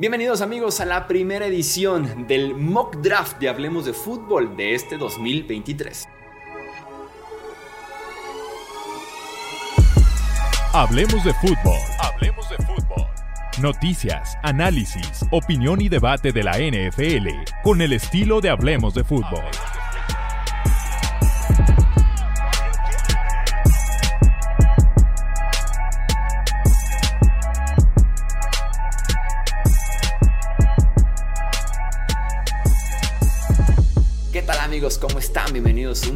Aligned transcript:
Bienvenidos 0.00 0.40
amigos 0.40 0.80
a 0.80 0.86
la 0.86 1.06
primera 1.06 1.44
edición 1.44 2.26
del 2.26 2.54
mock 2.54 2.96
draft 3.02 3.38
de 3.38 3.50
Hablemos 3.50 3.84
de 3.84 3.92
Fútbol 3.92 4.56
de 4.56 4.74
este 4.74 4.96
2023. 4.96 6.08
Hablemos 10.72 11.22
de 11.22 11.34
fútbol. 11.34 11.78
Hablemos 11.98 12.48
de 12.48 12.56
fútbol. 12.64 13.06
Noticias, 13.60 14.38
análisis, 14.42 15.26
opinión 15.32 15.82
y 15.82 15.90
debate 15.90 16.32
de 16.32 16.44
la 16.44 16.52
NFL 16.52 17.28
con 17.62 17.82
el 17.82 17.92
estilo 17.92 18.40
de 18.40 18.48
Hablemos 18.48 18.94
de 18.94 19.04
fútbol. 19.04 19.44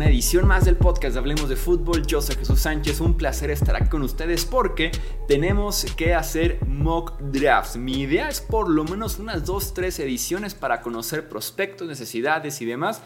Una 0.04 0.12
edición 0.12 0.46
más 0.46 0.66
del 0.66 0.76
podcast 0.76 1.14
de 1.14 1.18
Hablemos 1.18 1.48
de 1.48 1.56
Fútbol. 1.56 2.06
Yo 2.06 2.20
soy 2.20 2.36
Jesús 2.36 2.60
Sánchez, 2.60 3.00
un 3.00 3.16
placer 3.16 3.50
estar 3.50 3.74
aquí 3.74 3.88
con 3.88 4.02
ustedes 4.02 4.44
porque 4.44 4.92
tenemos 5.26 5.86
que 5.96 6.12
hacer 6.12 6.58
mock 6.66 7.18
drafts. 7.20 7.78
Mi 7.78 8.02
idea 8.02 8.28
es 8.28 8.42
por 8.42 8.68
lo 8.68 8.84
menos 8.84 9.18
unas 9.18 9.46
2-3 9.46 10.00
ediciones 10.00 10.54
para 10.54 10.82
conocer 10.82 11.26
prospectos, 11.26 11.88
necesidades 11.88 12.60
y 12.60 12.66
demás. 12.66 13.00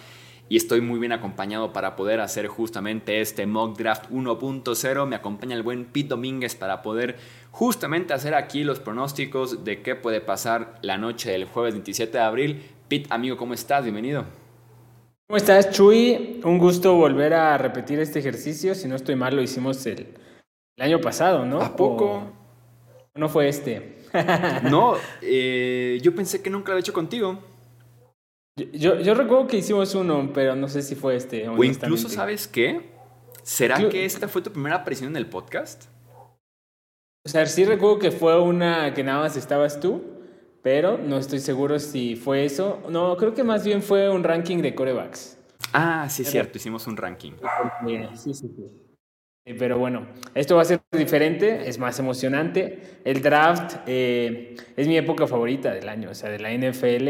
Y 0.48 0.57
estoy 0.57 0.80
muy 0.80 0.98
bien 0.98 1.12
acompañado 1.12 1.73
para 1.73 1.95
poder 1.95 2.19
hacer 2.19 2.48
justamente 2.48 3.21
este 3.21 3.46
mock 3.46 3.79
draft 3.79 4.10
1.0. 4.10 5.07
Me 5.07 5.15
acompaña 5.15 5.55
el 5.55 5.62
buen 5.62 5.85
Pete 5.85 6.09
Domínguez 6.09 6.57
para 6.57 6.83
poder 6.83 7.16
justamente 7.52 8.12
hacer 8.12 8.35
aquí 8.35 8.65
los 8.65 8.80
pronósticos 8.80 9.62
de 9.62 9.83
qué 9.83 9.95
puede 9.95 10.21
pasar 10.21 10.80
la 10.83 10.99
noche 10.99 11.30
del 11.30 11.45
jueves 11.45 11.74
27 11.74 12.19
de 12.19 12.24
abril. 12.24 12.63
Pete, 12.88 13.07
amigo, 13.10 13.37
¿cómo 13.37 13.54
estás? 13.54 13.85
Bienvenido. 13.85 14.24
¿Cómo 15.30 15.37
estás, 15.37 15.68
Chuy? 15.73 16.40
Un 16.43 16.57
gusto 16.57 16.95
volver 16.95 17.34
a 17.34 17.59
repetir 17.59 18.01
este 18.01 18.18
ejercicio. 18.18 18.74
Si 18.74 18.88
no 18.88 18.96
estoy 18.96 19.15
mal, 19.15 19.37
lo 19.37 19.43
hicimos 19.43 19.85
el, 19.85 20.15
el 20.74 20.82
año 20.82 21.02
pasado, 21.02 21.45
¿no? 21.45 21.60
¿A 21.60 21.76
poco? 21.76 22.32
¿O 23.15 23.18
no 23.18 23.29
fue 23.29 23.46
este? 23.46 23.98
No, 24.70 24.95
eh, 25.20 25.98
yo 26.01 26.15
pensé 26.15 26.40
que 26.40 26.48
nunca 26.48 26.68
lo 26.68 26.73
había 26.73 26.80
hecho 26.80 26.95
contigo. 26.95 27.38
Yo, 28.73 29.01
yo 29.01 29.12
recuerdo 29.12 29.46
que 29.48 29.59
hicimos 29.59 29.95
uno, 29.95 30.30
pero 30.32 30.57
no 30.57 30.66
sé 30.66 30.80
si 30.80 30.95
fue 30.95 31.16
este. 31.16 31.46
O 31.46 31.63
incluso. 31.63 32.09
¿sabes 32.09 32.48
qué? 32.48 32.90
¿Será 33.42 33.87
que 33.90 34.07
esta 34.07 34.29
fue 34.29 34.40
tu 34.40 34.51
primera 34.51 34.76
aparición 34.76 35.10
en 35.10 35.16
el 35.16 35.26
podcast? 35.26 35.90
O 37.26 37.29
sea, 37.29 37.45
sí 37.45 37.66
recuerdo 37.66 37.98
que 37.98 38.13
fue 38.13 38.40
una 38.40 38.95
que 38.95 39.04
nada 39.04 39.20
más 39.20 39.37
estabas 39.37 39.79
tú, 39.79 40.02
pero 40.69 40.99
no 40.99 41.16
estoy 41.16 41.38
seguro 41.38 41.79
si 41.79 42.15
fue 42.15 42.45
eso. 42.45 42.83
No, 42.91 43.16
creo 43.16 43.33
que 43.33 43.43
más 43.43 43.65
bien 43.65 43.80
fue 43.80 44.11
un 44.11 44.23
ranking 44.23 44.59
de 44.59 44.75
corebacks. 44.75 45.38
Ah, 45.73 46.07
sí, 46.10 46.25
es 46.25 46.30
cierto, 46.30 46.59
hicimos 46.59 46.87
un 46.87 46.99
ranking. 46.99 47.33
Sí, 48.15 48.35
sí, 48.35 48.35
sí. 48.35 48.51
Sí, 49.47 49.55
Pero 49.59 49.79
bueno, 49.79 50.09
esto 50.35 50.57
va 50.57 50.63
a 50.63 50.65
ser 50.66 50.80
diferente, 50.93 51.66
es 51.66 51.79
más 51.79 51.99
emocionante. 51.99 52.99
El 53.02 53.23
draft 53.23 53.77
eh, 53.87 54.57
es 54.77 54.87
mi 54.87 54.99
época 54.99 55.27
favorita 55.27 55.73
del 55.73 55.88
año, 55.88 56.10
o 56.10 56.15
sea, 56.15 56.29
de 56.29 56.38
la 56.38 56.52
NFL. 56.52 57.09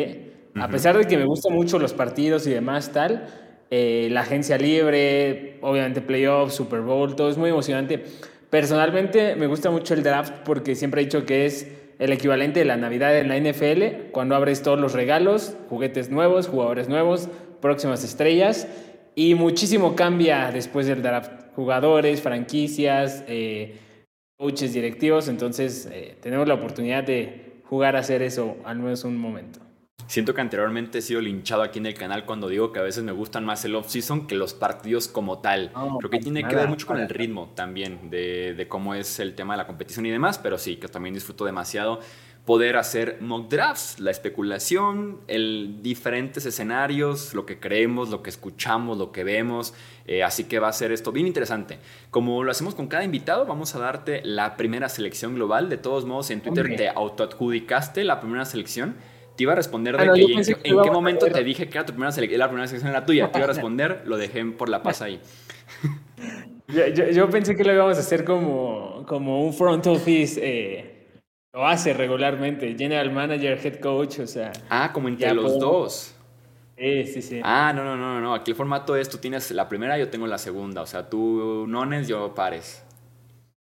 A 0.54 0.62
Ujú. 0.66 0.70
pesar 0.70 0.96
de 0.96 1.06
que 1.08 1.16
me 1.16 1.24
gustan 1.24 1.52
mucho 1.52 1.80
los 1.80 1.92
partidos 1.94 2.46
y 2.46 2.50
demás, 2.50 2.92
tal, 2.92 3.26
eh, 3.72 4.06
la 4.12 4.20
agencia 4.20 4.56
libre, 4.56 5.58
obviamente 5.62 6.00
playoffs, 6.00 6.54
Super 6.54 6.82
Bowl, 6.82 7.16
todo 7.16 7.28
es 7.28 7.36
muy 7.36 7.50
emocionante. 7.50 8.04
Personalmente 8.50 9.34
me 9.34 9.48
gusta 9.48 9.68
mucho 9.72 9.94
el 9.94 10.04
draft 10.04 10.32
porque 10.44 10.76
siempre 10.76 11.02
he 11.02 11.04
dicho 11.06 11.26
que 11.26 11.44
es 11.44 11.66
el 11.98 12.12
equivalente 12.12 12.60
de 12.60 12.64
la 12.64 12.76
Navidad 12.76 13.16
en 13.18 13.28
la 13.28 13.38
NFL, 13.38 14.10
cuando 14.12 14.36
abres 14.36 14.62
todos 14.62 14.78
los 14.78 14.92
regalos, 14.92 15.56
juguetes 15.68 16.10
nuevos, 16.10 16.48
jugadores 16.48 16.88
nuevos, 16.88 17.28
próximas 17.60 18.04
estrellas, 18.04 18.68
y 19.14 19.34
muchísimo 19.34 19.96
cambia 19.96 20.50
después 20.52 20.86
del 20.86 21.02
draft. 21.02 21.32
Jugadores, 21.56 22.22
franquicias, 22.22 23.24
eh, 23.26 23.76
coaches 24.36 24.72
directivos, 24.72 25.26
entonces 25.26 25.88
eh, 25.92 26.16
tenemos 26.20 26.46
la 26.46 26.54
oportunidad 26.54 27.02
de 27.02 27.60
jugar 27.64 27.96
a 27.96 28.00
hacer 28.00 28.22
eso 28.22 28.56
al 28.64 28.78
menos 28.78 29.02
un 29.02 29.16
momento. 29.16 29.67
Siento 30.06 30.32
que 30.32 30.40
anteriormente 30.40 30.98
he 30.98 31.02
sido 31.02 31.20
linchado 31.20 31.62
aquí 31.62 31.78
en 31.80 31.86
el 31.86 31.94
canal 31.94 32.24
cuando 32.24 32.48
digo 32.48 32.72
que 32.72 32.78
a 32.78 32.82
veces 32.82 33.04
me 33.04 33.12
gustan 33.12 33.44
más 33.44 33.64
el 33.66 33.74
off-season 33.74 34.26
que 34.26 34.36
los 34.36 34.54
partidos 34.54 35.06
como 35.06 35.40
tal. 35.40 35.70
No, 35.74 35.98
Creo 35.98 36.10
que 36.10 36.18
tiene 36.18 36.46
que 36.46 36.54
ver 36.56 36.68
mucho 36.68 36.86
con 36.86 36.98
el 36.98 37.08
ritmo 37.08 37.50
también, 37.54 38.08
de, 38.08 38.54
de 38.54 38.68
cómo 38.68 38.94
es 38.94 39.20
el 39.20 39.34
tema 39.34 39.52
de 39.54 39.58
la 39.58 39.66
competición 39.66 40.06
y 40.06 40.10
demás, 40.10 40.38
pero 40.38 40.56
sí, 40.56 40.76
que 40.76 40.88
también 40.88 41.14
disfruto 41.14 41.44
demasiado 41.44 42.00
poder 42.46 42.78
hacer 42.78 43.18
mock 43.20 43.50
drafts, 43.50 44.00
la 44.00 44.10
especulación, 44.10 45.20
el 45.26 45.80
diferentes 45.82 46.46
escenarios, 46.46 47.34
lo 47.34 47.44
que 47.44 47.60
creemos, 47.60 48.08
lo 48.08 48.22
que 48.22 48.30
escuchamos, 48.30 48.96
lo 48.96 49.12
que 49.12 49.22
vemos. 49.24 49.74
eh, 50.06 50.22
así 50.24 50.44
que 50.44 50.58
va 50.58 50.68
a 50.68 50.72
ser 50.72 50.90
esto 50.90 51.12
bien 51.12 51.26
interesante. 51.26 51.78
Como 52.10 52.42
lo 52.42 52.50
hacemos 52.50 52.74
con 52.74 52.86
cada 52.86 53.04
invitado, 53.04 53.44
vamos 53.44 53.74
a 53.74 53.78
darte 53.80 54.22
la 54.24 54.56
primera 54.56 54.88
selección 54.88 55.34
global. 55.34 55.68
De 55.68 55.76
todos 55.76 56.06
modos, 56.06 56.30
en 56.30 56.40
Twitter 56.40 56.74
te 56.76 56.88
autoadjudicaste 56.88 58.02
la 58.04 58.18
primera 58.20 58.46
selección. 58.46 58.96
Te 59.38 59.44
iba 59.44 59.52
a 59.52 59.56
responder 59.56 59.96
de 59.96 60.02
Ah, 60.02 60.06
no, 60.06 60.14
que 60.14 60.20
en, 60.20 60.26
qué- 60.26 60.34
que 60.44 60.50
en 60.50 60.56
qué 60.62 60.68
íbamos 60.70 60.88
a 60.88 60.92
momento 60.92 61.26
te 61.26 61.44
dije 61.44 61.68
que 61.68 61.78
era 61.78 61.86
tu 61.86 61.92
primera 61.92 62.10
selección, 62.10 62.40
la 62.40 62.48
primera 62.48 62.66
selección 62.66 62.90
era 62.90 63.06
tuya. 63.06 63.30
Te 63.30 63.38
iba 63.38 63.44
a 63.44 63.48
responder, 63.48 64.02
lo 64.04 64.16
dejé 64.16 64.44
por 64.46 64.68
la 64.68 64.82
paz 64.82 65.00
ahí. 65.00 65.20
Yo, 66.68 66.86
yo- 66.88 67.08
yo 67.08 67.30
pensé 67.30 67.56
que 67.56 67.64
lo 67.64 67.72
íbamos 67.72 67.96
a 67.96 68.00
hacer 68.00 68.24
como, 68.26 69.04
como 69.08 69.42
un 69.42 69.54
front 69.54 69.86
office, 69.86 70.38
eh, 70.42 71.06
lo 71.54 71.66
hace 71.66 71.94
regularmente, 71.94 72.74
general 72.76 73.10
manager, 73.10 73.58
head 73.64 73.76
coach, 73.80 74.18
o 74.18 74.26
sea, 74.26 74.52
Ah, 74.68 74.90
como 74.92 75.08
entre 75.08 75.32
los 75.32 75.52
puedo- 75.52 75.58
dos. 75.58 76.14
sí, 76.76 77.06
sí, 77.06 77.22
sí. 77.22 77.40
Ah, 77.42 77.72
no, 77.74 77.84
no, 77.84 77.96
no, 77.96 78.14
no, 78.16 78.20
no. 78.20 78.34
Aquí 78.34 78.50
el 78.50 78.56
formato 78.56 78.96
es 78.96 79.08
tú 79.08 79.16
tienes 79.16 79.50
la 79.52 79.66
primera, 79.66 79.96
yo 79.96 80.10
tengo 80.10 80.26
la 80.26 80.36
segunda. 80.36 80.82
O 80.82 80.86
sea, 80.86 81.08
tú 81.08 81.64
nones, 81.66 82.06
yo 82.06 82.34
pares. 82.34 82.84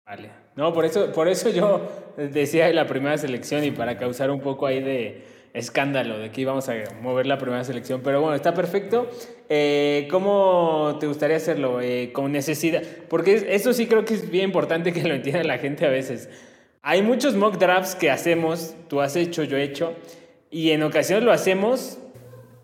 Vale. 0.07 0.31
No, 0.55 0.73
por 0.73 0.85
eso, 0.85 1.11
por 1.11 1.27
eso 1.27 1.49
yo 1.49 1.87
decía 2.17 2.73
la 2.73 2.87
primera 2.87 3.17
selección 3.19 3.63
y 3.65 3.69
para 3.71 3.97
causar 3.99 4.31
un 4.31 4.39
poco 4.41 4.65
ahí 4.65 4.81
de 4.81 5.23
escándalo 5.55 6.19
de 6.19 6.29
que 6.31 6.41
íbamos 6.41 6.69
a 6.69 6.75
mover 7.01 7.25
la 7.25 7.37
primera 7.37 7.63
selección. 7.63 8.01
Pero 8.03 8.21
bueno, 8.21 8.35
está 8.35 8.53
perfecto. 8.53 9.09
Eh, 9.49 10.07
¿Cómo 10.11 10.97
te 10.99 11.07
gustaría 11.07 11.37
hacerlo? 11.37 11.81
Eh, 11.81 12.11
con 12.13 12.31
necesidad. 12.31 12.83
Porque 13.09 13.35
es- 13.35 13.45
eso 13.47 13.73
sí 13.73 13.87
creo 13.87 14.05
que 14.05 14.13
es 14.15 14.29
bien 14.29 14.45
importante 14.45 14.91
que 14.93 15.03
lo 15.03 15.13
entienda 15.15 15.43
la 15.43 15.57
gente 15.57 15.85
a 15.85 15.89
veces. 15.89 16.29
Hay 16.81 17.01
muchos 17.01 17.35
mock 17.35 17.57
drafts 17.57 17.95
que 17.95 18.11
hacemos, 18.11 18.75
tú 18.87 19.01
has 19.01 19.15
hecho, 19.15 19.43
yo 19.43 19.57
he 19.57 19.63
hecho, 19.63 19.93
y 20.51 20.71
en 20.71 20.83
ocasiones 20.83 21.23
lo 21.25 21.31
hacemos 21.31 21.97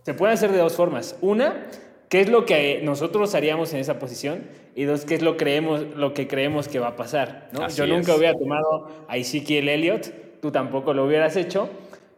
se 0.04 0.14
puede 0.14 0.34
hacer 0.34 0.52
de 0.52 0.58
dos 0.60 0.74
formas. 0.76 1.16
Una, 1.22 1.68
¿qué 2.10 2.22
es 2.22 2.30
lo 2.30 2.46
que 2.46 2.82
nosotros 2.84 3.36
haríamos 3.36 3.74
en 3.74 3.80
esa 3.80 4.00
posición? 4.00 4.44
Y 4.76 4.84
dos, 4.86 5.06
¿qué 5.06 5.16
es 5.16 5.22
lo, 5.22 5.38
creemos, 5.38 5.82
lo 5.96 6.14
que 6.14 6.28
creemos 6.28 6.68
que 6.68 6.80
va 6.80 6.90
a 6.90 6.96
pasar? 6.96 7.50
¿no? 7.52 7.68
Yo 7.70 7.86
nunca 7.88 8.12
es. 8.14 8.18
hubiera 8.18 8.34
tomado 8.38 8.90
a 9.08 9.18
Ezekiel 9.18 9.70
Elliott, 9.70 10.08
tú 10.42 10.50
tampoco 10.52 10.94
lo 10.94 11.06
hubieras 11.06 11.36
hecho, 11.36 11.70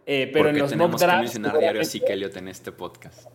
eh, 0.05 0.29
pero 0.31 0.45
Porque 0.45 0.49
en 0.49 0.59
los 0.59 0.69
tenemos 0.71 0.91
mock 0.91 0.99
que 0.99 1.05
drafts 1.05 1.21
mencionar 1.21 1.59
diario 1.59 1.81
a 1.81 2.13
Elliott 2.13 2.37
en 2.37 2.47
este 2.47 2.71
podcast. 2.71 3.29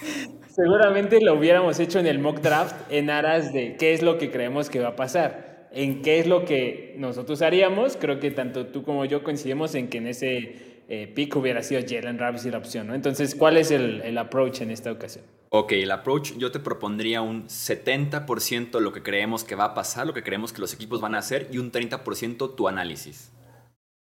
seguramente 0.56 1.20
lo 1.20 1.34
hubiéramos 1.34 1.78
hecho 1.80 1.98
en 1.98 2.06
el 2.06 2.18
mock 2.18 2.40
draft 2.40 2.74
en 2.90 3.10
aras 3.10 3.52
de 3.52 3.76
qué 3.76 3.92
es 3.92 4.02
lo 4.02 4.16
que 4.16 4.30
creemos 4.30 4.70
que 4.70 4.80
va 4.80 4.88
a 4.88 4.96
pasar. 4.96 5.68
En 5.72 6.00
qué 6.00 6.18
es 6.18 6.26
lo 6.26 6.44
que 6.44 6.94
nosotros 6.96 7.42
haríamos, 7.42 7.96
creo 7.96 8.18
que 8.18 8.30
tanto 8.30 8.66
tú 8.68 8.82
como 8.82 9.04
yo 9.04 9.22
coincidimos 9.22 9.74
en 9.74 9.88
que 9.88 9.98
en 9.98 10.06
ese 10.06 10.82
eh, 10.88 11.12
pick 11.14 11.36
hubiera 11.36 11.62
sido 11.62 11.82
Jalen 11.86 12.18
Ramsey 12.18 12.50
la 12.50 12.58
opción, 12.58 12.86
¿no? 12.86 12.94
Entonces, 12.94 13.34
¿cuál 13.34 13.58
es 13.58 13.70
el, 13.70 14.00
el 14.02 14.16
approach 14.16 14.62
en 14.62 14.70
esta 14.70 14.90
ocasión? 14.90 15.24
Ok, 15.50 15.72
el 15.72 15.90
approach 15.90 16.32
yo 16.38 16.50
te 16.50 16.60
propondría 16.60 17.20
un 17.20 17.46
70% 17.48 18.80
lo 18.80 18.92
que 18.92 19.02
creemos 19.02 19.44
que 19.44 19.54
va 19.54 19.64
a 19.64 19.74
pasar, 19.74 20.06
lo 20.06 20.14
que 20.14 20.22
creemos 20.22 20.52
que 20.52 20.60
los 20.60 20.72
equipos 20.72 21.00
van 21.00 21.14
a 21.14 21.18
hacer 21.18 21.48
y 21.50 21.58
un 21.58 21.70
30% 21.70 22.54
tu 22.54 22.68
análisis. 22.68 23.32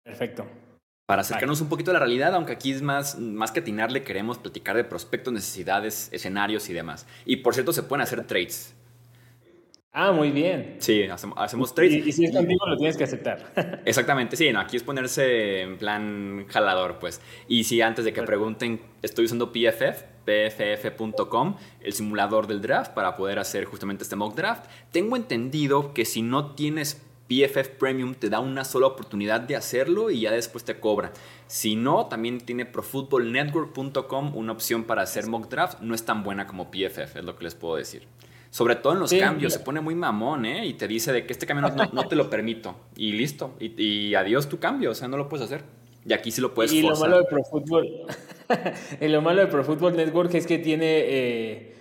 Perfecto. 0.04 0.48
Para 1.10 1.24
acercarnos 1.24 1.60
un 1.60 1.70
poquito 1.70 1.90
a 1.90 1.96
la 1.96 2.00
realidad, 2.02 2.36
aunque 2.36 2.52
aquí 2.52 2.72
es 2.72 2.84
más, 2.84 3.18
más 3.18 3.52
que 3.52 3.62
atinarle, 3.62 4.04
queremos 4.04 4.38
platicar 4.38 4.76
de 4.76 4.84
prospectos, 4.84 5.34
necesidades, 5.34 6.08
escenarios 6.12 6.70
y 6.70 6.74
demás. 6.74 7.08
Y 7.26 7.38
por 7.38 7.56
cierto, 7.56 7.74
se 7.74 7.82
pueden 7.82 8.04
hacer 8.04 8.28
trades. 8.28 8.76
Ah, 9.92 10.12
muy 10.12 10.30
bien. 10.30 10.76
Sí, 10.78 11.06
hacemos, 11.06 11.36
hacemos 11.40 11.74
trades. 11.74 11.94
Y, 12.06 12.10
y 12.10 12.12
si 12.12 12.26
es 12.26 12.32
contigo, 12.32 12.64
lo 12.68 12.78
tienes 12.78 12.96
que 12.96 13.06
aceptar. 13.06 13.52
Exactamente, 13.86 14.38
sí, 14.38 14.52
no, 14.54 14.60
aquí 14.60 14.78
es 14.78 14.84
ponerse 14.84 15.62
en 15.62 15.80
plan 15.80 16.46
jalador, 16.48 17.00
pues. 17.00 17.22
Y 17.48 17.64
si 17.64 17.82
antes 17.82 18.06
de 18.06 18.14
que 18.14 18.22
pregunten, 18.22 18.80
estoy 19.02 19.26
usando 19.26 19.52
PFF, 19.52 20.04
pff.com, 20.26 21.56
el 21.82 21.94
simulador 21.94 22.46
del 22.46 22.62
draft 22.62 22.94
para 22.94 23.16
poder 23.16 23.40
hacer 23.40 23.66
justamente 23.66 24.04
este 24.04 24.16
mock 24.16 24.36
draft. 24.36 24.70
Tengo 24.92 25.16
entendido 25.16 25.92
que 25.96 26.06
si 26.06 26.22
no 26.22 26.54
tienes 26.54 27.02
PFF 27.30 27.70
Premium 27.78 28.16
te 28.16 28.30
da 28.30 28.40
una 28.40 28.66
sola 28.66 28.88
oportunidad 28.88 29.40
de 29.42 29.56
hacerlo 29.56 30.10
y 30.10 30.22
ya 30.22 30.32
después 30.32 30.64
te 30.66 30.80
cobra. 30.80 31.12
Si 31.48 31.76
no, 31.76 32.08
también 32.08 32.40
tiene 32.42 32.66
profootballnetwork.com 32.66 34.36
una 34.36 34.52
opción 34.52 34.84
para 34.84 35.04
hacer 35.04 35.28
mock 35.28 35.50
draft. 35.50 35.80
No 35.82 35.96
es 35.96 36.04
tan 36.04 36.24
buena 36.24 36.48
como 36.48 36.72
PFF, 36.72 37.18
es 37.18 37.24
lo 37.24 37.36
que 37.38 37.44
les 37.44 37.56
puedo 37.56 37.76
decir. 37.76 38.04
Sobre 38.50 38.76
todo 38.76 38.94
en 38.94 39.00
los 39.00 39.12
Sí, 39.12 39.20
cambios, 39.20 39.52
mira. 39.54 39.60
se 39.60 39.64
pone 39.64 39.80
muy 39.80 39.94
mamón, 39.94 40.46
¿eh? 40.46 40.66
Y 40.66 40.74
te 40.74 40.88
dice 40.88 41.14
de 41.14 41.26
que 41.26 41.34
este 41.34 41.46
cambio 41.46 41.70
no, 41.94 42.08
te 42.08 42.16
lo 42.16 42.30
permito. 42.32 42.76
Y 42.96 43.12
listo. 43.12 43.54
Y, 43.60 43.80
y 43.82 44.16
adiós 44.16 44.50
tu 44.50 44.58
cambio, 44.60 44.90
o 44.92 44.96
sea, 44.96 45.08
no 45.08 45.18
lo 45.18 45.30
puedes 45.30 45.46
hacer. 45.46 45.64
Y 46.06 46.14
aquí 46.14 46.32
sí 46.32 46.42
lo 46.42 46.54
puedes 46.54 46.74
y 46.74 46.82
lo 46.82 46.96
malo 46.96 47.20
de 47.20 47.26
Pro 47.26 47.44
Football, 47.44 47.88
y 49.02 49.08
lo 49.10 49.22
malo 49.22 49.42
de 49.42 49.48
Pro 49.48 49.64
Football 49.64 49.96
Network 49.98 50.34
es 50.34 50.48
que 50.48 50.58
tiene, 50.58 50.86
eh, 50.88 51.76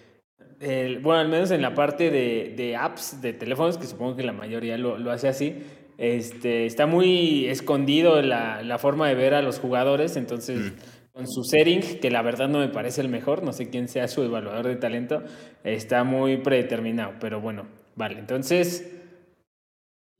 bueno, 0.61 1.21
al 1.21 1.29
menos 1.29 1.51
en 1.51 1.63
la 1.63 1.75
parte 1.75 2.11
de, 2.11 2.77
apps 2.77 3.21
de 3.21 3.33
teléfonos, 3.33 3.79
que 3.79 3.87
supongo 3.87 4.17
que 4.17 4.23
la 4.23 4.33
mayoría 4.33 4.77
lo, 4.79 5.11
hace 5.11 5.29
así, 5.29 5.57
este, 5.97 6.67
está 6.67 6.87
muy 6.87 7.47
escondido 7.47 8.23
la, 8.23 8.63
la, 8.63 8.79
forma 8.79 9.09
de 9.09 9.15
ver 9.15 9.35
a 9.35 9.43
los 9.43 9.59
jugadores, 9.59 10.17
entonces... 10.17 10.73
Mm. 10.73 10.99
con 11.13 11.27
su 11.27 11.43
setting, 11.43 11.99
que 12.01 12.13
la 12.13 12.23
verdad 12.23 12.49
no 12.49 12.61
me 12.61 12.69
parece 12.69 13.01
el 13.01 13.09
mejor, 13.09 13.43
no 13.43 13.53
sé 13.53 13.71
quién 13.71 13.89
sea 13.89 14.07
su 14.07 14.23
evaluador 14.23 14.69
de 14.69 14.77
talento, 14.77 15.25
está 15.65 16.05
muy 16.05 16.37
predeterminado, 16.37 17.15
pero 17.19 17.41
bueno, 17.41 17.67
vale, 17.97 18.21
entonces 18.21 18.98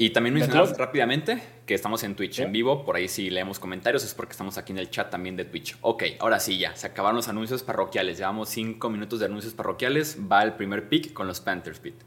y 0.01 0.11
también 0.11 0.35
mencionamos 0.35 0.79
rápidamente 0.79 1.43
que 1.67 1.75
estamos 1.75 2.05
en 2.05 2.15
Twitch 2.15 2.39
en 2.39 2.53
vivo. 2.53 2.85
Por 2.85 2.95
ahí 2.95 3.09
si 3.09 3.31
leemos 3.31 3.59
comentarios 3.59 4.05
es 4.05 4.15
porque 4.15 4.31
estamos 4.31 4.57
aquí 4.57 4.71
en 4.71 4.79
el 4.79 4.91
chat 4.91 5.11
también 5.11 5.35
de 5.35 5.45
Twitch. 5.45 5.77
Ok, 5.81 6.05
ahora 6.21 6.39
sí 6.39 6.57
ya, 6.57 6.77
se 6.77 6.87
acabaron 6.87 7.17
los 7.17 7.27
anuncios 7.27 7.65
parroquiales. 7.65 8.17
Llevamos 8.17 8.49
cinco 8.49 8.91
minutos 8.91 9.19
de 9.19 9.27
anuncios 9.27 9.55
parroquiales. 9.55 10.17
Va 10.31 10.45
el 10.45 10.53
primer 10.53 10.89
pick 10.89 11.13
con 11.13 11.27
los 11.27 11.41
Panthers, 11.41 11.81
Pete. 11.81 12.07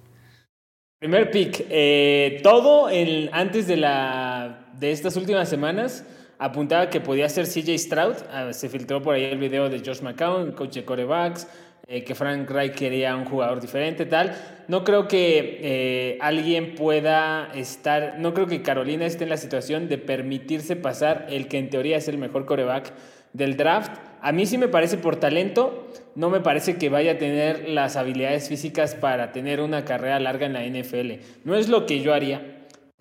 Primer 0.99 1.31
pick. 1.31 1.65
Eh, 1.69 2.39
todo 2.41 2.87
el, 2.87 3.29
antes 3.33 3.67
de, 3.67 3.75
la, 3.75 4.69
de 4.79 4.91
estas 4.93 5.17
últimas 5.17 5.49
semanas 5.49 6.05
apuntaba 6.39 6.89
que 6.89 7.01
podía 7.01 7.27
ser 7.27 7.45
CJ 7.45 7.77
Stroud. 7.77 8.15
Ah, 8.31 8.53
se 8.53 8.69
filtró 8.69 9.01
por 9.01 9.15
ahí 9.15 9.25
el 9.25 9.37
video 9.37 9.67
de 9.67 9.79
Josh 9.79 10.01
McCown, 10.01 10.53
coach 10.53 10.75
de 10.75 10.85
corebacks. 10.85 11.45
Eh, 11.93 12.05
que 12.05 12.15
Frank 12.15 12.49
Reich 12.49 12.73
quería 12.73 13.13
un 13.17 13.25
jugador 13.25 13.59
diferente, 13.59 14.05
tal. 14.05 14.33
No 14.69 14.85
creo 14.85 15.09
que 15.09 15.59
eh, 15.61 16.17
alguien 16.21 16.73
pueda 16.73 17.51
estar, 17.53 18.15
no 18.17 18.33
creo 18.33 18.47
que 18.47 18.61
Carolina 18.61 19.05
esté 19.05 19.25
en 19.25 19.29
la 19.29 19.35
situación 19.35 19.89
de 19.89 19.97
permitirse 19.97 20.77
pasar 20.77 21.27
el 21.29 21.49
que 21.49 21.57
en 21.57 21.69
teoría 21.69 21.97
es 21.97 22.07
el 22.07 22.17
mejor 22.17 22.45
coreback 22.45 22.93
del 23.33 23.57
draft. 23.57 23.91
A 24.21 24.31
mí 24.31 24.45
sí 24.45 24.57
me 24.57 24.69
parece 24.69 24.95
por 24.95 25.17
talento, 25.17 25.91
no 26.15 26.29
me 26.29 26.39
parece 26.39 26.77
que 26.77 26.87
vaya 26.87 27.11
a 27.11 27.17
tener 27.17 27.67
las 27.67 27.97
habilidades 27.97 28.47
físicas 28.47 28.95
para 28.95 29.33
tener 29.33 29.59
una 29.59 29.83
carrera 29.83 30.17
larga 30.21 30.45
en 30.45 30.53
la 30.53 30.63
NFL. 30.63 31.21
No 31.43 31.55
es 31.55 31.67
lo 31.67 31.85
que 31.85 31.99
yo 31.99 32.13
haría, 32.13 32.41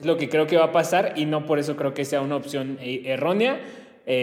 es 0.00 0.04
lo 0.04 0.16
que 0.16 0.28
creo 0.28 0.48
que 0.48 0.56
va 0.56 0.64
a 0.64 0.72
pasar 0.72 1.12
y 1.14 1.26
no 1.26 1.46
por 1.46 1.60
eso 1.60 1.76
creo 1.76 1.94
que 1.94 2.04
sea 2.04 2.22
una 2.22 2.34
opción 2.34 2.76
eh, 2.80 3.02
errónea. 3.04 3.60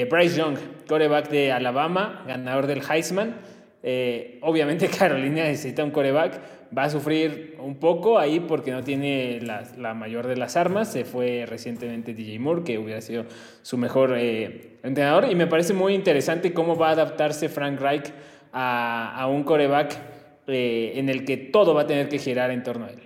Bryce 0.09 0.37
Young, 0.37 0.57
coreback 0.85 1.29
de 1.29 1.53
Alabama, 1.53 2.25
ganador 2.27 2.67
del 2.67 2.81
Heisman 2.81 3.35
eh, 3.83 4.39
obviamente 4.41 4.87
Carolina 4.99 5.43
necesita 5.43 5.83
un 5.83 5.91
coreback, 5.91 6.39
va 6.75 6.83
a 6.83 6.89
sufrir 6.89 7.55
un 7.59 7.75
poco 7.79 8.19
ahí 8.19 8.39
porque 8.39 8.71
no 8.71 8.83
tiene 8.83 9.39
la, 9.41 9.93
mayor 9.93 10.27
de 10.27 10.35
las 10.35 10.57
armas. 10.57 10.91
Se 10.91 11.05
fue 11.05 11.45
recientemente 11.47 12.13
DJ 12.13 12.39
Moore, 12.39 12.63
que 12.63 12.77
hubiera 12.77 13.01
sido 13.01 13.25
su 13.61 13.77
mejor 13.77 14.15
eh, 14.17 14.77
entrenador. 14.83 15.29
Y 15.31 15.35
me 15.35 15.47
parece 15.47 15.73
muy 15.73 15.93
interesante 15.93 16.53
cómo 16.53 16.75
va 16.75 16.89
a 16.89 16.91
adaptarse 16.91 17.49
Frank 17.49 17.79
Reich 17.79 18.11
a, 18.51 19.27
un 19.29 19.43
coreback 19.43 19.97
eh, 20.47 20.93
en 20.95 21.09
el 21.09 21.25
que 21.25 21.37
todo 21.37 21.73
va 21.73 21.83
a 21.83 21.87
tener 21.87 22.09
que 22.09 22.19
girar 22.19 22.51
en 22.51 22.63
torno 22.63 22.85
a 22.85 22.89
él. 22.89 23.01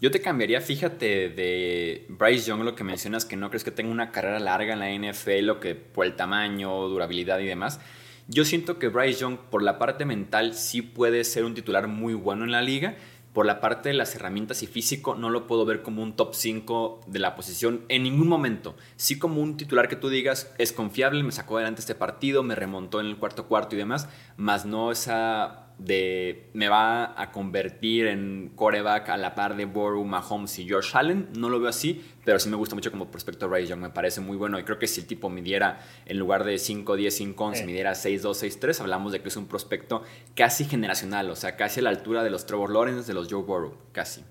Yo 0.00 0.10
te 0.10 0.22
cambiaría, 0.22 0.62
fíjate, 0.62 1.28
de 1.28 2.06
Bryce 2.08 2.48
Young, 2.48 2.62
lo 2.62 2.74
que 2.74 2.84
mencionas, 2.84 3.26
que 3.26 3.36
no 3.36 3.50
crees 3.50 3.64
que 3.64 3.70
tenga 3.70 3.90
una 3.90 4.10
carrera 4.10 4.40
larga 4.40 4.72
en 4.72 4.78
la 4.78 5.12
NFL, 5.12 5.40
lo 5.44 5.60
que 5.60 5.74
por 5.74 6.06
el 6.06 6.16
tamaño, 6.16 6.88
durabilidad 6.88 7.38
y 7.40 7.46
demás. 7.46 7.80
Yo 8.28 8.44
siento 8.44 8.78
que 8.78 8.88
Bryce 8.88 9.20
Young, 9.20 9.38
por 9.50 9.62
la 9.62 9.78
parte 9.78 10.04
mental, 10.04 10.54
sí 10.54 10.82
puede 10.82 11.24
ser 11.24 11.44
un 11.44 11.54
titular 11.54 11.88
muy 11.88 12.14
bueno 12.14 12.44
en 12.44 12.52
la 12.52 12.62
liga. 12.62 12.96
Por 13.32 13.46
la 13.46 13.60
parte 13.60 13.90
de 13.90 13.94
las 13.94 14.16
herramientas 14.16 14.64
y 14.64 14.66
físico, 14.66 15.14
no 15.14 15.30
lo 15.30 15.46
puedo 15.46 15.64
ver 15.64 15.82
como 15.82 16.02
un 16.02 16.16
top 16.16 16.34
5 16.34 17.02
de 17.06 17.20
la 17.20 17.36
posición 17.36 17.84
en 17.88 18.02
ningún 18.02 18.26
momento. 18.26 18.76
Sí 18.96 19.20
como 19.20 19.40
un 19.40 19.56
titular 19.56 19.88
que 19.88 19.94
tú 19.94 20.08
digas, 20.08 20.52
es 20.58 20.72
confiable, 20.72 21.22
me 21.22 21.30
sacó 21.30 21.56
adelante 21.56 21.80
este 21.80 21.94
partido, 21.94 22.42
me 22.42 22.56
remontó 22.56 23.00
en 23.00 23.06
el 23.06 23.18
cuarto 23.18 23.46
cuarto 23.46 23.76
y 23.76 23.78
demás, 23.78 24.08
más 24.36 24.66
no 24.66 24.90
esa 24.90 25.69
de 25.84 26.50
me 26.52 26.68
va 26.68 27.20
a 27.20 27.32
convertir 27.32 28.06
en 28.06 28.52
coreback 28.54 29.08
a 29.08 29.16
la 29.16 29.34
par 29.34 29.56
de 29.56 29.64
Boru, 29.64 30.04
Mahomes 30.04 30.58
y 30.58 30.66
George 30.66 30.90
Allen. 30.94 31.28
No 31.36 31.48
lo 31.48 31.58
veo 31.58 31.70
así, 31.70 32.04
pero 32.24 32.38
sí 32.38 32.48
me 32.48 32.56
gusta 32.56 32.74
mucho 32.74 32.90
como 32.90 33.10
prospecto 33.10 33.48
Ray 33.48 33.66
Young. 33.66 33.80
Me 33.80 33.90
parece 33.90 34.20
muy 34.20 34.36
bueno. 34.36 34.58
Y 34.58 34.64
creo 34.64 34.78
que 34.78 34.86
si 34.86 35.00
el 35.00 35.06
tipo 35.06 35.30
midiera, 35.30 35.80
en 36.06 36.18
lugar 36.18 36.44
de 36.44 36.58
5, 36.58 36.96
10, 36.96 37.14
5, 37.14 37.44
11, 37.44 37.66
midiera 37.66 37.94
6, 37.94 38.22
2, 38.22 38.36
6, 38.36 38.60
3, 38.60 38.80
hablamos 38.82 39.12
de 39.12 39.20
que 39.20 39.28
es 39.28 39.36
un 39.36 39.46
prospecto 39.46 40.02
casi 40.34 40.64
generacional. 40.64 41.30
O 41.30 41.36
sea, 41.36 41.56
casi 41.56 41.80
a 41.80 41.84
la 41.84 41.90
altura 41.90 42.22
de 42.22 42.30
los 42.30 42.46
Trevor 42.46 42.70
Lawrence, 42.70 43.06
de 43.06 43.14
los 43.14 43.32
Joe 43.32 43.42
Burrow. 43.42 43.74
Casi. 43.92 44.22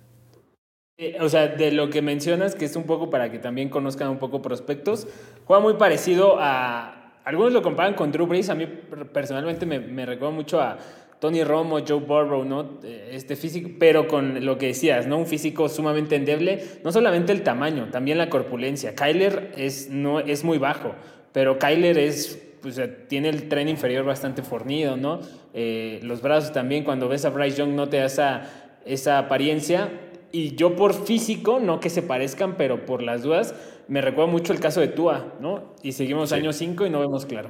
Eh, 0.98 1.18
o 1.20 1.30
sea, 1.30 1.48
de 1.48 1.72
lo 1.72 1.90
que 1.90 2.02
mencionas, 2.02 2.56
que 2.56 2.66
es 2.66 2.76
un 2.76 2.84
poco 2.84 3.10
para 3.10 3.32
que 3.32 3.40
también 3.40 3.70
conozcan 3.70 4.10
un 4.10 4.20
poco 4.20 4.42
prospectos, 4.42 5.08
juega 5.46 5.62
muy 5.62 5.76
parecido 5.76 6.38
a... 6.40 6.96
Algunos 7.24 7.54
lo 7.54 7.62
comparan 7.62 7.94
con 7.94 8.12
Drew 8.12 8.26
Brees, 8.26 8.50
a 8.50 8.56
mí 8.56 8.66
personalmente 9.14 9.66
me, 9.66 9.80
me 9.80 10.06
recuerda 10.06 10.34
mucho 10.34 10.60
a 10.60 10.78
Tony 11.20 11.44
Romo, 11.44 11.80
Joe 11.86 12.00
Burrow, 12.00 12.46
¿no? 12.46 12.80
Eh, 12.84 13.12
este 13.14 13.36
físico, 13.36 13.70
pero 13.78 14.08
con 14.08 14.46
lo 14.46 14.58
que 14.58 14.68
decías, 14.68 15.06
¿no? 15.06 15.18
Un 15.18 15.26
físico 15.26 15.68
sumamente 15.68 16.16
endeble, 16.16 16.64
no 16.84 16.92
solamente 16.92 17.32
el 17.32 17.44
tamaño, 17.44 17.90
también 17.92 18.18
la 18.18 18.30
corpulencia. 18.30 18.96
Kyler 18.96 19.52
es, 19.58 19.90
no, 19.90 20.20
es 20.20 20.44
muy 20.44 20.58
bajo, 20.58 20.96
pero 21.34 21.60
Kyler 21.60 21.98
es, 21.98 22.42
pues, 22.62 22.82
tiene 23.08 23.30
el 23.30 23.50
tren 23.50 23.68
inferior 23.68 24.06
bastante 24.06 24.44
fornido, 24.44 24.96
¿no? 24.96 25.20
Eh, 25.54 26.00
los 26.04 26.22
brazos 26.22 26.54
también, 26.54 26.84
cuando 26.86 27.10
ves 27.10 27.26
a 27.26 27.30
Bryce 27.30 27.58
Young 27.58 27.72
no 27.72 27.90
te 27.90 27.98
da 27.98 28.06
esa, 28.06 28.44
esa 28.86 29.18
apariencia. 29.20 29.90
Y 30.32 30.56
yo 30.56 30.76
por 30.76 30.94
físico, 30.94 31.60
no 31.60 31.80
que 31.80 31.90
se 31.90 32.04
parezcan, 32.04 32.56
pero 32.56 32.86
por 32.86 33.02
las 33.02 33.24
dudas, 33.24 33.56
me 33.88 34.00
recuerda 34.00 34.32
mucho 34.32 34.54
el 34.54 34.60
caso 34.60 34.80
de 34.80 34.88
Tua, 34.88 35.34
¿no? 35.42 35.74
Y 35.82 35.94
seguimos 35.94 36.32
año 36.32 36.54
5 36.54 36.86
y 36.86 36.90
no 36.92 37.00
vemos 37.00 37.26
claro. 37.26 37.50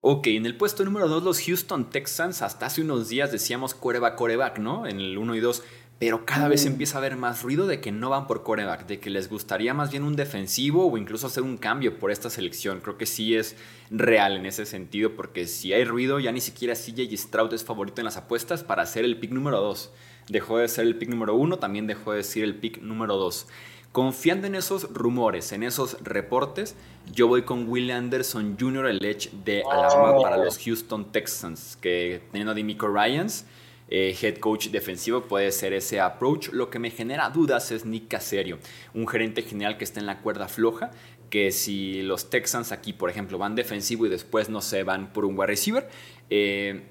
Ok, 0.00 0.28
en 0.28 0.46
el 0.46 0.56
puesto 0.56 0.84
número 0.84 1.08
2 1.08 1.24
los 1.24 1.40
Houston 1.44 1.90
Texans, 1.90 2.40
hasta 2.42 2.66
hace 2.66 2.82
unos 2.82 3.08
días 3.08 3.32
decíamos 3.32 3.74
coreback, 3.74 4.14
coreback, 4.14 4.60
¿no? 4.60 4.86
En 4.86 5.00
el 5.00 5.18
1 5.18 5.34
y 5.34 5.40
2, 5.40 5.64
pero 5.98 6.24
cada 6.24 6.46
vez 6.46 6.66
empieza 6.66 6.96
a 6.96 6.98
haber 6.98 7.16
más 7.16 7.42
ruido 7.42 7.66
de 7.66 7.80
que 7.80 7.90
no 7.90 8.10
van 8.10 8.28
por 8.28 8.44
coreback, 8.44 8.86
de 8.86 9.00
que 9.00 9.10
les 9.10 9.28
gustaría 9.28 9.74
más 9.74 9.90
bien 9.90 10.04
un 10.04 10.14
defensivo 10.14 10.86
o 10.86 10.96
incluso 10.98 11.26
hacer 11.26 11.42
un 11.42 11.56
cambio 11.56 11.98
por 11.98 12.12
esta 12.12 12.30
selección. 12.30 12.78
Creo 12.80 12.96
que 12.96 13.06
sí 13.06 13.34
es 13.34 13.56
real 13.90 14.36
en 14.36 14.46
ese 14.46 14.66
sentido, 14.66 15.16
porque 15.16 15.48
si 15.48 15.72
hay 15.72 15.82
ruido, 15.82 16.20
ya 16.20 16.30
ni 16.30 16.40
siquiera 16.40 16.76
CJ 16.76 17.16
Stroud 17.16 17.52
es 17.52 17.64
favorito 17.64 18.00
en 18.00 18.04
las 18.04 18.16
apuestas 18.16 18.62
para 18.62 18.86
ser 18.86 19.04
el 19.04 19.18
pick 19.18 19.32
número 19.32 19.60
2. 19.60 19.90
Dejó 20.28 20.58
de 20.58 20.68
ser 20.68 20.86
el 20.86 20.96
pick 20.96 21.08
número 21.08 21.34
1, 21.34 21.58
también 21.58 21.88
dejó 21.88 22.12
de 22.12 22.22
ser 22.22 22.44
el 22.44 22.54
pick 22.54 22.80
número 22.82 23.16
2. 23.16 23.48
Confiando 23.98 24.46
en 24.46 24.54
esos 24.54 24.84
rumores, 24.94 25.50
en 25.50 25.64
esos 25.64 25.96
reportes, 26.04 26.76
yo 27.12 27.26
voy 27.26 27.42
con 27.42 27.68
Will 27.68 27.90
Anderson 27.90 28.56
Jr., 28.56 28.86
el 28.86 29.04
edge 29.04 29.28
de 29.44 29.64
Alabama 29.68 30.22
para 30.22 30.36
los 30.36 30.56
Houston 30.56 31.10
Texans, 31.10 31.76
que 31.80 32.22
teniendo 32.30 32.52
a 32.52 32.54
Dimico 32.54 32.86
Ryans, 32.86 33.44
eh, 33.88 34.16
head 34.22 34.36
coach 34.36 34.68
defensivo, 34.68 35.22
puede 35.22 35.50
ser 35.50 35.72
ese 35.72 35.98
approach. 35.98 36.50
Lo 36.52 36.70
que 36.70 36.78
me 36.78 36.90
genera 36.90 37.28
dudas 37.30 37.72
es 37.72 37.84
Nick 37.84 38.06
Caserio, 38.06 38.60
un 38.94 39.08
gerente 39.08 39.42
general 39.42 39.76
que 39.76 39.82
está 39.82 39.98
en 39.98 40.06
la 40.06 40.20
cuerda 40.20 40.46
floja, 40.46 40.92
que 41.28 41.50
si 41.50 42.00
los 42.02 42.30
Texans 42.30 42.70
aquí, 42.70 42.92
por 42.92 43.10
ejemplo, 43.10 43.36
van 43.36 43.56
defensivo 43.56 44.06
y 44.06 44.10
después 44.10 44.48
no 44.48 44.60
se 44.60 44.84
van 44.84 45.12
por 45.12 45.24
un 45.24 45.36
wide 45.36 45.48
receiver, 45.48 45.88
eh, 46.30 46.84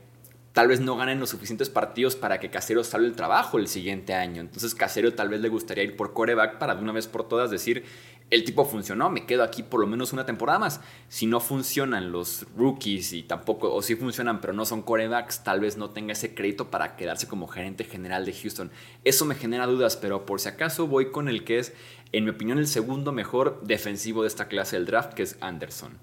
tal 0.57 0.69
vez 0.69 0.79
no 0.79 0.97
ganen 0.97 1.19
los 1.19 1.29
suficientes 1.29 1.69
partidos 1.69 2.15
para 2.15 2.39
que 2.39 2.49
Casero 2.49 2.83
salve 2.83 3.05
el 3.05 3.15
trabajo 3.15 3.59
el 3.59 3.67
siguiente 3.67 4.15
año. 4.15 4.41
Entonces 4.41 4.73
Casero 4.73 5.13
tal 5.13 5.29
vez 5.29 5.39
le 5.39 5.49
gustaría 5.49 5.83
ir 5.83 5.95
por 5.95 6.13
coreback 6.13 6.57
para 6.57 6.73
de 6.73 6.81
una 6.81 6.93
vez 6.93 7.05
por 7.05 7.27
todas 7.27 7.51
decir, 7.51 7.83
el 8.31 8.43
tipo 8.43 8.65
funcionó, 8.65 9.11
me 9.11 9.27
quedo 9.27 9.43
aquí 9.43 9.61
por 9.61 9.79
lo 9.79 9.85
menos 9.85 10.13
una 10.13 10.25
temporada 10.25 10.57
más. 10.57 10.81
Si 11.09 11.27
no 11.27 11.41
funcionan 11.41 12.11
los 12.11 12.47
rookies 12.57 13.13
y 13.13 13.21
tampoco, 13.21 13.71
o 13.71 13.83
si 13.83 13.95
funcionan 13.95 14.41
pero 14.41 14.51
no 14.51 14.65
son 14.65 14.81
corebacks, 14.81 15.43
tal 15.43 15.59
vez 15.59 15.77
no 15.77 15.91
tenga 15.91 16.13
ese 16.13 16.33
crédito 16.33 16.71
para 16.71 16.95
quedarse 16.95 17.27
como 17.27 17.47
gerente 17.47 17.83
general 17.83 18.25
de 18.25 18.33
Houston. 18.33 18.71
Eso 19.03 19.25
me 19.25 19.35
genera 19.35 19.67
dudas, 19.67 19.95
pero 19.95 20.25
por 20.25 20.39
si 20.39 20.49
acaso 20.49 20.87
voy 20.87 21.11
con 21.11 21.29
el 21.29 21.43
que 21.43 21.59
es, 21.59 21.71
en 22.13 22.23
mi 22.23 22.31
opinión, 22.31 22.57
el 22.57 22.65
segundo 22.65 23.11
mejor 23.11 23.61
defensivo 23.61 24.23
de 24.23 24.29
esta 24.29 24.47
clase 24.47 24.75
del 24.75 24.87
draft, 24.87 25.13
que 25.13 25.21
es 25.21 25.37
Anderson. 25.39 25.99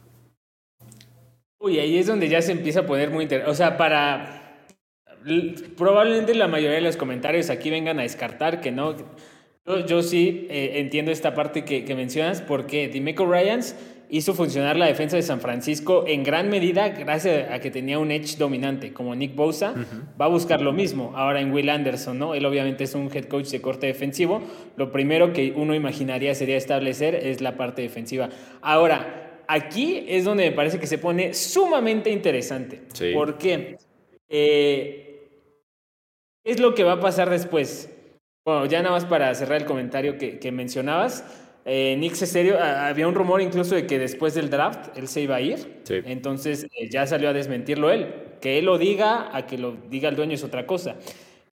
Uy, 1.59 1.81
ahí 1.81 1.99
es 1.99 2.07
donde 2.07 2.29
ya 2.29 2.41
se 2.41 2.53
empieza 2.53 2.81
a 2.81 2.87
poner 2.87 3.11
muy 3.11 3.25
interesante. 3.25 3.51
O 3.51 3.55
sea, 3.57 3.77
para 3.77 4.43
probablemente 5.77 6.35
la 6.35 6.49
mayoría 6.49 6.77
de 6.77 6.83
los 6.83 6.97
comentarios 6.97 7.51
aquí 7.51 7.71
vengan 7.71 7.99
a 7.99 8.03
descartar 8.03 8.61
que 8.61 8.71
no. 8.71 8.95
Yo, 9.87 10.03
sí 10.03 10.47
eh, 10.51 10.73
entiendo 10.75 11.11
esta 11.11 11.35
parte 11.35 11.65
que, 11.65 11.95
mencionas 11.95 12.43
porque 12.43 12.89
Dimeco 12.89 13.25
Ryans 13.25 13.75
hizo 14.11 14.35
funcionar 14.35 14.77
la 14.77 14.87
defensa 14.87 15.17
de 15.17 15.23
San 15.23 15.41
Francisco 15.41 16.05
en 16.07 16.23
gran 16.23 16.51
medida 16.51 16.91
gracias 16.91 17.51
a 17.51 17.59
que 17.61 17.71
tenía 17.71 17.99
un 17.99 18.11
edge 18.11 18.37
dominante 18.37 18.93
como 18.93 19.15
Nick 19.15 19.35
Bosa. 19.35 19.75
Va 20.21 20.27
a 20.27 20.29
buscar 20.29 20.61
lo 20.61 20.75
mismo 20.75 21.13
ahora 21.17 21.41
en 21.41 21.51
Will 21.51 21.71
Anderson, 21.71 22.19
¿no? 22.19 22.35
Él 22.35 22.45
obviamente 22.45 22.85
es 22.85 22.95
un 22.95 23.11
head 23.13 23.25
coach 23.25 23.49
de 23.49 23.63
corte 23.63 23.87
defensivo. 23.87 24.43
Lo 24.77 24.93
primero 24.93 25.33
que 25.33 25.55
uno 25.57 25.75
imaginaría 25.75 26.35
sería 26.35 26.59
establecer 26.59 27.15
es 27.15 27.41
la 27.41 27.57
parte 27.57 27.81
defensiva. 27.81 28.29
Ahora, 28.61 29.41
aquí 29.49 30.05
es 30.07 30.25
donde 30.25 30.51
me 30.51 30.53
parece 30.53 30.79
que 30.79 30.87
se 30.87 30.99
pone 30.99 31.33
sumamente 31.33 32.11
interesante. 32.11 32.83
¿Por 33.15 33.39
qué? 33.39 33.79
Eh, 34.29 35.04
es 36.45 36.61
lo 36.61 36.75
que 36.75 36.85
va 36.85 36.93
a 36.93 37.01
pasar 37.01 37.31
después? 37.31 37.91
Bueno, 38.45 38.67
ya 38.67 38.83
nada 38.83 38.95
más 38.95 39.07
para 39.07 39.35
cerrar 39.35 39.61
el 39.61 39.67
comentario 39.67 40.19
que, 40.19 40.53
mencionabas. 40.53 41.25
Eh, 41.65 41.97
Nick 41.99 42.15
Cesario, 42.15 42.63
había 42.63 43.09
un 43.09 43.15
rumor 43.15 43.41
incluso 43.41 43.75
de 43.75 43.87
que 43.87 43.99
después 43.99 44.35
del 44.35 44.51
draft 44.51 44.97
él 44.99 45.09
se 45.09 45.23
iba 45.23 45.37
a 45.37 45.41
ir. 45.41 45.81
Sí. 45.85 45.95
Entonces 46.05 46.67
eh, 46.79 46.91
ya 46.91 47.07
salió 47.07 47.31
a 47.31 47.33
desmentirlo 47.33 47.91
él. 47.91 48.13
Que 48.43 48.59
él 48.59 48.67
lo 48.67 48.77
diga, 48.77 49.35
a 49.35 49.47
que 49.47 49.57
lo 49.57 49.77
diga 49.89 50.11
el 50.11 50.17
dueño 50.17 50.35
es 50.35 50.45
otra 50.45 50.67
cosa. 50.67 50.97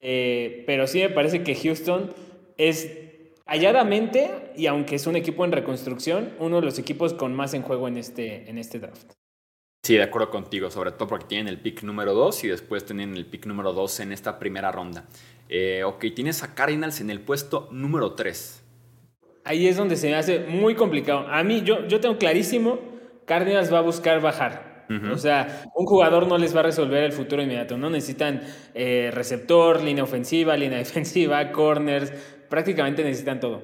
Eh, 0.01 0.63
pero 0.67 0.85
sí 0.87 0.99
me 0.99 1.09
parece 1.09 1.43
que 1.43 1.55
Houston 1.55 2.13
es 2.57 2.89
halladamente, 3.45 4.31
y 4.55 4.67
aunque 4.67 4.95
es 4.95 5.07
un 5.07 5.15
equipo 5.15 5.45
en 5.45 5.51
reconstrucción, 5.51 6.33
uno 6.39 6.59
de 6.59 6.65
los 6.65 6.79
equipos 6.79 7.13
con 7.13 7.33
más 7.33 7.53
en 7.53 7.61
juego 7.61 7.87
en 7.87 7.97
este, 7.97 8.49
en 8.49 8.57
este 8.57 8.79
draft. 8.79 9.13
Sí, 9.83 9.95
de 9.95 10.03
acuerdo 10.03 10.29
contigo, 10.29 10.69
sobre 10.69 10.91
todo 10.91 11.07
porque 11.07 11.25
tienen 11.25 11.47
el 11.47 11.59
pick 11.59 11.81
número 11.81 12.13
2 12.13 12.43
y 12.43 12.47
después 12.49 12.85
tienen 12.85 13.15
el 13.15 13.25
pick 13.25 13.47
número 13.47 13.73
2 13.73 14.01
en 14.01 14.11
esta 14.11 14.37
primera 14.37 14.71
ronda. 14.71 15.05
Eh, 15.49 15.83
ok, 15.83 16.05
tienes 16.15 16.43
a 16.43 16.53
Cardinals 16.53 17.01
en 17.01 17.09
el 17.09 17.19
puesto 17.19 17.67
número 17.71 18.13
3. 18.13 18.63
Ahí 19.43 19.67
es 19.67 19.77
donde 19.77 19.95
se 19.95 20.09
me 20.09 20.15
hace 20.15 20.39
muy 20.39 20.75
complicado. 20.75 21.27
A 21.27 21.43
mí, 21.43 21.63
yo, 21.65 21.87
yo 21.87 21.99
tengo 21.99 22.19
clarísimo, 22.19 22.77
Cardinals 23.25 23.73
va 23.73 23.79
a 23.79 23.81
buscar 23.81 24.21
bajar. 24.21 24.71
O 25.13 25.17
sea, 25.17 25.63
un 25.73 25.85
jugador 25.85 26.27
no 26.27 26.37
les 26.37 26.53
va 26.53 26.59
a 26.59 26.63
resolver 26.63 27.01
el 27.05 27.13
futuro 27.13 27.41
inmediato. 27.41 27.77
No 27.77 27.89
necesitan 27.89 28.41
eh, 28.73 29.09
receptor, 29.13 29.81
línea 29.81 30.03
ofensiva, 30.03 30.57
línea 30.57 30.77
defensiva, 30.79 31.49
corners, 31.53 32.11
prácticamente 32.49 33.01
necesitan 33.01 33.39
todo. 33.39 33.61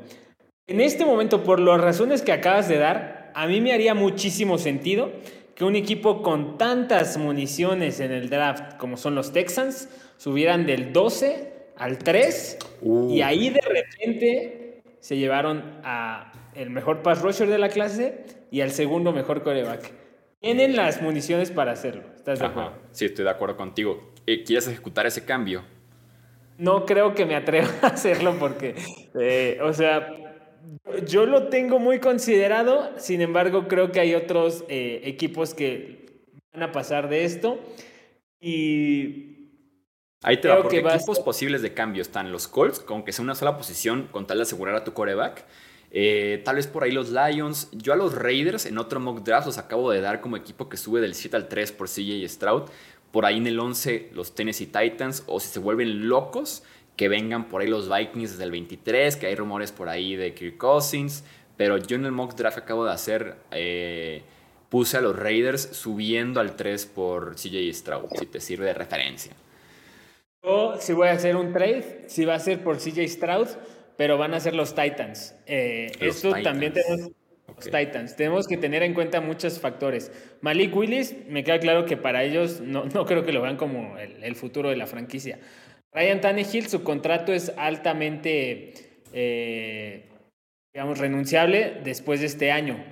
En 0.68 0.80
este 0.80 1.06
momento, 1.06 1.44
por 1.44 1.60
las 1.60 1.82
razones 1.82 2.22
que 2.22 2.32
acabas 2.32 2.70
de 2.70 2.78
dar, 2.78 3.32
a 3.36 3.46
mí 3.46 3.60
me 3.60 3.74
haría 3.74 3.94
muchísimo 3.94 4.58
sentido 4.58 5.12
que 5.58 5.64
un 5.66 5.76
equipo 5.76 6.22
con 6.22 6.60
tantas 6.60 7.18
municiones 7.18 8.00
en 8.00 8.12
el 8.12 8.30
draft 8.30 8.78
como 8.78 8.96
son 8.96 9.16
los 9.16 9.34
Texans 9.34 9.90
subieran 10.18 10.68
del 10.68 10.94
12 10.94 11.52
al 11.76 11.98
3 11.98 12.60
Uh. 12.80 13.10
y 13.12 13.24
ahí 13.24 13.50
de 13.50 13.62
repente 13.62 14.84
se 15.00 15.18
llevaron 15.18 15.64
a 15.84 16.32
el 16.54 16.70
mejor 16.70 17.02
pass 17.02 17.24
rusher 17.24 17.48
de 17.50 17.58
la 17.58 17.70
clase 17.70 18.24
y 18.52 18.62
al 18.62 18.70
segundo 18.70 19.12
mejor 19.14 19.42
coreback. 19.42 19.92
Tienen 20.40 20.76
las 20.76 21.02
municiones 21.02 21.50
para 21.50 21.72
hacerlo, 21.72 22.04
¿estás 22.16 22.38
de 22.38 22.46
Ajá, 22.46 22.52
acuerdo? 22.62 22.82
Sí, 22.92 23.06
estoy 23.06 23.26
de 23.26 23.32
acuerdo 23.32 23.58
contigo. 23.58 24.14
Eh, 24.28 24.44
¿Quieres 24.44 24.68
ejecutar 24.68 25.08
ese 25.08 25.26
cambio? 25.26 25.64
No 26.60 26.86
creo 26.86 27.16
que 27.16 27.26
me 27.26 27.36
atreva 27.36 27.68
a 27.82 27.88
hacerlo 27.88 28.36
porque, 28.40 28.76
eh, 29.20 29.58
o 29.64 29.74
sea, 29.74 30.27
yo 31.08 31.26
lo 31.26 31.48
tengo 31.48 31.80
muy 31.80 32.00
considerado, 32.00 32.92
sin 32.98 33.22
embargo 33.22 33.68
creo 33.68 33.92
que 33.92 34.00
hay 34.00 34.16
otros 34.16 34.64
eh, 34.70 35.02
equipos 35.04 35.54
que 35.54 36.24
van 36.54 36.64
a 36.64 36.72
pasar 36.72 37.10
de 37.10 37.26
esto 37.26 37.60
y 38.40 39.38
Ahí 40.24 40.42
te 40.42 40.48
va, 40.48 40.58
porque 40.58 40.78
que 40.78 40.82
va 40.82 40.94
a 40.94 40.96
equipos 40.96 41.20
posibles 41.20 41.62
de 41.62 41.74
cambio 41.74 42.02
están 42.02 42.32
los 42.32 42.48
Colts, 42.48 42.80
con 42.80 43.04
que 43.04 43.12
sea 43.12 43.24
una 43.24 43.36
sola 43.36 43.56
posición 43.56 44.08
con 44.12 44.26
tal 44.26 44.38
de 44.38 44.44
asegurar 44.44 44.76
a 44.76 44.84
tu 44.84 44.94
coreback. 44.94 45.46
Eh, 45.92 46.42
tal 46.44 46.56
vez 46.56 46.68
por 46.68 46.84
ahí 46.84 46.92
los 46.92 47.12
Lions. 47.12 47.70
Yo 47.72 47.94
a 47.94 47.96
los 47.96 48.16
Raiders 48.16 48.66
en 48.66 48.78
otro 48.78 49.00
mock 49.00 49.24
draft 49.24 49.46
los 49.46 49.58
acabo 49.58 49.92
de 49.92 50.02
dar 50.02 50.20
como 50.22 50.36
equipo 50.36 50.70
que 50.70 50.78
sube 50.78 51.02
del 51.02 51.14
7 51.14 51.36
al 51.38 51.48
3 51.48 51.72
por 51.72 51.88
CJ 51.88 52.28
Stroud. 52.28 52.64
Por 53.12 53.26
ahí 53.26 53.38
en 53.38 53.48
el 53.48 53.60
11 53.60 54.10
los 54.14 54.36
Tennessee 54.36 54.66
Titans. 54.66 55.24
O 55.28 55.40
si 55.40 55.48
se 55.50 55.60
vuelven 55.60 56.10
locos, 56.10 56.64
que 56.98 57.08
vengan 57.08 57.48
por 57.48 57.62
ahí 57.62 57.68
los 57.68 57.88
Vikings 57.90 58.32
desde 58.32 58.44
el 58.44 58.52
23, 58.52 59.16
que 59.16 59.28
hay 59.28 59.36
rumores 59.36 59.72
por 59.72 59.88
ahí 59.88 60.16
de 60.16 60.34
Kirk 60.34 60.58
Cousins. 60.58 61.24
Pero 61.56 61.78
yo 61.78 61.96
en 61.96 62.06
el 62.06 62.12
mock 62.12 62.36
draft 62.36 62.58
que 62.58 62.64
acabo 62.64 62.86
de 62.86 62.92
hacer 62.92 63.36
eh, 63.52 64.24
puse 64.70 64.98
a 64.98 65.02
los 65.02 65.16
Raiders 65.16 65.62
subiendo 65.62 66.40
al 66.40 66.56
3 66.56 66.86
por 66.88 67.36
CJ 67.36 67.74
Stroud, 67.74 68.10
si 68.20 68.26
te 68.26 68.40
sirve 68.40 68.66
de 68.66 68.74
referencia. 68.74 69.34
yo 70.44 70.76
si 70.80 70.94
voy 70.94 71.08
a 71.08 71.14
hacer 71.14 71.36
un 71.36 71.54
trade, 71.54 72.06
si 72.08 72.26
va 72.26 72.36
a 72.36 72.40
ser 72.40 72.64
por 72.64 72.78
CJ 72.78 73.08
Stroud, 73.08 73.48
pero 73.96 74.18
van 74.18 74.34
a 74.34 74.40
ser 74.40 74.56
los 74.56 74.76
Titans. 74.76 75.36
Eh, 75.46 75.92
Los 76.00 76.18
esto 76.18 76.32
también 76.44 76.74
tenemos 76.74 77.12
los. 77.48 77.66
Titans. 77.66 78.16
Tenemos 78.16 78.48
que 78.48 78.58
tener 78.58 78.84
en 78.84 78.94
cuenta 78.94 79.20
muchos 79.22 79.60
factores. 79.60 80.12
Malik 80.42 80.76
Willis, 80.76 81.16
me 81.28 81.44
queda 81.44 81.60
claro 81.60 81.86
que 81.86 81.98
para 81.98 82.24
ellos 82.24 82.62
no, 82.62 82.86
no 82.86 83.06
creo 83.06 83.24
que 83.24 83.32
lo 83.32 83.42
vean 83.42 83.58
como 83.58 83.98
el, 83.98 84.24
el 84.24 84.36
futuro 84.36 84.70
de 84.70 84.76
la 84.76 84.86
franquicia. 84.86 85.40
Ryan 85.94 86.22
Tannehill, 86.22 86.68
su 86.68 86.84
contrato 86.84 87.34
es 87.34 87.52
altamente, 87.58 88.74
eh, 89.14 90.10
digamos, 90.74 91.00
renunciable 91.00 91.78
después 91.84 92.20
de 92.20 92.28
este 92.28 92.52
año. 92.52 92.84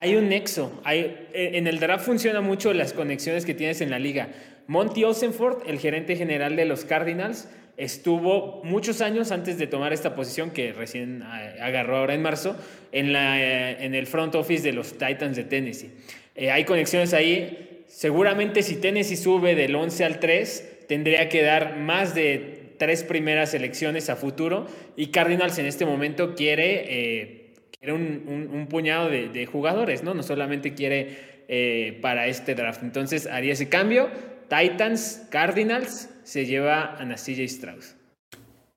Hay 0.00 0.16
un 0.16 0.28
nexo. 0.28 0.80
Hay, 0.84 1.28
eh, 1.32 1.52
en 1.54 1.66
el 1.66 1.80
draft 1.80 2.04
funciona 2.04 2.40
mucho 2.40 2.72
las 2.74 2.92
conexiones 2.92 3.46
que 3.46 3.54
tienes 3.54 3.80
en 3.80 3.90
la 3.90 3.98
liga. 3.98 4.28
Monty 4.66 5.04
Osenford, 5.04 5.68
el 5.68 5.78
gerente 5.78 6.16
general 6.16 6.56
de 6.56 6.64
los 6.64 6.84
Cardinals, 6.84 7.48
estuvo 7.76 8.62
muchos 8.64 9.00
años 9.00 9.32
antes 9.32 9.58
de 9.58 9.66
tomar 9.66 9.92
esta 9.92 10.14
posición 10.14 10.50
que 10.50 10.72
recién 10.72 11.22
eh, 11.22 11.56
agarró 11.60 11.98
ahora 11.98 12.14
en 12.14 12.22
marzo 12.22 12.56
en, 12.92 13.12
la, 13.12 13.40
eh, 13.40 13.84
en 13.84 13.94
el 13.94 14.06
front 14.06 14.34
office 14.34 14.62
de 14.62 14.72
los 14.72 14.92
Titans 14.92 15.36
de 15.36 15.44
Tennessee. 15.44 15.90
Eh, 16.34 16.50
hay 16.50 16.64
conexiones 16.64 17.12
ahí. 17.14 17.84
Seguramente 17.86 18.62
si 18.62 18.76
Tennessee 18.76 19.16
sube 19.16 19.54
del 19.54 19.74
11 19.74 20.04
al 20.04 20.20
3, 20.20 20.73
tendría 20.88 21.28
que 21.28 21.42
dar 21.42 21.76
más 21.76 22.14
de 22.14 22.74
tres 22.78 23.02
primeras 23.04 23.54
elecciones 23.54 24.10
a 24.10 24.16
futuro 24.16 24.66
y 24.96 25.08
Cardinals 25.08 25.58
en 25.58 25.66
este 25.66 25.84
momento 25.86 26.34
quiere... 26.34 26.84
eh, 26.86 27.40
quiere 27.78 27.92
un, 27.92 28.48
un- 28.52 28.66
puñado 28.66 29.10
de, 29.10 29.44
jugadores, 29.46 30.02
¿no? 30.02 30.14
No 30.14 30.22
solamente 30.22 30.72
quiere 30.72 31.44
eh, 31.48 31.98
para 32.00 32.26
este 32.28 32.54
draft. 32.54 32.82
Entonces 32.82 33.26
haría 33.26 33.52
ese 33.52 33.68
cambio. 33.68 34.08
Titans, 34.48 35.26
Cardinals, 35.30 36.08
se 36.22 36.46
lleva 36.46 36.94
a 36.94 37.04
CJ 37.14 37.40
Strauss. 37.44 37.94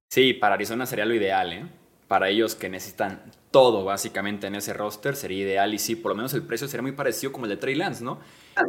Sí, 0.10 0.34
para 0.34 0.56
Arizona 0.56 0.86
sería 0.86 1.06
lo 1.06 1.14
ideal, 1.14 1.54
¿eh? 1.54 1.64
Para 2.10 2.28
ellos 2.30 2.54
que 2.56 2.68
necesitan 2.68 3.22
todo 3.52 3.86
básicamente 3.86 4.48
en 4.48 4.56
ese 4.56 4.74
roster 4.74 5.16
sería 5.16 5.44
ideal. 5.44 5.74
Y 5.74 5.80
sí, 5.80 5.96
por 5.96 6.12
lo 6.12 6.16
menos 6.16 6.34
el 6.34 6.44
precio 6.44 6.68
sería 6.68 6.82
muy 6.82 6.92
parecido 6.92 7.32
como 7.32 7.46
el 7.46 7.50
de 7.52 7.58
Trey 7.58 7.76
Lance, 7.76 8.04
¿no? 8.04 8.20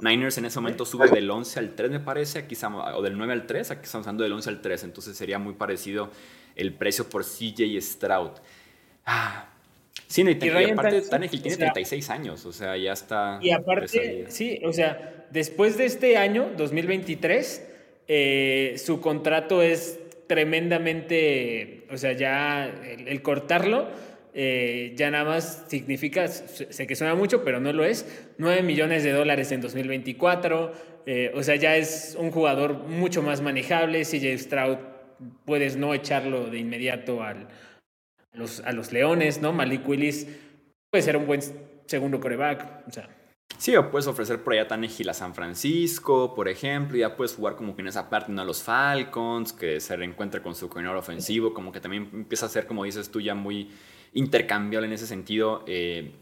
Niners 0.03 0.39
en 0.39 0.45
ese 0.45 0.61
momento 0.61 0.85
sube 0.85 1.09
del 1.09 1.31
11 1.31 1.59
al 1.59 1.75
3 1.75 1.91
me 1.91 2.01
parece, 2.01 2.39
aquí 2.41 2.55
estamos, 2.55 2.85
o 2.95 3.03
del 3.03 3.17
9 3.17 3.33
al 3.33 3.47
3, 3.47 3.71
aquí 3.73 3.85
estamos 3.85 4.07
hablando 4.07 4.23
del 4.25 4.33
11 4.35 4.51
al 4.51 4.61
3, 4.61 4.85
entonces 4.85 5.17
sería 5.17 5.39
muy 5.39 5.55
parecido 5.55 6.11
el 6.57 6.75
precio 6.75 7.09
por 7.09 7.25
CJ 7.25 7.81
Stroud. 7.81 8.31
Ah, 9.07 9.49
sí, 10.07 10.23
no, 10.25 10.31
y, 10.31 10.35
y 10.35 10.51
Ryan 10.51 10.73
aparte 10.73 11.01
Tannehill, 11.03 11.41
tiene 11.43 11.55
o 11.55 11.59
sea- 11.59 11.73
36 11.73 12.11
años, 12.11 12.45
o 12.47 12.53
sea, 12.53 12.77
ya 12.77 12.93
está... 12.93 13.39
Y 13.43 13.51
aparte, 13.51 14.27
sí, 14.29 14.61
o 14.65 14.73
sea, 14.73 15.27
después 15.31 15.77
de 15.79 15.87
este 15.87 16.17
año, 16.19 16.51
2023, 16.57 17.67
eh, 18.09 18.75
su 18.85 19.01
contrato 19.01 19.63
es 19.63 19.99
tremendamente, 20.27 21.87
o 21.91 21.97
sea, 21.97 22.13
ya 22.13 22.67
el, 22.67 23.09
el 23.09 23.23
cortarlo 23.23 23.89
eh, 24.35 24.93
ya 24.97 25.11
nada 25.11 25.25
más 25.25 25.65
significa, 25.69 26.29
sé 26.29 26.87
que 26.87 26.97
suena 26.97 27.15
mucho, 27.15 27.45
pero 27.45 27.61
no 27.61 27.73
lo 27.73 27.85
es, 27.85 28.07
9 28.39 28.63
millones 28.63 29.05
de 29.05 29.13
dólares 29.13 29.53
en 29.53 29.61
2024, 29.61 30.73
eh, 31.07 31.33
o 31.35 31.43
sea, 31.43 31.57
ya 31.57 31.77
es 31.77 32.17
un 32.19 32.31
jugador 32.31 32.75
mucho 32.75 33.23
más 33.23 33.41
manejable, 33.41 34.03
CJ 34.03 34.39
Stroud 34.39 34.79
puedes 35.45 35.77
no 35.77 35.95
echarlo 35.95 36.47
de 36.47 36.59
inmediato 36.59 37.23
al, 37.23 37.49
a, 38.33 38.37
los, 38.37 38.61
a 38.61 38.73
los 38.73 38.93
Leones, 38.93 39.41
¿no? 39.41 39.53
Malik 39.53 39.89
Willis 39.89 40.27
puede 40.91 41.03
ser 41.03 41.17
un 41.17 41.27
buen 41.27 41.41
segundo 41.87 42.21
coreback, 42.21 42.87
o 42.87 42.91
sea. 42.91 43.09
Sí, 43.57 43.75
o 43.75 43.91
puedes 43.91 44.07
ofrecer 44.07 44.45
por 44.45 44.53
allá 44.53 44.69
Tannehill 44.69 45.09
a 45.09 45.15
San 45.15 45.35
Francisco, 45.35 46.33
por 46.33 46.49
ejemplo, 46.49 46.97
ya 46.97 47.17
puedes 47.17 47.35
jugar 47.35 47.57
como 47.57 47.75
que 47.75 47.83
en 47.83 47.89
esa 47.89 48.09
parte 48.09 48.31
¿no? 48.31 48.43
a 48.43 48.45
los 48.45 48.63
Falcons, 48.63 49.53
que 49.53 49.81
se 49.81 49.97
reencuentra 49.97 50.41
con 50.41 50.55
su 50.55 50.69
coordinador 50.69 50.99
ofensivo, 50.99 51.53
como 51.53 51.73
que 51.73 51.81
también 51.81 52.09
empieza 52.13 52.47
a 52.47 52.49
ser, 52.49 52.67
como 52.67 52.85
dices 52.85 53.11
tú, 53.11 53.21
ya 53.21 53.35
muy 53.35 53.71
intercambiable 54.15 54.87
en 54.87 54.93
ese 54.93 55.07
sentido. 55.07 55.65
Eh, 55.67 56.13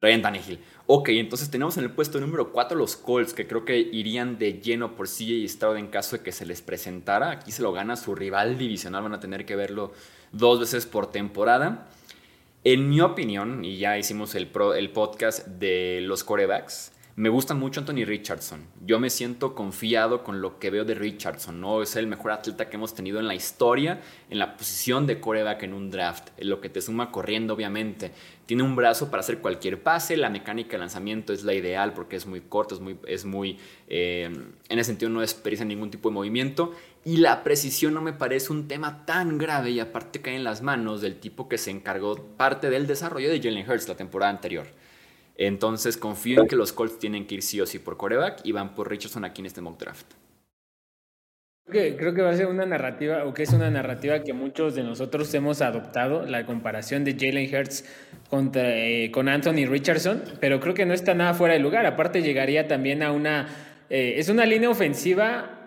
Ryan 0.00 0.20
Tannehill. 0.22 0.58
Ok, 0.86 1.08
entonces 1.10 1.50
tenemos 1.50 1.78
en 1.78 1.84
el 1.84 1.90
puesto 1.90 2.20
número 2.20 2.52
4 2.52 2.76
los 2.76 2.94
Colts, 2.94 3.32
que 3.32 3.46
creo 3.46 3.64
que 3.64 3.78
irían 3.78 4.38
de 4.38 4.60
lleno 4.60 4.96
por 4.96 5.06
CJ 5.08 5.48
Stroud 5.48 5.78
en 5.78 5.86
caso 5.86 6.18
de 6.18 6.22
que 6.22 6.30
se 6.30 6.44
les 6.44 6.60
presentara. 6.60 7.30
Aquí 7.30 7.52
se 7.52 7.62
lo 7.62 7.72
gana 7.72 7.96
su 7.96 8.14
rival 8.14 8.58
divisional, 8.58 9.02
van 9.02 9.14
a 9.14 9.20
tener 9.20 9.46
que 9.46 9.56
verlo 9.56 9.92
dos 10.32 10.60
veces 10.60 10.84
por 10.84 11.10
temporada. 11.10 11.88
En 12.64 12.90
mi 12.90 13.00
opinión, 13.00 13.64
y 13.64 13.78
ya 13.78 13.96
hicimos 13.98 14.34
el, 14.34 14.46
pro- 14.46 14.74
el 14.74 14.90
podcast 14.90 15.46
de 15.46 16.00
los 16.02 16.22
corebacks, 16.22 16.92
me 17.16 17.28
gusta 17.28 17.54
mucho 17.54 17.78
Anthony 17.78 18.04
Richardson. 18.04 18.66
Yo 18.84 18.98
me 18.98 19.08
siento 19.08 19.54
confiado 19.54 20.24
con 20.24 20.40
lo 20.40 20.58
que 20.58 20.70
veo 20.70 20.84
de 20.84 20.94
Richardson. 20.94 21.60
¿no? 21.60 21.80
Es 21.80 21.94
el 21.94 22.08
mejor 22.08 22.32
atleta 22.32 22.68
que 22.68 22.76
hemos 22.76 22.92
tenido 22.92 23.20
en 23.20 23.28
la 23.28 23.36
historia 23.36 24.00
en 24.30 24.40
la 24.40 24.56
posición 24.56 25.06
de 25.06 25.20
coreback 25.20 25.62
en 25.62 25.74
un 25.74 25.90
draft. 25.90 26.30
Lo 26.38 26.60
que 26.60 26.68
te 26.68 26.80
suma 26.80 27.12
corriendo, 27.12 27.54
obviamente. 27.54 28.10
Tiene 28.46 28.64
un 28.64 28.74
brazo 28.74 29.12
para 29.12 29.20
hacer 29.20 29.38
cualquier 29.38 29.80
pase. 29.80 30.16
La 30.16 30.28
mecánica 30.28 30.72
de 30.72 30.78
lanzamiento 30.78 31.32
es 31.32 31.44
la 31.44 31.54
ideal 31.54 31.92
porque 31.92 32.16
es 32.16 32.26
muy 32.26 32.40
corto, 32.40 32.74
es 32.74 32.80
muy, 32.80 32.98
es 33.06 33.24
muy 33.24 33.58
eh, 33.86 34.24
en 34.68 34.78
ese 34.78 34.88
sentido 34.88 35.10
no 35.10 35.20
desperdicia 35.20 35.64
ningún 35.64 35.92
tipo 35.92 36.08
de 36.08 36.14
movimiento. 36.14 36.72
Y 37.04 37.18
la 37.18 37.44
precisión 37.44 37.94
no 37.94 38.00
me 38.00 38.12
parece 38.12 38.52
un 38.52 38.66
tema 38.66 39.06
tan 39.06 39.38
grave 39.38 39.70
y 39.70 39.78
aparte 39.78 40.20
cae 40.20 40.34
en 40.34 40.42
las 40.42 40.62
manos 40.62 41.00
del 41.00 41.20
tipo 41.20 41.48
que 41.48 41.58
se 41.58 41.70
encargó 41.70 42.16
parte 42.36 42.70
del 42.70 42.88
desarrollo 42.88 43.30
de 43.30 43.40
Jalen 43.40 43.70
Hurts 43.70 43.88
la 43.88 43.94
temporada 43.94 44.32
anterior. 44.32 44.66
Entonces 45.36 45.96
confío 45.96 46.42
en 46.42 46.48
que 46.48 46.56
los 46.56 46.72
Colts 46.72 46.98
tienen 46.98 47.26
que 47.26 47.36
ir 47.36 47.42
sí 47.42 47.60
o 47.60 47.66
sí 47.66 47.78
por 47.78 47.96
coreback 47.96 48.40
y 48.44 48.52
van 48.52 48.74
por 48.74 48.88
Richardson 48.88 49.24
aquí 49.24 49.42
en 49.42 49.46
este 49.46 49.60
mock 49.60 49.78
draft. 49.78 50.06
Creo 51.66 52.12
que, 52.14 52.20
va 52.20 52.30
a 52.30 52.36
ser 52.36 52.46
una 52.46 52.66
narrativa, 52.66 53.24
o 53.24 53.32
que 53.32 53.42
es 53.42 53.52
una 53.54 53.70
narrativa 53.70 54.22
que 54.22 54.34
muchos 54.34 54.74
de 54.74 54.82
nosotros 54.82 55.32
hemos 55.32 55.62
adoptado, 55.62 56.26
la 56.26 56.44
comparación 56.44 57.04
de 57.04 57.16
Jalen 57.18 57.52
Hurts 57.54 57.86
contra, 58.28 58.76
eh, 58.76 59.10
con 59.10 59.30
Anthony 59.30 59.66
Richardson, 59.66 60.22
pero 60.40 60.60
creo 60.60 60.74
que 60.74 60.84
no 60.84 60.92
está 60.92 61.14
nada 61.14 61.32
fuera 61.32 61.54
de 61.54 61.60
lugar. 61.60 61.86
Aparte 61.86 62.20
llegaría 62.20 62.68
también 62.68 63.02
a 63.02 63.12
una... 63.12 63.48
Eh, 63.88 64.16
es 64.18 64.28
una 64.28 64.44
línea 64.44 64.68
ofensiva 64.68 65.64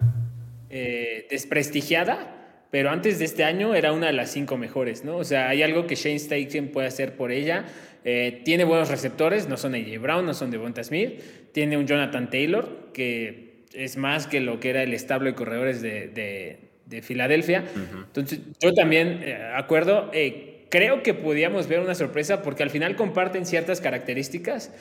eh, 0.69 1.25
desprestigiada, 1.31 2.38
pero 2.69 2.91
antes 2.91 3.17
de 3.17 3.25
este 3.25 3.43
año 3.43 3.74
era 3.74 3.91
una 3.91 4.07
de 4.07 4.13
las 4.13 4.31
cinco 4.31 4.55
mejores, 4.55 5.03
¿no? 5.03 5.17
O 5.17 5.24
sea, 5.24 5.50
hay 5.50 5.63
algo 5.63 5.88
que 5.88 5.95
Shane 5.95 6.19
Steichen 6.19 6.71
puede 6.71 6.88
hacer 6.88 7.15
por 7.15 7.31
ella. 7.31 7.65
Tiene 8.04 8.63
buenos 8.63 8.89
receptores, 8.89 9.50
no 9.50 9.58
son 9.58 9.75
AJ 9.75 10.00
Brown, 10.00 10.25
no 10.25 10.34
son 10.34 10.50
Devonta 10.50 10.84
Smith. 10.84 11.22
Tiene 11.51 11.77
un 11.77 11.88
Jonathan 11.88 12.30
Taylor, 12.30 12.89
que 12.94 13.48
es 13.74 13.98
más 13.98 14.27
que 14.27 14.39
lo 14.39 14.60
que 14.60 14.70
era 14.70 14.84
el 14.84 14.94
establo 14.94 15.30
de 15.30 15.36
corredores 15.36 15.82
de, 15.82 16.58
de, 16.86 17.01
Filadelfia. 17.01 17.63
Entonces, 17.75 18.39
yo 18.60 18.74
también 18.74 19.22
eh, 19.22 19.51
acuerdo, 19.56 20.10
eh, 20.13 20.66
creo 20.70 21.04
que 21.04 21.13
podíamos 21.13 21.68
ver 21.68 21.80
una 21.80 21.96
sorpresa 21.96 22.42
porque 22.42 22.63
al 22.63 22.70
final 22.70 22.96
comparten 22.96 23.46
ciertas 23.46 23.82
características. 23.82 24.74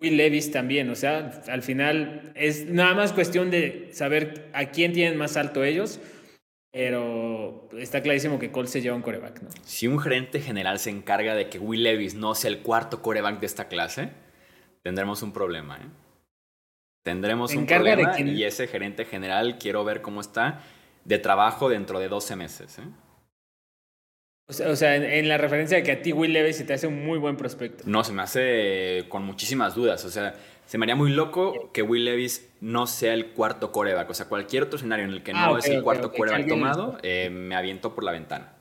Will 0.00 0.16
Levis 0.16 0.50
también, 0.50 0.90
o 0.90 0.94
sea, 0.94 1.42
al 1.48 1.62
final 1.62 2.32
es 2.34 2.66
nada 2.66 2.94
más 2.94 3.12
cuestión 3.12 3.50
de 3.50 3.88
saber 3.92 4.48
a 4.52 4.66
quién 4.66 4.92
tienen 4.92 5.16
más 5.16 5.36
alto 5.36 5.64
ellos. 5.64 6.00
Pero 6.74 7.68
está 7.78 8.02
clarísimo 8.02 8.40
que 8.40 8.50
Cole 8.50 8.66
se 8.66 8.82
lleva 8.82 8.96
un 8.96 9.02
coreback, 9.02 9.42
¿no? 9.42 9.48
Si 9.62 9.86
un 9.86 10.00
gerente 10.00 10.40
general 10.40 10.80
se 10.80 10.90
encarga 10.90 11.36
de 11.36 11.48
que 11.48 11.60
Will 11.60 11.84
Levis 11.84 12.16
no 12.16 12.34
sea 12.34 12.50
el 12.50 12.62
cuarto 12.62 13.00
coreback 13.00 13.38
de 13.38 13.46
esta 13.46 13.68
clase, 13.68 14.10
tendremos 14.82 15.22
un 15.22 15.32
problema, 15.32 15.76
¿eh? 15.76 15.86
Tendremos 17.04 17.54
un 17.54 17.66
problema 17.66 18.18
y 18.18 18.42
ese 18.42 18.66
gerente 18.66 19.04
general 19.04 19.58
quiero 19.58 19.84
ver 19.84 20.02
cómo 20.02 20.20
está 20.20 20.62
de 21.04 21.18
trabajo 21.18 21.68
dentro 21.68 22.00
de 22.00 22.08
12 22.08 22.34
meses. 22.34 22.78
¿eh? 22.78 22.82
O 24.66 24.74
sea, 24.74 24.96
en, 24.96 25.28
la 25.28 25.38
referencia 25.38 25.76
de 25.76 25.82
que 25.82 25.92
a 25.92 26.02
ti 26.02 26.12
Will 26.12 26.32
Levis 26.32 26.56
se 26.56 26.64
te 26.64 26.72
hace 26.72 26.86
un 26.86 27.04
muy 27.04 27.18
buen 27.18 27.36
prospecto. 27.36 27.84
No, 27.86 28.02
se 28.02 28.12
me 28.12 28.22
hace 28.22 29.04
con 29.08 29.22
muchísimas 29.22 29.74
dudas. 29.74 30.04
O 30.04 30.10
sea, 30.10 30.34
se 30.66 30.78
me 30.78 30.84
haría 30.84 30.96
muy 30.96 31.12
loco 31.12 31.70
que 31.72 31.82
Will 31.82 32.04
Levis 32.04 32.50
no 32.60 32.86
sea 32.86 33.14
el 33.14 33.28
cuarto 33.28 33.72
coreback. 33.72 34.10
O 34.10 34.14
sea, 34.14 34.26
cualquier 34.26 34.64
otro 34.64 34.76
escenario 34.76 35.04
en 35.04 35.10
el 35.10 35.22
que 35.22 35.32
ah, 35.34 35.48
no 35.48 35.58
es 35.58 35.66
el 35.66 35.82
cuarto 35.82 36.12
coreback 36.12 36.48
tomado, 36.48 36.98
eh, 37.02 37.30
me 37.30 37.54
aviento 37.54 37.94
por 37.94 38.04
la 38.04 38.12
ventana. 38.12 38.54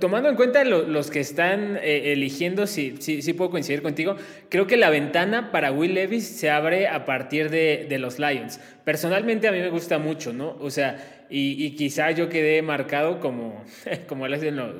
Tomando 0.00 0.28
en 0.28 0.36
cuenta 0.36 0.64
los 0.64 1.10
que 1.10 1.20
están 1.20 1.78
eh, 1.78 2.12
eligiendo, 2.12 2.66
sí, 2.66 2.96
sí, 2.98 3.22
sí, 3.22 3.32
puedo 3.32 3.50
coincidir 3.50 3.80
contigo, 3.80 4.16
creo 4.50 4.66
que 4.66 4.76
la 4.76 4.90
ventana 4.90 5.50
para 5.50 5.72
Will 5.72 5.94
Levis 5.94 6.28
se 6.28 6.50
abre 6.50 6.88
a 6.88 7.06
partir 7.06 7.48
de, 7.48 7.96
los 7.98 8.18
Lions. 8.18 8.60
Personalmente 8.84 9.48
a 9.48 9.52
mí 9.52 9.60
me 9.60 9.70
gusta 9.70 9.98
mucho, 9.98 10.34
¿no? 10.34 10.58
O 10.60 10.68
sea, 10.68 11.26
y, 11.30 11.70
quizá 11.70 12.10
yo 12.10 12.28
quedé 12.28 12.60
marcado 12.60 13.18
como, 13.18 13.64
como 14.08 14.26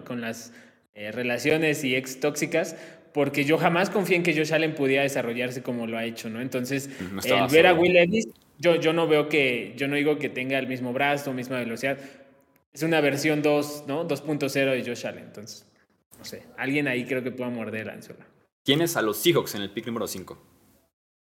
con 0.04 0.20
las 0.20 0.52
eh, 0.94 1.10
relaciones 1.10 1.84
y 1.84 1.96
ex 1.96 2.20
tóxicas, 2.20 2.76
porque 3.12 3.44
yo 3.44 3.58
jamás 3.58 3.90
confié 3.90 4.16
en 4.16 4.22
que 4.22 4.36
Josh 4.36 4.52
Allen 4.52 4.74
pudiera 4.74 5.02
desarrollarse 5.02 5.62
como 5.62 5.86
lo 5.86 5.98
ha 5.98 6.04
hecho, 6.04 6.28
¿no? 6.28 6.40
Entonces, 6.40 6.90
el 7.24 7.48
ver 7.50 7.66
a 7.66 7.74
Will 7.74 7.92
Levis, 7.92 8.28
yo, 8.58 8.76
yo 8.76 8.92
no 8.92 9.06
veo 9.06 9.28
que, 9.28 9.74
yo 9.76 9.88
no 9.88 9.96
digo 9.96 10.18
que 10.18 10.28
tenga 10.28 10.58
el 10.58 10.66
mismo 10.66 10.92
brazo, 10.92 11.32
misma 11.32 11.58
velocidad, 11.58 11.98
es 12.72 12.82
una 12.82 13.00
versión 13.00 13.42
2, 13.42 13.84
¿no? 13.86 14.06
2.0 14.06 14.50
de 14.50 14.84
Josh 14.84 15.06
Allen. 15.06 15.24
Entonces, 15.24 15.66
no 16.18 16.24
sé, 16.24 16.42
alguien 16.56 16.88
ahí 16.88 17.04
creo 17.04 17.22
que 17.22 17.30
pueda 17.30 17.50
morder 17.50 17.86
la 17.86 17.94
anzuela. 17.94 18.26
¿Tienes 18.62 18.96
a 18.96 19.02
los 19.02 19.16
Seahawks 19.18 19.54
en 19.54 19.62
el 19.62 19.70
pick 19.70 19.86
número 19.86 20.06
5? 20.06 20.38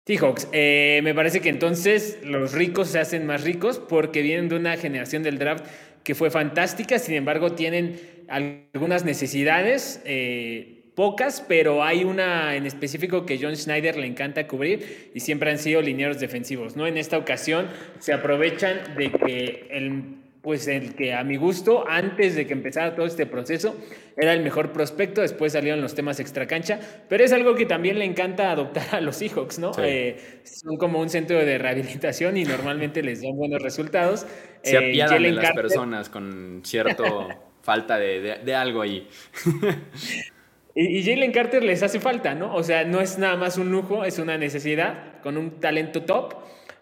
Seahawks, 0.06 0.48
eh, 0.52 1.02
me 1.04 1.14
parece 1.14 1.40
que 1.40 1.50
entonces 1.50 2.20
los 2.24 2.54
ricos 2.54 2.90
se 2.90 3.00
hacen 3.00 3.26
más 3.28 3.44
ricos 3.44 3.80
porque 3.80 4.22
vienen 4.22 4.50
de 4.50 4.56
una 4.56 4.76
generación 4.76 5.22
del 5.24 5.38
draft 5.38 5.66
que 6.04 6.16
fue 6.16 6.32
fantástica, 6.32 6.98
sin 6.98 7.16
embargo 7.16 7.52
tienen 7.52 8.26
algunas 8.28 9.06
necesidades, 9.06 10.02
eh, 10.06 10.79
pocas, 11.00 11.42
pero 11.48 11.82
hay 11.82 12.04
una 12.04 12.58
en 12.58 12.66
específico 12.66 13.26
que 13.26 13.40
John 13.42 13.56
Schneider 13.56 13.96
le 13.96 14.06
encanta 14.06 14.46
cubrir 14.48 15.12
y 15.14 15.22
siempre 15.22 15.50
han 15.50 15.58
sido 15.58 15.82
linieros 15.82 16.20
defensivos, 16.20 16.76
¿no? 16.76 16.88
En 16.88 16.98
esta 16.98 17.18
ocasión 17.18 17.68
se 18.00 18.12
aprovechan 18.12 18.98
de 18.98 19.10
que 19.10 19.68
el 19.72 20.18
pues 20.42 20.68
el 20.68 20.96
que 20.96 21.14
a 21.14 21.24
mi 21.24 21.38
gusto, 21.38 21.86
antes 21.88 22.36
de 22.36 22.46
que 22.46 22.52
empezara 22.52 22.96
todo 22.96 23.06
este 23.06 23.26
proceso, 23.26 23.78
era 24.18 24.34
el 24.34 24.44
mejor 24.44 24.74
prospecto, 24.74 25.22
después 25.22 25.54
salieron 25.54 25.80
los 25.80 25.96
temas 25.96 26.20
extracancha, 26.20 26.82
pero 27.08 27.24
es 27.24 27.32
algo 27.32 27.56
que 27.56 27.66
también 27.66 27.98
le 27.98 28.04
encanta 28.04 28.52
adoptar 28.52 28.96
a 28.96 29.00
los 29.00 29.16
Seahawks, 29.16 29.58
¿no? 29.58 29.72
Eh, 29.82 30.42
son 30.44 30.76
como 30.76 31.00
un 31.00 31.10
centro 31.10 31.38
de 31.38 31.58
rehabilitación 31.58 32.36
y 32.36 32.44
normalmente 32.44 33.04
les 33.04 33.22
dan 33.22 33.38
buenos 33.38 33.62
resultados. 33.62 34.28
Se 34.64 34.76
eh, 34.76 34.90
apiadan 34.90 35.24
de 35.24 35.32
las 35.32 35.54
personas 35.54 36.10
con 36.10 36.62
cierto 36.66 37.30
falta 37.62 37.98
de, 37.98 38.54
algo 38.54 38.82
ahí. 38.82 39.08
y, 40.88 41.04
Jalen 41.04 41.32
Carter 41.32 41.64
les 41.64 41.84
hace 41.84 42.00
falta, 42.00 42.36
¿no? 42.36 42.56
O 42.56 42.64
sea, 42.64 42.84
no 42.84 43.02
es 43.02 43.18
nada 43.18 43.36
más 43.36 43.58
un 43.58 43.72
lujo, 43.72 44.06
es 44.06 44.20
una 44.20 44.38
necesidad 44.38 45.20
con 45.22 45.38
un 45.38 45.60
talento 45.60 46.04
top. 46.04 46.36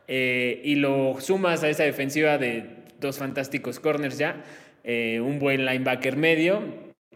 Eh, 0.07 0.61
y 0.63 0.75
lo 0.75 1.19
sumas 1.19 1.63
a 1.63 1.69
esa 1.69 1.83
defensiva 1.83 2.37
de 2.37 2.77
dos 2.99 3.17
fantásticos 3.17 3.79
corners 3.79 4.17
ya, 4.17 4.43
eh, 4.83 5.19
un 5.19 5.37
buen 5.37 5.65
linebacker 5.65 6.15
medio, 6.15 6.61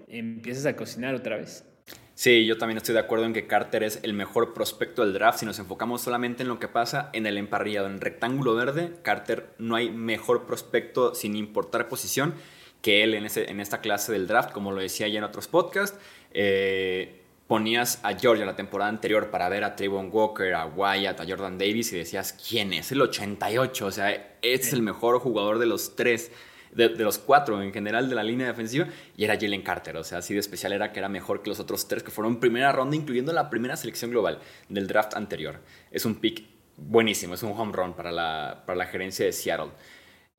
empiezas 0.07 0.65
a 0.65 0.75
cocinar 0.75 1.15
otra 1.15 1.37
vez. 1.37 1.65
Sí, 2.13 2.45
yo 2.45 2.57
también 2.57 2.77
estoy 2.77 2.93
de 2.93 2.99
acuerdo 2.99 3.25
en 3.25 3.33
que 3.33 3.47
Carter 3.47 3.83
es 3.83 3.99
el 4.03 4.13
mejor 4.13 4.53
prospecto 4.53 5.03
del 5.03 5.13
draft. 5.13 5.39
Si 5.39 5.45
nos 5.45 5.57
enfocamos 5.57 6.01
solamente 6.01 6.43
en 6.43 6.49
lo 6.49 6.59
que 6.59 6.67
pasa 6.67 7.09
en 7.13 7.25
el 7.25 7.37
emparrillado, 7.37 7.87
en 7.87 7.99
rectángulo 7.99 8.53
verde, 8.53 8.91
Carter 9.01 9.47
no 9.57 9.75
hay 9.75 9.89
mejor 9.89 10.45
prospecto 10.45 11.15
sin 11.15 11.35
importar 11.35 11.87
posición 11.87 12.35
que 12.81 13.03
él 13.03 13.13
en, 13.13 13.25
ese, 13.25 13.49
en 13.49 13.59
esta 13.59 13.81
clase 13.81 14.11
del 14.11 14.27
draft, 14.27 14.51
como 14.51 14.71
lo 14.71 14.81
decía 14.81 15.07
ya 15.07 15.19
en 15.19 15.23
otros 15.23 15.47
podcasts. 15.47 15.97
Eh, 16.33 17.21
ponías 17.51 17.99
a 18.03 18.17
Georgia 18.17 18.45
la 18.45 18.55
temporada 18.55 18.89
anterior 18.89 19.29
para 19.29 19.49
ver 19.49 19.65
a 19.65 19.75
Trayvon 19.75 20.09
Walker, 20.09 20.53
a 20.53 20.67
Wyatt, 20.67 21.19
a 21.19 21.25
Jordan 21.27 21.57
Davis 21.57 21.91
y 21.91 21.97
decías, 21.97 22.31
¿quién 22.31 22.71
es? 22.71 22.93
El 22.93 23.01
88, 23.01 23.85
o 23.85 23.91
sea, 23.91 24.37
es 24.41 24.71
el 24.71 24.81
mejor 24.81 25.19
jugador 25.19 25.59
de 25.59 25.65
los 25.65 25.97
tres, 25.97 26.31
de, 26.71 26.87
los 26.91 27.17
cuatro 27.17 27.61
en 27.61 27.73
general 27.73 28.07
de 28.07 28.15
la 28.15 28.23
línea 28.23 28.47
defensiva, 28.47 28.87
y 29.17 29.25
era 29.25 29.37
Jalen 29.37 29.63
Carter, 29.63 29.97
o 29.97 30.03
sea, 30.05 30.19
así 30.19 30.33
de 30.33 30.39
especial 30.39 30.71
era 30.71 30.93
que 30.93 30.99
era 30.99 31.09
mejor 31.09 31.41
que 31.41 31.49
los 31.49 31.59
otros 31.59 31.89
tres 31.89 32.03
que 32.03 32.09
fueron 32.09 32.39
primera 32.39 32.71
ronda, 32.71 32.95
incluyendo 32.95 33.33
la 33.33 33.49
primera 33.49 33.75
selección 33.75 34.11
global 34.11 34.39
del 34.69 34.87
draft 34.87 35.15
anterior. 35.15 35.59
Es 35.91 36.05
un 36.05 36.15
pick 36.15 36.45
buenísimo, 36.77 37.33
es 37.33 37.43
un 37.43 37.51
home 37.51 37.73
run 37.73 37.93
para 37.95 38.13
la, 38.13 38.63
para 38.65 38.77
la 38.77 38.85
gerencia 38.85 39.25
de 39.25 39.33
Seattle. 39.33 39.71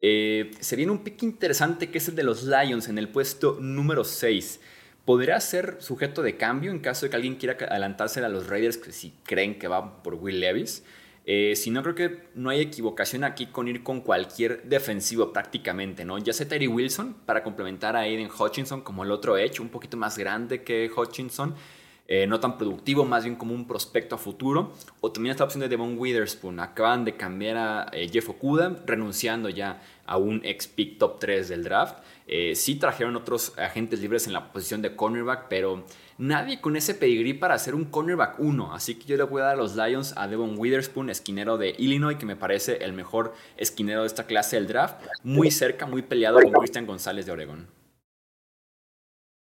Eh, 0.02 0.50
se 0.60 0.76
viene 0.76 0.92
un 0.92 1.04
pick 1.04 1.22
interesante 1.22 1.90
que 1.90 1.98
es 1.98 2.08
el 2.08 2.16
de 2.16 2.24
los 2.24 2.42
Lions 2.42 2.88
en 2.88 2.98
el 2.98 3.08
puesto 3.08 3.58
número 3.60 4.02
6 4.04 4.60
podría 5.04 5.40
ser 5.40 5.76
sujeto 5.80 6.22
de 6.22 6.36
cambio 6.36 6.70
en 6.70 6.78
caso 6.78 7.06
de 7.06 7.10
que 7.10 7.16
alguien 7.16 7.36
quiera 7.36 7.56
adelantarse 7.68 8.24
a 8.24 8.28
los 8.28 8.46
Raiders 8.46 8.80
si 8.90 9.12
creen 9.24 9.58
que 9.58 9.68
va 9.68 10.02
por 10.02 10.14
Will 10.14 10.40
Levis. 10.40 10.84
Eh, 11.24 11.54
si 11.54 11.70
no, 11.70 11.82
creo 11.82 11.94
que 11.94 12.24
no 12.34 12.50
hay 12.50 12.60
equivocación 12.60 13.22
aquí 13.22 13.46
con 13.46 13.68
ir 13.68 13.84
con 13.84 14.00
cualquier 14.00 14.64
defensivo 14.64 15.32
prácticamente, 15.32 16.04
¿no? 16.04 16.18
Ya 16.18 16.32
sea 16.32 16.48
Terry 16.48 16.66
Wilson 16.66 17.14
para 17.26 17.44
complementar 17.44 17.94
a 17.94 18.00
Aiden 18.00 18.28
Hutchinson 18.28 18.80
como 18.80 19.04
el 19.04 19.12
otro 19.12 19.36
hecho, 19.36 19.62
un 19.62 19.68
poquito 19.68 19.96
más 19.96 20.18
grande 20.18 20.64
que 20.64 20.90
Hutchinson, 20.94 21.54
eh, 22.14 22.26
no 22.26 22.40
tan 22.40 22.58
productivo, 22.58 23.06
más 23.06 23.24
bien 23.24 23.36
como 23.36 23.54
un 23.54 23.66
prospecto 23.66 24.16
a 24.16 24.18
futuro. 24.18 24.74
O 25.00 25.10
también 25.10 25.30
esta 25.30 25.44
opción 25.44 25.62
de 25.62 25.68
Devon 25.70 25.96
Witherspoon. 25.96 26.60
Acaban 26.60 27.06
de 27.06 27.16
cambiar 27.16 27.56
a 27.56 27.86
eh, 27.90 28.06
Jeff 28.12 28.28
Okuda, 28.28 28.82
renunciando 28.84 29.48
ya 29.48 29.80
a 30.04 30.18
un 30.18 30.42
ex 30.44 30.68
pick 30.68 30.98
top 30.98 31.18
3 31.18 31.48
del 31.48 31.64
draft. 31.64 32.04
Eh, 32.26 32.54
sí 32.54 32.74
trajeron 32.74 33.16
otros 33.16 33.58
agentes 33.58 34.02
libres 34.02 34.26
en 34.26 34.34
la 34.34 34.52
posición 34.52 34.82
de 34.82 34.94
cornerback, 34.94 35.46
pero 35.48 35.86
nadie 36.18 36.60
con 36.60 36.76
ese 36.76 36.94
pedigrí 36.94 37.32
para 37.32 37.54
hacer 37.54 37.74
un 37.74 37.86
cornerback 37.86 38.38
1. 38.38 38.74
Así 38.74 38.96
que 38.96 39.06
yo 39.06 39.16
le 39.16 39.22
voy 39.22 39.40
a 39.40 39.44
dar 39.44 39.54
a 39.54 39.56
los 39.56 39.74
Lions 39.74 40.12
a 40.18 40.28
Devon 40.28 40.58
Witherspoon, 40.58 41.08
esquinero 41.08 41.56
de 41.56 41.74
Illinois, 41.78 42.18
que 42.18 42.26
me 42.26 42.36
parece 42.36 42.84
el 42.84 42.92
mejor 42.92 43.32
esquinero 43.56 44.02
de 44.02 44.08
esta 44.08 44.26
clase 44.26 44.56
del 44.56 44.66
draft. 44.66 45.02
Muy 45.22 45.50
cerca, 45.50 45.86
muy 45.86 46.02
peleado 46.02 46.42
con 46.42 46.52
Christian 46.52 46.84
González 46.86 47.24
de 47.24 47.32
Oregón. 47.32 47.68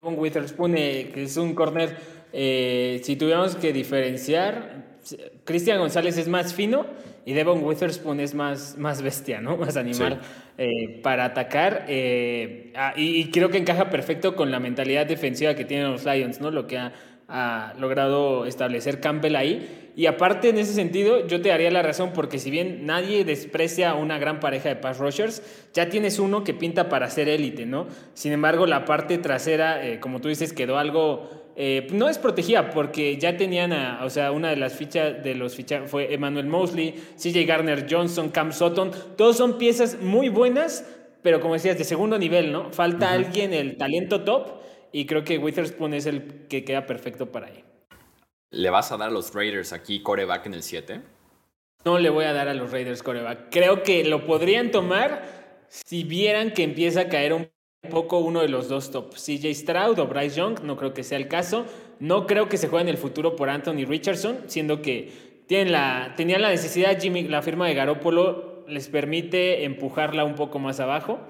Devon 0.00 0.20
Witherspoon, 0.20 0.74
que 0.74 1.24
es 1.24 1.36
un 1.36 1.56
corner, 1.56 2.23
eh, 2.36 3.00
si 3.04 3.14
tuviéramos 3.14 3.54
que 3.54 3.72
diferenciar, 3.72 4.84
Christian 5.44 5.78
González 5.78 6.18
es 6.18 6.26
más 6.26 6.52
fino 6.52 6.84
y 7.24 7.32
Devon 7.32 7.62
Witherspoon 7.64 8.20
es 8.20 8.34
más, 8.34 8.76
más 8.76 9.02
bestia, 9.02 9.40
¿no? 9.40 9.56
Más 9.64 9.76
animal 9.76 10.20
eh, 10.58 11.00
para 11.02 11.26
atacar. 11.26 11.86
Eh, 11.88 12.72
ah, 12.76 12.92
y, 12.96 13.30
creo 13.30 13.50
que 13.50 13.58
encaja 13.58 13.88
perfecto 13.88 14.34
con 14.34 14.50
la 14.50 14.60
mentalidad 14.60 15.06
defensiva 15.06 15.54
que 15.54 15.64
tienen 15.64 15.90
los 15.90 16.04
Lions, 16.04 16.40
¿no? 16.40 16.50
Lo 16.50 16.66
que 16.66 16.78
ha, 16.78 16.92
logrado 17.78 18.44
establecer 18.44 19.00
Campbell 19.00 19.36
ahí. 19.36 19.90
Y 19.96 20.06
aparte, 20.06 20.50
en 20.50 20.58
ese 20.58 20.74
sentido, 20.74 21.26
yo 21.26 21.40
te 21.40 21.48
daría 21.48 21.70
la 21.70 21.82
razón 21.82 22.10
porque 22.12 22.38
si 22.38 22.50
bien 22.50 22.84
nadie 22.84 23.24
desprecia 23.24 23.94
una 23.94 24.18
gran 24.18 24.40
pareja 24.40 24.68
de 24.68 24.76
pass 24.76 24.98
rushers, 24.98 25.42
ya 25.72 25.88
tienes 25.88 26.18
uno 26.18 26.44
que 26.44 26.52
pinta 26.52 26.88
para 26.90 27.08
ser 27.08 27.28
élite, 27.30 27.64
¿no? 27.64 27.86
Sin 28.12 28.32
embargo, 28.32 28.66
la 28.66 28.84
parte 28.84 29.16
trasera, 29.18 29.86
eh, 29.86 30.00
como 30.00 30.20
tú 30.20 30.28
dices, 30.28 30.52
quedó 30.52 30.76
algo 30.78 31.43
eh, 31.56 31.86
no 31.92 32.08
es 32.08 32.18
protegida 32.18 32.70
porque 32.70 33.16
ya 33.16 33.36
tenían 33.36 33.72
a, 33.72 34.04
o 34.04 34.10
sea, 34.10 34.32
una 34.32 34.50
de 34.50 34.56
las 34.56 34.74
fichas 34.74 35.22
de 35.22 35.34
los 35.34 35.54
fichas 35.54 35.88
fue 35.88 36.12
Emmanuel 36.12 36.46
Mosley, 36.46 36.92
CJ 37.16 37.46
Garner 37.46 37.86
Johnson, 37.88 38.30
Cam 38.30 38.52
Sutton, 38.52 38.90
todos 39.16 39.36
son 39.36 39.56
piezas 39.56 40.00
muy 40.00 40.28
buenas, 40.28 40.84
pero 41.22 41.40
como 41.40 41.54
decías, 41.54 41.78
de 41.78 41.84
segundo 41.84 42.18
nivel, 42.18 42.50
¿no? 42.50 42.72
Falta 42.72 43.12
alguien, 43.12 43.54
el 43.54 43.76
talento 43.76 44.24
top, 44.24 44.60
y 44.92 45.06
creo 45.06 45.24
que 45.24 45.38
Witherspoon 45.38 45.94
es 45.94 46.06
el 46.06 46.46
que 46.48 46.64
queda 46.64 46.86
perfecto 46.86 47.30
para 47.30 47.46
ahí. 47.46 47.64
¿Le 48.50 48.70
vas 48.70 48.92
a 48.92 48.96
dar 48.96 49.08
a 49.08 49.12
los 49.12 49.34
Raiders 49.34 49.72
aquí 49.72 50.02
coreback 50.02 50.46
en 50.46 50.54
el 50.54 50.62
7? 50.62 51.02
No 51.84 51.98
le 51.98 52.10
voy 52.10 52.24
a 52.24 52.32
dar 52.32 52.48
a 52.48 52.54
los 52.54 52.70
Raiders 52.72 53.02
coreback. 53.02 53.48
Creo 53.50 53.82
que 53.82 54.04
lo 54.04 54.26
podrían 54.26 54.70
tomar 54.70 55.22
si 55.68 56.04
vieran 56.04 56.52
que 56.52 56.62
empieza 56.62 57.02
a 57.02 57.08
caer 57.08 57.32
un 57.32 57.50
poco 57.90 58.18
uno 58.18 58.40
de 58.40 58.48
los 58.48 58.68
dos 58.68 58.90
top. 58.90 59.14
CJ 59.14 59.54
Stroud 59.54 59.98
o 59.98 60.06
Bryce 60.06 60.36
Young, 60.36 60.60
no 60.62 60.76
creo 60.76 60.94
que 60.94 61.02
sea 61.02 61.18
el 61.18 61.28
caso. 61.28 61.64
No 62.00 62.26
creo 62.26 62.48
que 62.48 62.56
se 62.56 62.68
juegue 62.68 62.82
en 62.82 62.88
el 62.88 62.96
futuro 62.96 63.36
por 63.36 63.48
Anthony 63.48 63.84
Richardson, 63.86 64.38
siendo 64.46 64.82
que 64.82 65.12
tienen 65.46 65.72
la, 65.72 66.14
tenían 66.16 66.42
la 66.42 66.50
necesidad, 66.50 67.00
Jimmy, 67.00 67.24
la 67.24 67.42
firma 67.42 67.68
de 67.68 67.74
Garoppolo 67.74 68.64
les 68.66 68.88
permite 68.88 69.64
empujarla 69.64 70.24
un 70.24 70.34
poco 70.34 70.58
más 70.58 70.80
abajo. 70.80 71.20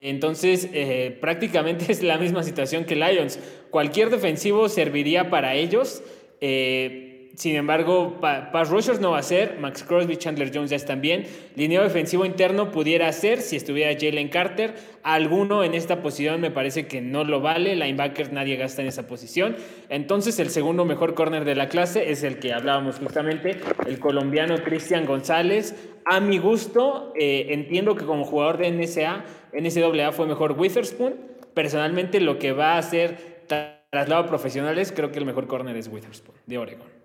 Entonces, 0.00 0.68
eh, 0.72 1.16
prácticamente 1.20 1.90
es 1.90 2.02
la 2.02 2.18
misma 2.18 2.42
situación 2.42 2.84
que 2.84 2.96
Lions. 2.96 3.38
Cualquier 3.70 4.10
defensivo 4.10 4.68
serviría 4.68 5.30
para 5.30 5.54
ellos. 5.54 6.02
Eh, 6.40 7.05
sin 7.36 7.54
embargo, 7.54 8.18
pass 8.18 8.70
rushers 8.70 8.98
no 8.98 9.10
va 9.10 9.18
a 9.18 9.22
ser. 9.22 9.58
Max 9.60 9.84
Crosby, 9.84 10.16
Chandler 10.16 10.50
Jones 10.52 10.70
ya 10.70 10.76
están 10.76 11.02
bien. 11.02 11.26
Lineo 11.54 11.82
defensivo 11.82 12.24
interno 12.24 12.72
pudiera 12.72 13.12
ser 13.12 13.42
si 13.42 13.56
estuviera 13.56 13.92
Jalen 13.92 14.30
Carter. 14.30 14.74
Alguno 15.02 15.62
en 15.62 15.74
esta 15.74 16.00
posición 16.00 16.40
me 16.40 16.50
parece 16.50 16.86
que 16.86 17.02
no 17.02 17.24
lo 17.24 17.42
vale. 17.42 17.76
Linebackers 17.76 18.32
nadie 18.32 18.56
gasta 18.56 18.80
en 18.80 18.88
esa 18.88 19.06
posición. 19.06 19.54
Entonces, 19.90 20.38
el 20.38 20.48
segundo 20.48 20.86
mejor 20.86 21.12
corner 21.12 21.44
de 21.44 21.54
la 21.54 21.68
clase 21.68 22.10
es 22.10 22.22
el 22.22 22.38
que 22.38 22.54
hablábamos 22.54 23.00
justamente, 23.00 23.58
el 23.86 23.98
colombiano 23.98 24.56
Cristian 24.64 25.04
González. 25.04 25.74
A 26.06 26.20
mi 26.20 26.38
gusto, 26.38 27.12
eh, 27.18 27.48
entiendo 27.50 27.96
que 27.96 28.06
como 28.06 28.24
jugador 28.24 28.56
de 28.56 28.70
NSA, 28.70 29.24
NCAA 29.52 30.12
fue 30.12 30.26
mejor 30.26 30.52
Witherspoon. 30.52 31.14
Personalmente, 31.52 32.18
lo 32.18 32.38
que 32.38 32.52
va 32.52 32.76
a 32.76 32.78
hacer 32.78 33.44
traslado 33.46 34.26
profesionales, 34.26 34.90
creo 34.90 35.12
que 35.12 35.18
el 35.18 35.26
mejor 35.26 35.46
corner 35.46 35.76
es 35.76 35.88
Witherspoon, 35.88 36.38
de 36.46 36.56
Oregon. 36.56 36.95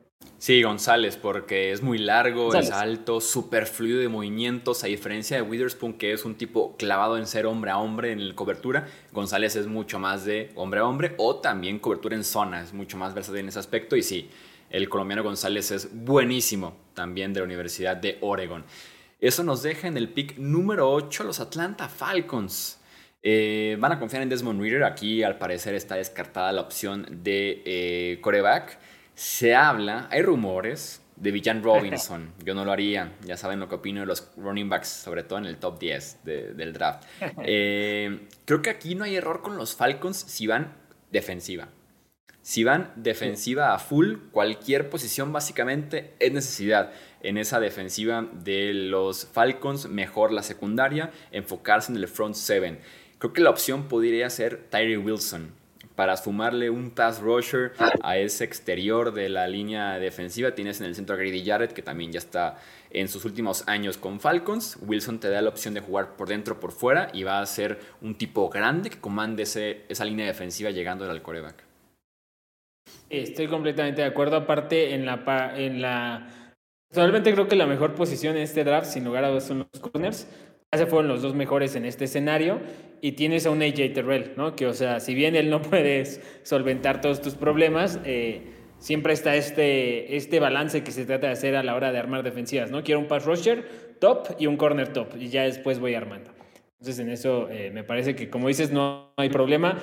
Sí, 0.41 0.63
González, 0.63 1.17
porque 1.17 1.71
es 1.71 1.83
muy 1.83 1.99
largo, 1.99 2.55
es 2.55 2.71
alto, 2.71 3.21
súper 3.21 3.67
fluido 3.67 3.99
de 3.99 4.09
movimientos, 4.09 4.83
a 4.83 4.87
diferencia 4.87 5.37
de 5.37 5.43
Witherspoon, 5.43 5.93
que 5.93 6.13
es 6.13 6.25
un 6.25 6.33
tipo 6.33 6.75
clavado 6.77 7.19
en 7.19 7.27
ser 7.27 7.45
hombre 7.45 7.69
a 7.69 7.77
hombre 7.77 8.11
en 8.11 8.29
la 8.29 8.33
cobertura, 8.33 8.87
González 9.11 9.55
es 9.55 9.67
mucho 9.67 9.99
más 9.99 10.25
de 10.25 10.51
hombre 10.55 10.79
a 10.79 10.85
hombre 10.87 11.13
o 11.17 11.35
también 11.35 11.77
cobertura 11.77 12.15
en 12.15 12.23
zona, 12.23 12.63
es 12.63 12.73
mucho 12.73 12.97
más 12.97 13.13
versátil 13.13 13.41
en 13.41 13.49
ese 13.49 13.59
aspecto 13.59 13.95
y 13.95 14.01
sí, 14.01 14.31
el 14.71 14.89
colombiano 14.89 15.21
González 15.21 15.69
es 15.69 15.89
buenísimo 15.93 16.75
también 16.95 17.33
de 17.33 17.41
la 17.41 17.45
Universidad 17.45 17.97
de 17.97 18.17
Oregon. 18.21 18.65
Eso 19.19 19.43
nos 19.43 19.61
deja 19.61 19.87
en 19.87 19.95
el 19.95 20.09
pick 20.09 20.39
número 20.39 20.91
8 20.91 21.23
los 21.23 21.39
Atlanta 21.39 21.87
Falcons. 21.87 22.79
Eh, 23.21 23.77
van 23.79 23.91
a 23.91 23.99
confiar 23.99 24.23
en 24.23 24.29
Desmond 24.29 24.59
Reader, 24.59 24.85
aquí 24.85 25.21
al 25.21 25.37
parecer 25.37 25.75
está 25.75 25.97
descartada 25.97 26.51
la 26.51 26.61
opción 26.61 27.05
de 27.21 27.61
eh, 27.63 28.17
coreback. 28.21 28.79
Se 29.15 29.55
habla, 29.55 30.07
hay 30.11 30.21
rumores 30.21 31.01
de 31.21 31.31
Villan 31.31 31.61
Robinson. 31.61 32.33
Yo 32.43 32.55
no 32.55 32.65
lo 32.65 32.71
haría. 32.71 33.13
Ya 33.23 33.37
saben 33.37 33.59
lo 33.59 33.69
que 33.69 33.75
opino 33.75 34.01
de 34.01 34.07
los 34.07 34.31
running 34.37 34.69
backs, 34.69 34.87
sobre 34.87 35.23
todo 35.23 35.39
en 35.39 35.45
el 35.45 35.57
top 35.57 35.79
10 35.79 36.19
del 36.23 36.73
draft. 36.73 37.05
Eh, 37.43 38.27
creo 38.45 38.61
que 38.61 38.69
aquí 38.69 38.95
no 38.95 39.03
hay 39.03 39.15
error 39.15 39.41
con 39.41 39.57
los 39.57 39.75
Falcons 39.75 40.17
si 40.17 40.47
van 40.47 40.73
defensiva. 41.11 41.69
Si 42.41 42.63
van 42.63 42.91
defensiva 42.95 43.73
a 43.73 43.79
full, 43.79 44.15
cualquier 44.31 44.89
posición 44.89 45.31
básicamente 45.31 46.15
es 46.19 46.33
necesidad. 46.33 46.91
En 47.21 47.37
esa 47.37 47.59
defensiva 47.59 48.27
de 48.31 48.73
los 48.73 49.27
Falcons, 49.27 49.87
mejor 49.87 50.31
la 50.31 50.41
secundaria, 50.41 51.11
enfocarse 51.31 51.91
en 51.91 51.97
el 51.97 52.07
front 52.07 52.35
seven. 52.35 52.79
Creo 53.19 53.33
que 53.33 53.41
la 53.41 53.51
opción 53.51 53.87
podría 53.87 54.29
ser 54.31 54.65
Tyree 54.69 54.97
Wilson 54.97 55.60
para 56.01 56.17
sumarle 56.17 56.71
un 56.71 56.89
pass 56.89 57.21
rusher 57.21 57.73
a 58.01 58.17
ese 58.17 58.43
exterior 58.43 59.13
de 59.13 59.29
la 59.29 59.47
línea 59.47 59.99
defensiva. 59.99 60.55
Tienes 60.55 60.81
en 60.81 60.87
el 60.87 60.95
centro 60.95 61.13
a 61.13 61.19
Grady 61.19 61.45
Jarrett, 61.45 61.73
que 61.73 61.83
también 61.83 62.11
ya 62.11 62.17
está 62.17 62.57
en 62.89 63.07
sus 63.07 63.23
últimos 63.23 63.67
años 63.67 63.99
con 63.99 64.19
Falcons. 64.19 64.79
Wilson 64.81 65.19
te 65.19 65.29
da 65.29 65.43
la 65.43 65.49
opción 65.49 65.75
de 65.75 65.79
jugar 65.79 66.15
por 66.15 66.27
dentro 66.27 66.59
por 66.59 66.71
fuera 66.71 67.09
y 67.13 67.21
va 67.21 67.39
a 67.39 67.45
ser 67.45 67.77
un 68.01 68.15
tipo 68.15 68.49
grande 68.49 68.89
que 68.89 68.99
comande 68.99 69.43
esa 69.43 70.03
línea 70.03 70.25
defensiva 70.25 70.71
llegando 70.71 71.07
al 71.07 71.21
coreback. 71.21 71.63
Estoy 73.07 73.47
completamente 73.47 74.01
de 74.01 74.07
acuerdo. 74.07 74.37
Aparte, 74.37 74.95
en 74.95 75.05
la, 75.05 75.21
en 75.53 77.21
creo 77.21 77.47
que 77.47 77.55
la 77.55 77.67
mejor 77.67 77.93
posición 77.93 78.37
en 78.37 78.41
este 78.41 78.63
draft, 78.63 78.87
sin 78.87 79.05
lugar 79.05 79.23
a 79.23 79.29
dudas, 79.29 79.45
son 79.45 79.67
los 79.71 79.79
corners. 79.79 80.27
Se 80.73 80.85
fueron 80.85 81.09
los 81.09 81.21
dos 81.21 81.35
mejores 81.35 81.75
en 81.75 81.83
este 81.83 82.05
escenario 82.05 82.61
y 83.01 83.11
tienes 83.11 83.45
a 83.45 83.51
un 83.51 83.61
AJ 83.61 83.91
Terrell, 83.93 84.31
¿no? 84.37 84.55
Que, 84.55 84.67
o 84.67 84.73
sea, 84.73 85.01
si 85.01 85.13
bien 85.13 85.35
él 85.35 85.49
no 85.49 85.61
puedes 85.69 86.21
solventar 86.43 87.01
todos 87.01 87.21
tus 87.21 87.35
problemas, 87.35 87.99
eh, 88.05 88.43
siempre 88.77 89.11
está 89.11 89.35
este, 89.35 90.15
este 90.15 90.39
balance 90.39 90.81
que 90.81 90.91
se 90.91 91.05
trata 91.05 91.27
de 91.27 91.33
hacer 91.33 91.57
a 91.57 91.63
la 91.63 91.75
hora 91.75 91.91
de 91.91 91.99
armar 91.99 92.23
defensivas, 92.23 92.71
¿no? 92.71 92.83
Quiero 92.83 93.01
un 93.01 93.07
pass 93.07 93.25
rusher 93.25 93.97
top 93.99 94.29
y 94.39 94.47
un 94.47 94.55
corner 94.55 94.93
top 94.93 95.09
y 95.19 95.27
ya 95.27 95.43
después 95.43 95.77
voy 95.79 95.93
armando. 95.93 96.31
Entonces, 96.79 96.99
en 96.99 97.11
eso 97.11 97.49
eh, 97.51 97.69
me 97.73 97.83
parece 97.83 98.15
que, 98.15 98.29
como 98.29 98.47
dices, 98.47 98.71
no 98.71 99.11
hay 99.17 99.27
problema. 99.27 99.77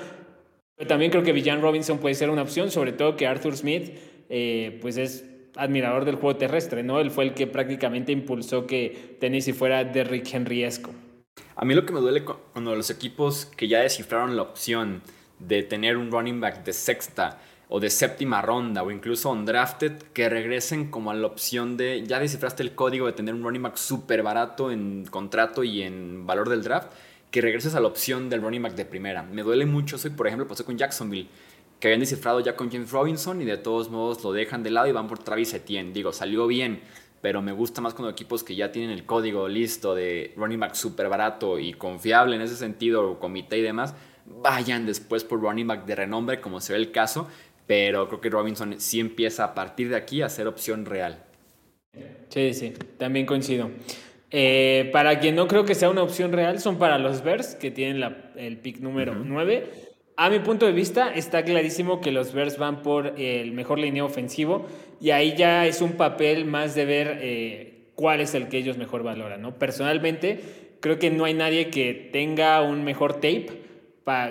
Pero 0.74 0.88
también 0.88 1.11
creo 1.11 1.22
que 1.22 1.33
Villan 1.33 1.61
Robinson 1.61 1.98
puede 1.98 2.14
ser 2.14 2.31
una 2.31 2.40
opción, 2.40 2.70
sobre 2.70 2.92
todo 2.92 3.14
que 3.14 3.27
Arthur 3.27 3.55
Smith, 3.57 3.92
eh, 4.31 4.79
pues 4.81 4.96
es 4.96 5.24
admirador 5.59 6.05
del 6.05 6.16
juego 6.16 6.37
terrestre, 6.37 6.83
¿no? 6.83 7.01
Él 7.01 7.11
fue 7.11 7.25
el 7.25 7.35
que 7.35 7.47
prácticamente 7.47 8.12
impulsó 8.12 8.66
que 8.66 9.16
Tennessee 9.21 9.53
fuera 9.53 9.85
Derrick 9.85 10.33
Henryesco. 10.33 10.92
A 11.57 11.64
mí 11.64 11.75
lo 11.75 11.85
que 11.85 11.92
me 11.92 12.01
duele 12.01 12.25
cuando 12.25 12.75
los 12.75 12.90
equipos 12.90 13.47
que 13.47 13.68
ya 13.68 13.81
descifraron 13.81 14.37
la 14.37 14.42
opción 14.42 15.03
de 15.38 15.62
tener 15.62 15.97
un 15.97 16.11
running 16.11 16.40
back 16.40 16.64
de 16.64 16.73
sexta 16.73 17.40
o 17.68 17.81
de 17.81 17.90
séptima 17.90 18.40
ronda 18.40 18.83
o 18.83 18.90
incluso 18.90 19.31
undrafted 19.31 19.92
que 20.14 20.29
regresen 20.29 20.90
como 20.90 21.11
a 21.11 21.14
la 21.14 21.27
opción 21.27 21.77
de 21.77 22.05
ya 22.07 22.18
descifraste 22.18 22.62
el 22.62 22.75
código 22.75 23.07
de 23.07 23.12
tener 23.12 23.35
un 23.35 23.42
running 23.42 23.62
back 23.62 23.77
súper 23.77 24.23
barato 24.23 24.71
en 24.71 25.05
contrato 25.07 25.64
y 25.64 25.83
en 25.83 26.27
valor 26.27 26.49
del 26.49 26.62
draft, 26.62 26.92
que 27.31 27.40
regreses 27.40 27.75
a 27.75 27.81
la 27.81 27.88
opción 27.88 28.31
del 28.31 28.40
running 28.40 28.62
back 28.62 28.75
de 28.75 28.85
primera. 28.85 29.23
Me 29.23 29.42
duele 29.42 29.66
mucho 29.66 29.97
eso 29.97 30.11
por 30.12 30.27
ejemplo 30.27 30.49
pasó 30.49 30.64
con 30.64 30.79
Jacksonville 30.79 31.29
que 31.81 31.88
habían 31.88 32.01
descifrado 32.01 32.41
ya 32.41 32.57
con 32.57 32.71
James 32.71 32.91
Robinson 32.91 33.41
y 33.41 33.45
de 33.45 33.57
todos 33.57 33.91
modos 33.91 34.23
lo 34.25 34.33
dejan 34.33 34.62
de 34.62 34.71
lado 34.71 34.88
y 34.88 34.93
van 34.93 35.07
por 35.07 35.19
Travis 35.19 35.55
Etienne. 35.55 35.93
Digo, 35.93 36.12
salió 36.12 36.47
bien, 36.47 36.81
pero 37.21 37.43
me 37.43 37.53
gusta 37.53 37.81
más 37.81 37.95
cuando 37.95 38.11
equipos 38.11 38.43
que 38.43 38.57
ya 38.57 38.73
tienen 38.73 38.91
el 38.91 39.05
código 39.05 39.49
listo 39.49 39.95
de 39.95 40.33
running 40.37 40.61
back 40.61 40.75
súper 40.75 41.09
barato 41.09 41.59
y 41.59 41.73
confiable 41.75 42.37
en 42.37 42.43
ese 42.43 42.57
sentido, 42.57 43.19
comité 43.21 43.59
y 43.59 43.62
demás, 43.62 43.95
vayan 44.27 44.87
después 44.87 45.25
por 45.25 45.41
running 45.41 45.67
back 45.67 45.87
de 45.87 45.95
renombre, 45.95 46.41
como 46.41 46.61
se 46.61 46.73
ve 46.73 46.79
el 46.79 46.91
caso, 46.91 47.29
pero 47.67 48.09
creo 48.09 48.21
que 48.21 48.31
Robinson 48.31 48.81
sí 48.81 48.99
empieza 49.01 49.45
a 49.45 49.55
partir 49.55 49.88
de 49.88 49.97
aquí 49.97 50.23
a 50.23 50.29
ser 50.29 50.47
opción 50.47 50.85
real. 50.85 51.25
Sí, 52.29 52.55
sí, 52.55 52.75
también 52.97 53.25
coincido. 53.25 53.71
Eh, 54.31 54.91
para 54.93 55.21
quien 55.21 55.35
no 55.35 55.49
creo 55.49 55.64
que 55.64 55.75
sea 55.75 55.88
una 55.88 56.03
opción 56.03 56.33
real, 56.33 56.61
son 56.61 56.79
para 56.79 56.99
los 56.99 57.23
Bears, 57.23 57.55
que 57.55 57.71
tienen 57.71 58.14
el 58.37 58.59
pick 58.59 58.81
número 58.81 59.14
9. 59.14 59.88
A 60.21 60.31
mi 60.31 60.41
punto 60.41 60.67
de 60.67 60.73
vista, 60.73 61.15
está 61.15 61.45
clarísimo 61.45 62.01
que 62.01 62.11
los 62.11 62.33
Bears 62.33 62.59
van 62.59 62.83
por 62.83 63.15
el 63.21 63.53
mejor 63.53 63.79
línea 63.79 64.05
ofensivo 64.05 64.67
y 65.01 65.11
ahí 65.11 65.37
ya 65.37 65.65
es 65.65 65.81
un 65.81 65.93
papel 65.93 66.45
más 66.45 66.75
de 66.75 66.85
ver 66.85 67.19
eh, 67.23 67.85
cuál 67.95 68.21
es 68.21 68.35
el 68.35 68.49
que 68.49 68.59
ellos 68.59 68.77
mejor 68.77 69.05
valoran. 69.05 69.41
¿no? 69.41 69.61
Personalmente, 69.61 70.41
creo 70.81 70.99
que 70.99 71.13
no 71.13 71.25
hay 71.25 71.35
nadie 71.35 71.71
que 71.71 71.95
tenga 71.95 72.61
un 72.63 72.83
mejor 72.83 73.21
tape 73.21 73.47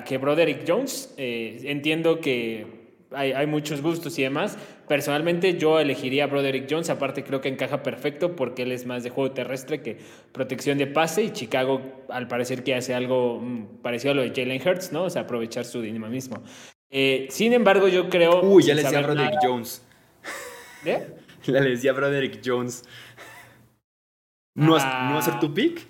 que 0.06 0.17
Broderick 0.17 0.65
Jones. 0.67 1.13
Eh, 1.15 1.62
entiendo 1.63 2.19
que 2.19 2.65
hay, 3.11 3.47
muchos 3.47 3.81
gustos 3.81 4.17
y 4.19 4.23
demás. 4.23 4.57
Personalmente 4.87 5.57
yo 5.57 5.79
elegiría 5.79 6.25
a 6.25 6.27
Broderick 6.27 6.67
Jones, 6.69 6.89
aparte 6.89 7.23
creo 7.23 7.41
que 7.41 7.49
encaja 7.49 7.83
perfecto 7.83 8.35
porque 8.35 8.63
él 8.63 8.71
es 8.71 8.85
más 8.85 9.03
de 9.03 9.09
juego 9.09 9.31
terrestre 9.31 9.81
que 9.81 9.97
protección 10.31 10.77
de 10.77 10.87
pase 10.87 11.23
y 11.23 11.31
Chicago 11.31 11.81
al 12.09 12.27
parecer 12.27 12.63
que 12.63 12.75
hace 12.75 12.93
algo 12.93 13.39
mm, 13.39 13.81
parecido 13.81 14.11
a 14.11 14.15
lo 14.15 14.21
de 14.23 14.29
Jalen 14.29 14.61
Hurts, 14.65 14.91
¿no? 14.91 15.03
O 15.03 15.09
sea, 15.09 15.23
aprovechar 15.23 15.65
su 15.65 15.81
dinamismo. 15.81 16.43
Eh, 16.89 17.27
sin 17.29 17.53
embargo, 17.53 17.87
yo 17.87 18.09
creo... 18.09 18.41
Uy, 18.41 18.63
ya 18.63 18.73
le 18.73 18.83
decía 18.83 18.99
a 18.99 19.03
Broderick 19.03 19.39
Jones. 19.41 19.85
¿Eh? 20.85 21.07
Ya 21.45 21.61
le 21.61 21.69
decía 21.69 21.91
a 21.91 21.93
Broderick 21.93 22.41
Jones. 22.43 22.83
¿No, 24.53 24.71
¿No 24.71 24.73
va 24.73 25.19
a 25.19 25.21
ser 25.21 25.39
tu 25.39 25.53
pick? 25.53 25.87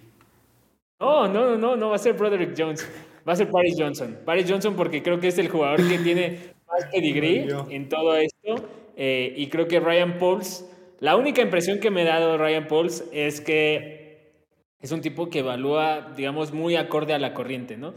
No, 1.00 1.28
no, 1.28 1.46
no, 1.46 1.58
no, 1.58 1.76
no 1.76 1.90
va 1.90 1.96
a 1.96 2.00
ser 2.00 2.14
Broderick 2.14 2.54
Jones. 2.56 2.88
Va 3.28 3.34
a 3.34 3.36
ser 3.36 3.50
Paris 3.50 3.76
Johnson. 3.76 4.20
Paris 4.24 4.46
Johnson 4.48 4.76
porque 4.76 5.02
creo 5.02 5.20
que 5.20 5.30
es 5.30 5.38
el 5.40 5.50
jugador 5.50 5.88
que 5.88 5.98
tiene 5.98 6.57
más 6.68 6.86
pedigree 6.92 7.48
en 7.70 7.90
todo 7.90 8.18
esto. 8.18 8.70
Eh, 8.96 9.34
y 9.38 9.48
creo 9.48 9.68
que 9.68 9.80
Ryan 9.80 10.18
Pauls, 10.18 10.66
la 11.00 11.16
única 11.16 11.42
impresión 11.42 11.80
que 11.80 11.92
me 11.92 12.02
ha 12.02 12.20
dado 12.20 12.38
Ryan 12.38 12.68
Pauls 12.68 13.04
es 13.12 13.42
que 13.42 14.34
es 14.80 14.92
un 14.92 15.02
tipo 15.02 15.30
que 15.30 15.40
evalúa, 15.40 16.14
digamos, 16.16 16.52
muy 16.54 16.76
acorde 16.76 17.14
a 17.14 17.20
la 17.20 17.34
corriente, 17.34 17.78
¿no? 17.78 17.94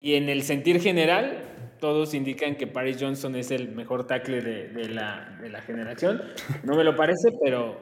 Y 0.00 0.14
en 0.14 0.28
el 0.28 0.42
sentir 0.42 0.80
general, 0.80 1.42
todos 1.80 2.14
indican 2.14 2.56
que 2.56 2.66
Paris 2.66 2.98
Johnson 3.00 3.36
es 3.36 3.50
el 3.50 3.68
mejor 3.68 4.06
tackle 4.06 4.40
de, 4.40 4.88
la, 4.88 5.38
de 5.40 5.48
la 5.48 5.62
generación. 5.62 6.22
No 6.62 6.76
me 6.76 6.84
lo 6.84 6.94
parece, 6.94 7.30
pero 7.42 7.78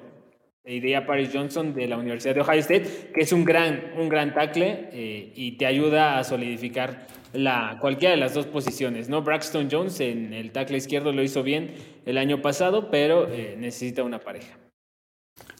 iría 0.64 1.06
Paris 1.06 1.30
Johnson 1.32 1.74
de 1.74 1.88
la 1.88 1.96
Universidad 1.96 2.34
de 2.34 2.40
Ohio 2.42 2.60
State, 2.60 3.10
que 3.12 3.22
es 3.22 3.32
un 3.32 3.44
gran, 3.44 3.92
un 3.98 4.08
gran 4.08 4.32
tackle 4.32 4.88
eh, 4.92 5.32
y 5.34 5.52
te 5.52 5.66
ayuda 5.66 6.18
a 6.18 6.24
solidificar 6.24 7.06
la, 7.32 7.78
cualquiera 7.80 8.14
de 8.14 8.20
las 8.20 8.34
dos 8.34 8.46
posiciones. 8.46 9.08
¿no? 9.08 9.22
Braxton 9.22 9.68
Jones 9.70 10.00
en 10.00 10.32
el 10.32 10.52
tackle 10.52 10.76
izquierdo 10.76 11.12
lo 11.12 11.22
hizo 11.22 11.42
bien 11.42 11.74
el 12.06 12.18
año 12.18 12.42
pasado, 12.42 12.90
pero 12.90 13.28
eh, 13.28 13.56
necesita 13.58 14.02
una 14.02 14.18
pareja. 14.18 14.58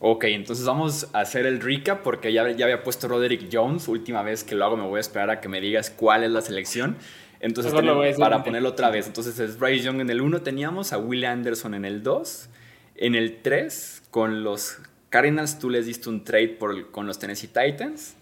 Ok, 0.00 0.24
entonces 0.24 0.66
vamos 0.66 1.08
a 1.12 1.20
hacer 1.20 1.46
el 1.46 1.60
recap 1.60 2.02
porque 2.02 2.32
ya, 2.32 2.50
ya 2.50 2.64
había 2.64 2.82
puesto 2.82 3.08
Roderick 3.08 3.48
Jones. 3.52 3.88
Última 3.88 4.22
vez 4.22 4.44
que 4.44 4.54
lo 4.54 4.64
hago 4.64 4.76
me 4.76 4.86
voy 4.86 4.98
a 4.98 5.00
esperar 5.00 5.30
a 5.30 5.40
que 5.40 5.48
me 5.48 5.60
digas 5.60 5.90
cuál 5.90 6.24
es 6.24 6.30
la 6.30 6.40
selección. 6.40 6.96
Entonces, 7.40 7.72
para 8.18 8.44
ponerlo 8.44 8.68
otra 8.68 8.90
vez. 8.90 9.08
Entonces 9.08 9.38
es 9.40 9.58
Bryce 9.58 9.84
Young 9.84 10.00
en 10.00 10.10
el 10.10 10.20
1 10.20 10.42
teníamos, 10.42 10.92
a 10.92 10.98
Will 10.98 11.24
Anderson 11.24 11.74
en 11.74 11.84
el 11.84 12.02
2. 12.02 12.48
En 12.96 13.16
el 13.16 13.42
3, 13.42 14.04
con 14.10 14.44
los 14.44 14.78
Cardinals, 15.10 15.58
tú 15.58 15.68
les 15.68 15.86
diste 15.86 16.08
un 16.08 16.22
trade 16.24 16.50
por, 16.50 16.90
con 16.92 17.06
los 17.06 17.18
Tennessee 17.18 17.48
Titans, 17.48 18.14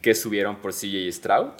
que 0.00 0.14
subieron 0.14 0.56
por 0.56 0.72
CJ 0.72 1.12
Stroud. 1.12 1.52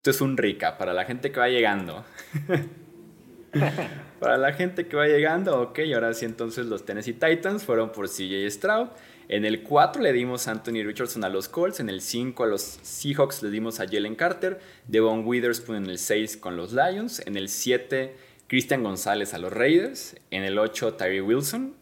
Esto 0.00 0.12
es 0.12 0.22
un 0.22 0.38
rica 0.38 0.78
para 0.78 0.94
la 0.94 1.04
gente 1.04 1.30
que 1.30 1.40
va 1.40 1.50
llegando. 1.50 2.06
para 4.18 4.38
la 4.38 4.54
gente 4.54 4.88
que 4.88 4.96
va 4.96 5.06
llegando, 5.06 5.60
ok, 5.60 5.80
ahora 5.92 6.14
sí 6.14 6.24
entonces 6.24 6.64
los 6.64 6.86
Tennessee 6.86 7.12
Titans 7.12 7.64
fueron 7.64 7.92
por 7.92 8.08
CJ 8.08 8.50
Stroud. 8.50 8.88
En 9.28 9.44
el 9.44 9.62
4 9.62 10.00
le 10.00 10.14
dimos 10.14 10.48
a 10.48 10.52
Anthony 10.52 10.84
Richardson 10.86 11.22
a 11.24 11.28
los 11.28 11.50
Colts, 11.50 11.80
en 11.80 11.90
el 11.90 12.00
5 12.00 12.44
a 12.44 12.46
los 12.46 12.62
Seahawks 12.80 13.42
le 13.42 13.50
dimos 13.50 13.78
a 13.78 13.86
Jalen 13.86 14.14
Carter, 14.14 14.58
Devon 14.88 15.22
Witherspoon 15.26 15.84
en 15.84 15.90
el 15.90 15.98
6 15.98 16.38
con 16.38 16.56
los 16.56 16.72
Lions, 16.72 17.20
en 17.26 17.36
el 17.36 17.50
7 17.50 18.16
Christian 18.46 18.82
González 18.82 19.34
a 19.34 19.38
los 19.38 19.52
Raiders, 19.52 20.16
en 20.30 20.44
el 20.44 20.58
8 20.58 20.94
Tyree 20.94 21.20
Wilson, 21.20 21.74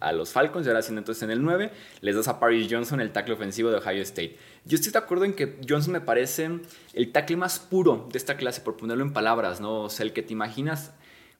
a 0.00 0.12
los 0.12 0.30
Falcons 0.30 0.66
y 0.66 0.68
ahora 0.68 0.82
siendo 0.82 1.00
entonces 1.00 1.22
en 1.22 1.30
el 1.30 1.42
9 1.42 1.70
les 2.00 2.16
das 2.16 2.28
a 2.28 2.38
Paris 2.38 2.68
Johnson 2.70 3.00
el 3.00 3.12
tackle 3.12 3.34
ofensivo 3.34 3.70
de 3.70 3.78
Ohio 3.78 4.02
State. 4.02 4.36
Yo 4.64 4.76
estoy 4.76 4.92
de 4.92 4.98
acuerdo 4.98 5.24
en 5.24 5.34
que 5.34 5.58
Johnson 5.68 5.92
me 5.92 6.00
parece 6.00 6.50
el 6.92 7.12
tackle 7.12 7.36
más 7.36 7.58
puro 7.58 8.08
de 8.10 8.18
esta 8.18 8.36
clase, 8.36 8.60
por 8.60 8.76
ponerlo 8.76 9.04
en 9.04 9.12
palabras, 9.12 9.60
¿no? 9.60 9.82
O 9.82 9.90
sea, 9.90 10.04
el 10.04 10.12
que 10.12 10.22
te 10.22 10.32
imaginas 10.32 10.92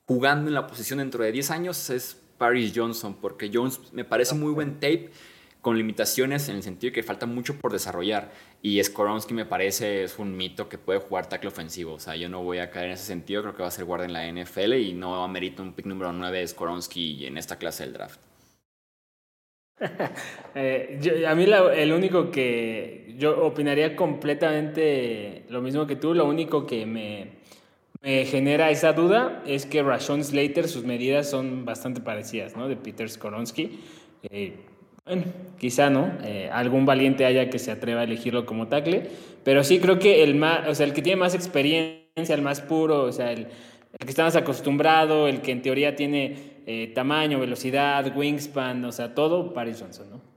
jugando 0.06 0.48
en 0.48 0.54
la 0.54 0.66
posición 0.66 1.00
dentro 1.00 1.24
de 1.24 1.32
10 1.32 1.50
años 1.50 1.90
es 1.90 2.20
Paris 2.38 2.72
Johnson, 2.74 3.16
porque 3.20 3.50
Jones 3.52 3.80
me 3.92 4.04
parece 4.04 4.34
muy 4.34 4.52
buen 4.52 4.74
tape 4.74 5.10
con 5.60 5.76
limitaciones 5.76 6.48
en 6.48 6.54
el 6.54 6.62
sentido 6.62 6.90
de 6.90 6.94
que 6.94 7.02
falta 7.02 7.26
mucho 7.26 7.58
por 7.58 7.72
desarrollar. 7.72 8.30
Y 8.62 8.80
Skoronsky 8.82 9.34
me 9.34 9.46
parece 9.46 10.04
es 10.04 10.16
un 10.18 10.36
mito 10.36 10.68
que 10.68 10.78
puede 10.78 11.00
jugar 11.00 11.28
tackle 11.28 11.48
ofensivo. 11.48 11.94
O 11.94 11.98
sea, 11.98 12.14
yo 12.14 12.28
no 12.28 12.44
voy 12.44 12.58
a 12.58 12.70
caer 12.70 12.86
en 12.86 12.92
ese 12.92 13.04
sentido. 13.04 13.42
Creo 13.42 13.56
que 13.56 13.62
va 13.62 13.68
a 13.68 13.72
ser 13.72 13.84
guardia 13.84 14.06
en 14.06 14.12
la 14.12 14.44
NFL 14.44 14.74
y 14.74 14.92
no 14.92 15.24
amerita 15.24 15.62
un 15.62 15.72
pick 15.72 15.86
número 15.86 16.12
9 16.12 16.38
de 16.38 16.46
Skoronsky 16.46 17.26
en 17.26 17.36
esta 17.36 17.56
clase 17.56 17.82
del 17.82 17.94
draft. 17.94 18.20
Eh, 20.58 21.26
a 21.28 21.34
mí 21.34 21.44
el 21.44 21.92
único 21.92 22.30
que 22.30 23.14
yo 23.18 23.44
opinaría 23.44 23.94
completamente 23.94 25.44
lo 25.50 25.60
mismo 25.60 25.86
que 25.86 25.96
tú, 25.96 26.14
lo 26.14 26.26
único 26.26 26.66
que 26.66 26.86
me, 26.86 27.32
genera 28.24 28.70
esa 28.70 28.94
duda 28.94 29.42
es 29.46 29.66
que 29.66 29.82
Rashon 29.82 30.24
Slater, 30.24 30.66
sus 30.66 30.84
medidas 30.84 31.28
son 31.28 31.66
bastante 31.66 32.00
parecidas, 32.00 32.56
¿no? 32.56 32.68
De 32.68 32.76
Peter 32.76 33.06
Skoronsky. 33.06 33.80
Eh, 34.30 34.54
bueno, 35.04 35.24
quizá 35.58 35.90
no, 35.90 36.10
eh, 36.24 36.48
algún 36.50 36.86
valiente 36.86 37.26
haya 37.26 37.50
que 37.50 37.58
se 37.58 37.70
atreva 37.70 38.00
a 38.00 38.04
elegirlo 38.04 38.46
como 38.46 38.68
tackle, 38.68 39.10
pero 39.44 39.62
sí 39.62 39.78
creo 39.78 39.98
que 39.98 40.24
el, 40.24 40.36
más, 40.36 40.66
o 40.68 40.74
sea, 40.74 40.86
el 40.86 40.94
que 40.94 41.02
tiene 41.02 41.20
más 41.20 41.34
experiencia, 41.34 42.34
el 42.34 42.42
más 42.42 42.62
puro, 42.62 43.02
o 43.02 43.12
sea, 43.12 43.30
el 43.30 43.46
que 43.98 44.08
está 44.08 44.24
más 44.24 44.36
acostumbrado, 44.36 45.28
el 45.28 45.42
que 45.42 45.52
en 45.52 45.62
teoría 45.62 45.94
tiene 45.94 46.55
eh, 46.66 46.92
tamaño, 46.94 47.38
velocidad, 47.38 48.14
wingspan, 48.16 48.84
o 48.84 48.92
sea, 48.92 49.14
todo 49.14 49.54
Paris 49.54 49.78
Johnson, 49.80 50.10
¿no? 50.10 50.36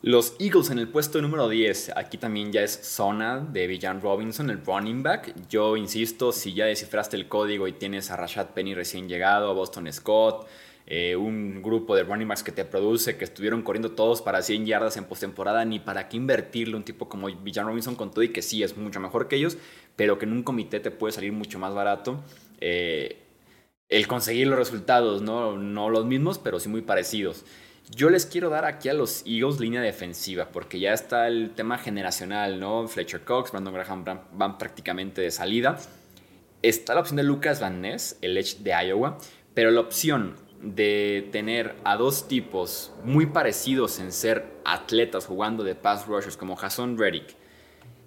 Los 0.00 0.36
Eagles 0.38 0.68
en 0.68 0.78
el 0.78 0.88
puesto 0.88 1.22
número 1.22 1.48
10. 1.48 1.92
Aquí 1.96 2.18
también 2.18 2.52
ya 2.52 2.60
es 2.60 2.72
zona 2.72 3.40
de 3.40 3.66
Villan 3.66 4.02
Robinson, 4.02 4.50
el 4.50 4.62
running 4.62 5.02
back. 5.02 5.34
Yo 5.48 5.78
insisto, 5.78 6.30
si 6.30 6.52
ya 6.52 6.66
descifraste 6.66 7.16
el 7.16 7.26
código 7.26 7.66
y 7.66 7.72
tienes 7.72 8.10
a 8.10 8.16
Rashad 8.16 8.48
Penny 8.48 8.74
recién 8.74 9.08
llegado, 9.08 9.50
a 9.50 9.54
Boston 9.54 9.90
Scott, 9.90 10.46
eh, 10.86 11.16
un 11.16 11.62
grupo 11.62 11.96
de 11.96 12.02
running 12.02 12.28
backs 12.28 12.42
que 12.42 12.52
te 12.52 12.66
produce, 12.66 13.16
que 13.16 13.24
estuvieron 13.24 13.62
corriendo 13.62 13.92
todos 13.92 14.20
para 14.20 14.42
100 14.42 14.66
yardas 14.66 14.98
en 14.98 15.04
postemporada, 15.04 15.64
ni 15.64 15.80
para 15.80 16.06
qué 16.10 16.18
invertirle 16.18 16.76
un 16.76 16.84
tipo 16.84 17.08
como 17.08 17.28
Villan 17.28 17.66
Robinson 17.66 17.96
con 17.96 18.10
todo 18.10 18.22
y 18.22 18.28
que 18.28 18.42
sí 18.42 18.62
es 18.62 18.76
mucho 18.76 19.00
mejor 19.00 19.26
que 19.26 19.36
ellos, 19.36 19.56
pero 19.96 20.18
que 20.18 20.26
en 20.26 20.32
un 20.32 20.42
comité 20.42 20.80
te 20.80 20.90
puede 20.90 21.12
salir 21.12 21.32
mucho 21.32 21.58
más 21.58 21.72
barato. 21.72 22.22
Eh, 22.60 23.23
el 23.88 24.06
conseguir 24.06 24.46
los 24.46 24.58
resultados, 24.58 25.22
¿no? 25.22 25.56
no 25.56 25.90
los 25.90 26.04
mismos, 26.04 26.38
pero 26.38 26.60
sí 26.60 26.68
muy 26.68 26.82
parecidos. 26.82 27.44
Yo 27.90 28.08
les 28.08 28.24
quiero 28.24 28.48
dar 28.48 28.64
aquí 28.64 28.88
a 28.88 28.94
los 28.94 29.22
Eagles 29.26 29.60
línea 29.60 29.82
defensiva, 29.82 30.48
porque 30.50 30.80
ya 30.80 30.94
está 30.94 31.28
el 31.28 31.50
tema 31.54 31.76
generacional, 31.76 32.58
¿no? 32.58 32.88
Fletcher 32.88 33.24
Cox, 33.24 33.52
Brandon 33.52 33.74
Graham 33.74 34.04
van 34.32 34.56
prácticamente 34.56 35.20
de 35.20 35.30
salida. 35.30 35.78
Está 36.62 36.94
la 36.94 37.00
opción 37.00 37.16
de 37.16 37.24
Lucas 37.24 37.60
Van 37.60 37.82
Ness, 37.82 38.16
el 38.22 38.38
Edge 38.38 38.56
de 38.60 38.70
Iowa, 38.70 39.18
pero 39.52 39.70
la 39.70 39.80
opción 39.80 40.34
de 40.62 41.28
tener 41.30 41.74
a 41.84 41.96
dos 41.96 42.26
tipos 42.26 42.90
muy 43.04 43.26
parecidos 43.26 43.98
en 44.00 44.12
ser 44.12 44.46
atletas 44.64 45.26
jugando 45.26 45.62
de 45.62 45.74
pass 45.74 46.06
rushers 46.06 46.38
como 46.38 46.56
Jason 46.56 46.96
Reddick 46.96 47.36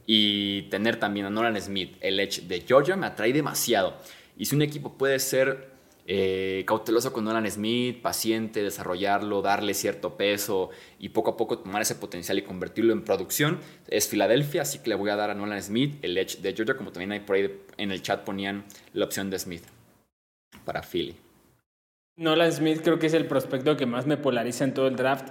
y 0.08 0.63
tener 0.63 1.00
también 1.00 1.28
a 1.28 1.30
Nolan 1.30 1.62
Smith, 1.62 1.98
el 2.02 2.20
Edge 2.20 2.48
de 2.48 2.62
Georgia, 2.62 2.96
me 2.96 3.06
atrae 3.06 3.32
demasiado. 3.32 3.96
Y 4.38 4.45
si 4.45 4.56
un 4.56 4.62
equipo 4.62 4.93
puede 4.93 5.19
ser 5.19 5.78
eh, 6.10 6.63
cauteloso 6.65 7.12
con 7.12 7.26
Nolan 7.26 7.50
Smith, 7.52 8.02
paciente, 8.02 8.63
desarrollarlo, 8.63 9.41
darle 9.41 9.73
cierto 9.73 10.15
peso 10.15 10.69
y 11.00 11.10
poco 11.10 11.32
a 11.32 11.38
poco 11.38 11.60
tomar 11.60 11.82
ese 11.82 11.95
potencial 11.95 12.38
y 12.38 12.43
convertirlo 12.43 12.93
en 12.93 13.04
producción, 13.04 13.60
es 13.89 14.08
Filadelfia, 14.08 14.62
así 14.62 14.80
que 14.80 14.89
le 14.89 14.95
voy 14.95 15.10
a 15.10 15.17
dar 15.17 15.32
a 15.32 15.34
Nolan 15.34 15.62
Smith 15.62 15.97
el 16.02 16.17
edge 16.17 16.38
de 16.38 16.54
Georgia, 16.54 16.78
como 16.78 16.93
también 16.93 17.12
hay 17.12 17.19
por 17.19 17.36
ahí 17.36 17.60
en 17.76 17.91
el 17.91 18.02
chat 18.02 18.23
ponían 18.23 18.63
la 18.93 19.04
opción 19.04 19.30
de 19.30 19.38
Smith 19.38 19.63
para 20.63 20.82
Philly. 20.82 21.15
Nolan 22.15 22.54
Smith 22.54 22.80
creo 22.82 23.00
que 23.00 23.08
es 23.08 23.13
el 23.13 23.28
prospecto 23.28 23.76
que 23.76 23.86
más 23.86 24.08
me 24.08 24.15
polariza 24.15 24.63
en 24.63 24.73
todo 24.73 24.88
el 24.88 24.95
draft 24.95 25.28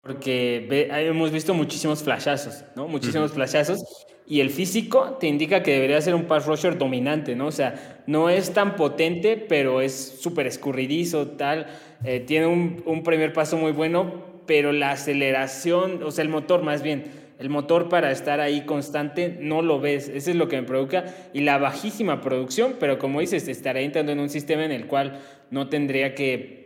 porque 0.00 0.68
hemos 0.90 1.32
visto 1.32 1.52
muchísimos 1.54 2.02
flashazos, 2.02 2.64
¿no? 2.76 2.88
Muchísimos 2.88 3.32
flashazos 3.32 4.06
y 4.26 4.40
el 4.40 4.50
físico 4.50 5.18
te 5.20 5.26
indica 5.26 5.62
que 5.62 5.72
debería 5.72 6.00
ser 6.00 6.14
un 6.14 6.24
pass 6.24 6.46
rusher 6.46 6.78
dominante, 6.78 7.36
¿no? 7.36 7.48
O 7.48 7.52
sea, 7.52 8.02
no 8.06 8.30
es 8.30 8.54
tan 8.54 8.74
potente, 8.74 9.36
pero 9.36 9.82
es 9.82 10.16
súper 10.20 10.46
escurridizo, 10.46 11.28
tal. 11.28 11.66
Eh, 12.04 12.20
tiene 12.20 12.46
un, 12.46 13.02
primer 13.02 13.34
paso 13.34 13.58
muy 13.58 13.72
bueno, 13.72 14.24
pero 14.46 14.72
la 14.72 14.92
aceleración, 14.92 16.02
o 16.02 16.10
sea, 16.10 16.22
el 16.22 16.30
motor 16.30 16.62
más 16.62 16.82
bien, 16.82 17.04
el 17.38 17.50
motor 17.50 17.90
para 17.90 18.10
estar 18.10 18.40
ahí 18.40 18.62
constante, 18.62 19.36
no 19.40 19.60
lo 19.60 19.78
ves. 19.78 20.08
Eso 20.08 20.30
es 20.30 20.36
lo 20.36 20.48
que 20.48 20.56
me 20.56 20.66
provoca. 20.66 21.04
Y 21.34 21.40
la 21.40 21.58
bajísima 21.58 22.22
producción, 22.22 22.76
pero 22.80 22.98
como 22.98 23.20
dices, 23.20 23.46
estará 23.48 23.80
entrando 23.80 24.12
en 24.12 24.20
un 24.20 24.30
sistema 24.30 24.64
en 24.64 24.72
el 24.72 24.86
cual 24.86 25.20
no 25.50 25.68
tendría 25.68 26.14
que 26.14 26.63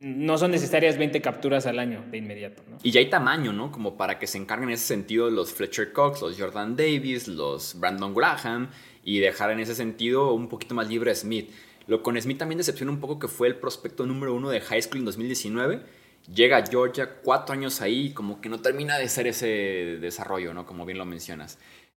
no 0.00 0.36
son 0.36 0.50
necesarias 0.50 0.98
20 0.98 1.22
capturas 1.22 1.66
al 1.66 1.78
año 1.78 2.04
de 2.10 2.18
inmediato. 2.18 2.62
¿no? 2.68 2.78
Y 2.82 2.90
ya 2.90 3.00
hay 3.00 3.08
tamaño, 3.08 3.52
¿no? 3.52 3.72
Como 3.72 3.96
para 3.96 4.18
que 4.18 4.26
se 4.26 4.38
encarguen 4.38 4.68
en 4.68 4.74
ese 4.74 4.86
sentido 4.86 5.30
los 5.30 5.52
Fletcher 5.52 5.92
Cox, 5.92 6.20
los 6.20 6.38
Jordan 6.38 6.76
Davis, 6.76 7.28
los 7.28 7.78
Brandon 7.78 8.14
Graham 8.14 8.70
y 9.02 9.20
dejar 9.20 9.50
en 9.50 9.60
ese 9.60 9.74
sentido 9.74 10.32
un 10.34 10.48
poquito 10.48 10.74
más 10.74 10.88
libre 10.88 11.12
a 11.12 11.14
Smith. 11.14 11.50
Lo 11.86 12.02
con 12.02 12.20
Smith 12.20 12.38
también 12.38 12.58
decepciona 12.58 12.92
un 12.92 13.00
poco 13.00 13.18
que 13.18 13.28
fue 13.28 13.48
el 13.48 13.56
prospecto 13.56 14.04
número 14.04 14.34
uno 14.34 14.50
de 14.50 14.60
high 14.60 14.82
school 14.82 14.98
en 14.98 15.04
2019. 15.06 15.80
Llega 16.34 16.56
a 16.56 16.66
Georgia, 16.66 17.20
cuatro 17.22 17.54
años 17.54 17.80
ahí, 17.80 18.10
como 18.10 18.40
que 18.40 18.48
no 18.48 18.60
termina 18.60 18.98
de 18.98 19.08
ser 19.08 19.28
ese 19.28 19.46
desarrollo, 20.00 20.52
¿no? 20.52 20.66
Como 20.66 20.84
bien 20.84 20.98
lo 20.98 21.04
mencionas. 21.04 21.58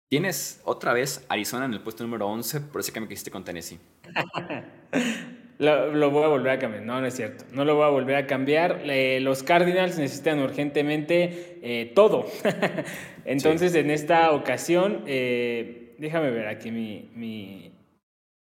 Tienes 0.08 0.60
otra 0.64 0.92
vez 0.92 1.24
Arizona 1.28 1.64
en 1.64 1.72
el 1.72 1.80
puesto 1.80 2.02
número 2.02 2.26
11, 2.26 2.60
por 2.60 2.80
ese 2.80 2.92
cambio 2.92 3.08
que 3.08 3.14
hiciste 3.14 3.30
con 3.30 3.44
Tennessee. 3.44 3.78
Lo, 5.58 6.10
voy 6.10 6.24
a 6.24 6.28
volver 6.28 6.52
a 6.52 6.58
cambiar. 6.58 6.82
No, 6.82 7.00
no 7.00 7.06
es 7.06 7.14
cierto. 7.14 7.44
No 7.52 7.64
lo 7.64 7.76
voy 7.76 7.84
a 7.84 7.88
volver 7.88 8.16
a 8.16 8.26
cambiar. 8.26 8.82
los 9.20 9.42
Cardinals 9.42 9.98
necesitan 9.98 10.40
urgentemente 10.40 11.58
eh, 11.62 11.92
todo. 11.94 12.26
Entonces, 13.24 13.74
en 13.74 13.90
esta 13.90 14.32
ocasión, 14.32 15.02
eh, 15.06 15.94
déjame 15.98 16.30
ver 16.30 16.48
aquí 16.48 16.70
mi, 16.70 17.10
mi 17.14 17.72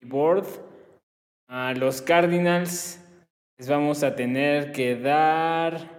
board. 0.02 0.46
A 1.48 1.72
los 1.74 2.02
Cardinals 2.02 3.00
les 3.58 3.68
vamos 3.68 4.02
a 4.02 4.14
tener 4.14 4.72
que 4.72 4.96
dar. 4.96 5.96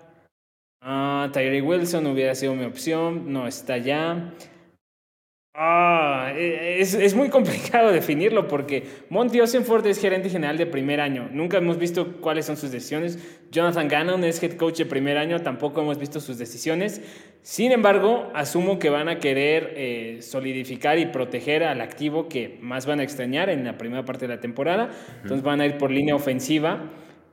a 0.82 1.30
Tyree 1.34 1.62
Wilson 1.62 2.08
hubiera 2.08 2.36
sido 2.36 2.56
mi 2.56 2.66
opción. 2.66 3.32
No 3.32 3.48
está 3.48 3.78
ya. 3.78 4.34
Ah, 5.56 6.32
e, 6.36 6.80
es, 6.80 6.94
es, 6.94 7.16
muy 7.16 7.30
complicado 7.30 7.92
definirlo 7.92 8.48
porque 8.48 8.84
Monty 9.10 9.42
Osenford 9.42 9.86
es 9.88 10.00
gerente 10.00 10.30
general 10.30 10.58
de 10.58 10.68
primer 10.68 11.02
año. 11.02 11.28
Nunca 11.32 11.58
hemos 11.58 11.80
visto 11.80 12.22
cuáles 12.22 12.46
son 12.46 12.56
sus 12.56 12.72
decisiones. 12.72 13.18
Jonathan 13.52 13.88
Gannon 13.88 14.24
es 14.24 14.42
head 14.44 14.54
coach 14.54 14.78
de 14.78 14.86
primer 14.86 15.18
año, 15.18 15.42
tampoco 15.42 15.82
hemos 15.82 15.98
visto 15.98 16.20
sus 16.20 16.38
decisiones. 16.38 17.02
Sin 17.42 17.72
embargo, 17.72 18.30
asumo 18.36 18.78
que 18.78 18.92
van 18.92 19.10
a 19.10 19.18
querer 19.18 19.74
eh, 19.76 20.18
solidificar 20.22 21.00
y 21.00 21.08
proteger 21.08 21.64
al 21.64 21.82
activo 21.82 22.30
que 22.30 22.60
más 22.62 22.86
van 22.86 23.00
a 23.00 23.04
extrañar 23.04 23.50
en 23.50 23.64
la 23.64 23.78
primera 23.78 24.06
parte 24.06 24.28
de 24.28 24.36
la 24.36 24.40
temporada. 24.40 24.92
Entonces 25.24 25.42
van 25.42 25.62
a 25.62 25.66
ir 25.66 25.78
por 25.78 25.90
línea 25.90 26.16
ofensiva. 26.16 26.92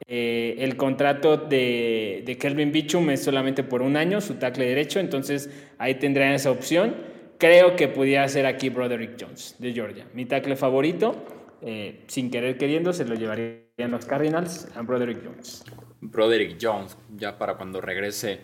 Eh, 0.09 0.57
el 0.61 0.77
contrato 0.77 1.37
de, 1.37 2.23
de 2.25 2.39
Kelvin 2.39 2.73
Bichum 2.73 3.11
es 3.11 3.23
solamente 3.23 3.63
por 3.63 3.83
un 3.83 3.97
año, 3.97 4.21
su 4.21 4.35
tackle 4.35 4.67
derecho, 4.67 5.01
entonces 5.01 5.51
ahí 5.79 5.97
tendrán 5.97 6.33
esa 6.33 6.51
opción 6.51 7.16
creo 7.39 7.77
que 7.77 7.89
pudiera 7.89 8.29
ser 8.29 8.47
aquí 8.47 8.69
Broderick 8.71 9.17
Jones 9.21 9.57
de 9.59 9.73
Georgia. 9.73 10.07
Mi 10.15 10.27
tackle 10.27 10.57
favorito, 10.57 11.25
eh, 11.63 12.05
sin 12.07 12.31
querer 12.31 12.59
queriendo, 12.59 12.93
se 12.93 13.05
lo 13.05 13.15
llevarían 13.15 13.91
los 13.91 14.05
Cardinals 14.07 14.69
a 14.75 14.83
Broderick 14.83 15.25
Jones. 15.25 15.65
Broderick 16.01 16.59
Jones, 16.61 16.97
ya 17.17 17.39
para 17.39 17.57
cuando 17.57 17.81
regrese 17.81 18.41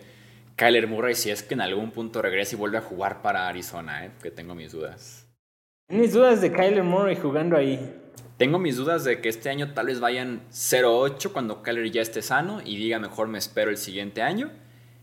Kyler 0.55 0.87
Murray, 0.87 1.15
si 1.15 1.29
es 1.29 1.43
que 1.43 1.53
en 1.53 1.61
algún 1.61 1.91
punto 1.91 2.21
regrese 2.21 2.55
y 2.55 2.59
vuelve 2.59 2.77
a 2.77 2.81
jugar 2.81 3.21
para 3.21 3.47
Arizona, 3.47 4.05
eh, 4.05 4.11
que 4.21 4.31
tengo 4.31 4.55
mis 4.55 4.71
dudas. 4.71 5.27
Mis 5.89 6.13
dudas 6.13 6.41
de 6.41 6.51
Kyler 6.51 6.83
Murray 6.83 7.15
jugando 7.15 7.57
ahí. 7.57 7.99
Tengo 8.37 8.57
mis 8.57 8.77
dudas 8.77 9.03
de 9.03 9.21
que 9.21 9.29
este 9.29 9.49
año 9.49 9.73
tal 9.73 9.87
vez 9.87 9.99
vayan 9.99 10.41
0-8 10.49 11.31
cuando 11.31 11.61
Kyler 11.61 11.91
ya 11.91 12.01
esté 12.01 12.21
sano 12.21 12.61
y 12.63 12.77
diga 12.77 12.99
mejor 12.99 13.27
me 13.27 13.37
espero 13.37 13.69
el 13.69 13.77
siguiente 13.77 14.21
año 14.21 14.51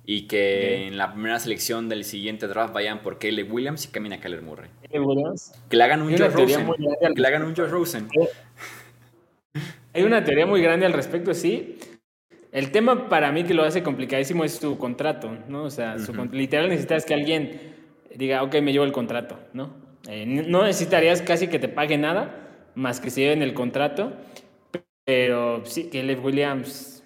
y 0.04 0.26
que 0.26 0.86
en 0.86 0.96
la 0.96 1.12
primera 1.12 1.38
selección 1.38 1.88
del 1.88 2.04
siguiente 2.04 2.46
draft 2.46 2.74
vayan 2.74 3.02
por 3.02 3.18
Caleb 3.18 3.52
Williams 3.52 3.84
y 3.84 3.88
camina 3.88 4.16
a 4.16 4.20
Kyler 4.20 4.42
Murray. 4.42 4.70
Williams? 4.92 5.52
Que 5.68 5.76
le 5.76 5.84
hagan 5.84 6.02
un 6.02 6.10
Josh 6.10 6.32
Rosen. 6.32 6.66
Que 7.14 7.20
le 7.20 7.28
hagan 7.28 7.42
un 7.42 7.54
Josh 7.54 7.70
Rosen. 7.70 8.08
Hay 9.92 10.02
una 10.02 10.24
teoría 10.24 10.46
muy 10.46 10.62
grande 10.62 10.86
al 10.86 10.92
respecto, 10.92 11.34
sí. 11.34 11.78
El 12.52 12.72
tema 12.72 13.08
para 13.08 13.30
mí 13.30 13.44
que 13.44 13.54
lo 13.54 13.62
hace 13.62 13.82
complicadísimo 13.82 14.44
es 14.44 14.54
su 14.54 14.76
contrato, 14.78 15.36
¿no? 15.48 15.64
O 15.64 15.70
sea, 15.70 15.96
literal 16.32 16.68
necesitas 16.68 17.04
que 17.04 17.14
alguien 17.14 17.60
diga, 18.14 18.42
ok, 18.42 18.56
me 18.60 18.72
llevo 18.72 18.84
el 18.84 18.92
contrato, 18.92 19.38
¿no? 19.52 19.74
Eh, 20.08 20.26
no 20.26 20.64
necesitarías 20.64 21.22
casi 21.22 21.48
que 21.48 21.58
te 21.58 21.68
pague 21.68 21.98
nada, 21.98 22.70
más 22.74 23.00
que 23.00 23.10
se 23.10 23.20
lleven 23.20 23.42
el 23.42 23.54
contrato, 23.54 24.12
pero 25.04 25.64
sí, 25.64 25.90
Caleb 25.92 26.24
Williams, 26.24 27.04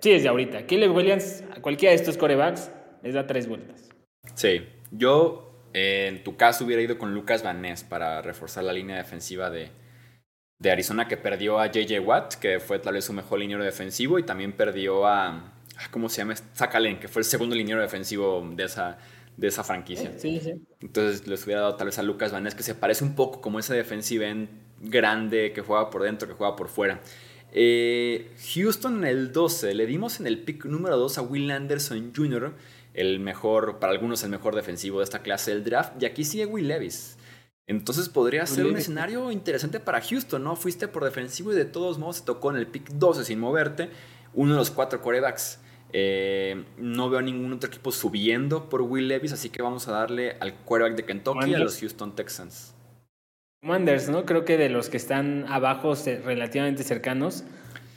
Sí, 0.00 0.10
desde 0.10 0.28
ahorita. 0.28 0.66
Caleb 0.66 0.94
Williams, 0.94 1.44
a 1.54 1.60
cualquiera 1.60 1.90
de 1.90 1.96
estos 1.96 2.16
corebacks, 2.16 2.70
les 3.02 3.14
da 3.14 3.26
tres 3.26 3.46
vueltas. 3.46 3.88
Sí, 4.34 4.62
yo 4.90 5.68
eh, 5.74 6.06
en 6.08 6.24
tu 6.24 6.36
caso 6.36 6.64
hubiera 6.64 6.82
ido 6.82 6.98
con 6.98 7.14
Lucas 7.14 7.42
Van 7.42 7.60
Ness 7.60 7.84
para 7.84 8.22
reforzar 8.22 8.64
la 8.64 8.72
línea 8.72 8.96
defensiva 8.96 9.50
de, 9.50 9.70
de 10.58 10.70
Arizona 10.70 11.06
que 11.06 11.16
perdió 11.16 11.58
a 11.58 11.66
JJ 11.66 12.00
Watt, 12.00 12.34
que 12.34 12.60
fue 12.60 12.78
tal 12.78 12.94
vez 12.94 13.04
su 13.04 13.12
mejor 13.12 13.38
liniero 13.38 13.62
defensivo, 13.62 14.18
y 14.18 14.22
también 14.22 14.52
perdió 14.52 15.06
a, 15.06 15.28
ah, 15.28 15.88
¿cómo 15.90 16.08
se 16.08 16.18
llama? 16.18 16.34
Zakalen, 16.36 16.98
que 16.98 17.08
fue 17.08 17.20
el 17.20 17.26
segundo 17.26 17.54
liniero 17.54 17.80
defensivo 17.80 18.46
de 18.54 18.64
esa, 18.64 18.98
de 19.36 19.48
esa 19.48 19.64
franquicia. 19.64 20.12
Sí, 20.16 20.40
sí. 20.40 20.54
Entonces 20.80 21.26
les 21.26 21.44
hubiera 21.44 21.60
dado 21.62 21.76
tal 21.76 21.86
vez 21.86 21.98
a 21.98 22.02
Lucas 22.02 22.32
Van 22.32 22.42
Ness, 22.42 22.54
que 22.54 22.62
se 22.62 22.74
parece 22.74 23.04
un 23.04 23.14
poco 23.14 23.40
como 23.40 23.58
esa 23.58 23.74
defensiva 23.74 24.26
en 24.26 24.48
grande, 24.80 25.52
que 25.52 25.60
juega 25.60 25.90
por 25.90 26.02
dentro, 26.02 26.26
que 26.26 26.34
juega 26.34 26.56
por 26.56 26.68
fuera. 26.68 27.00
Eh, 27.52 28.30
Houston 28.54 28.98
en 28.98 29.04
el 29.04 29.32
12, 29.32 29.74
le 29.74 29.86
dimos 29.86 30.20
en 30.20 30.26
el 30.26 30.38
pick 30.38 30.64
número 30.66 30.96
2 30.96 31.18
a 31.18 31.22
Will 31.22 31.50
Anderson 31.50 32.12
Jr., 32.14 32.54
el 32.94 33.20
mejor, 33.20 33.78
para 33.78 33.92
algunos 33.92 34.22
el 34.24 34.30
mejor 34.30 34.54
defensivo 34.54 34.98
de 34.98 35.04
esta 35.04 35.22
clase 35.22 35.52
del 35.52 35.64
draft, 35.64 36.00
y 36.02 36.06
aquí 36.06 36.24
sigue 36.24 36.46
Will 36.46 36.68
Levis. 36.68 37.16
Entonces 37.66 38.08
podría 38.08 38.44
ser 38.46 38.66
un 38.66 38.76
escenario 38.76 39.30
interesante 39.30 39.78
para 39.78 40.00
Houston, 40.00 40.42
¿no? 40.42 40.56
Fuiste 40.56 40.88
por 40.88 41.04
defensivo 41.04 41.52
y 41.52 41.56
de 41.56 41.64
todos 41.64 41.98
modos 41.98 42.16
se 42.16 42.24
tocó 42.24 42.50
en 42.50 42.56
el 42.56 42.66
pick 42.66 42.88
12 42.88 43.24
sin 43.24 43.38
moverte, 43.38 43.90
uno 44.34 44.54
de 44.54 44.58
los 44.58 44.72
cuatro 44.72 45.00
corebacks. 45.00 45.60
Eh, 45.92 46.64
no 46.78 47.10
veo 47.10 47.20
ningún 47.20 47.52
otro 47.52 47.68
equipo 47.68 47.92
subiendo 47.92 48.68
por 48.68 48.82
Will 48.82 49.06
Levis, 49.06 49.32
así 49.32 49.50
que 49.50 49.62
vamos 49.62 49.86
a 49.86 49.92
darle 49.92 50.36
al 50.40 50.54
quarterback 50.64 50.96
de 50.96 51.04
Kentucky 51.04 51.50
y 51.50 51.54
a 51.54 51.58
los 51.60 51.78
Houston 51.78 52.16
Texans. 52.16 52.74
Commanders, 53.60 54.08
¿no? 54.08 54.24
Creo 54.24 54.44
que 54.44 54.56
de 54.56 54.70
los 54.70 54.88
que 54.88 54.96
están 54.96 55.44
abajo 55.48 55.94
relativamente 56.24 56.82
cercanos, 56.82 57.44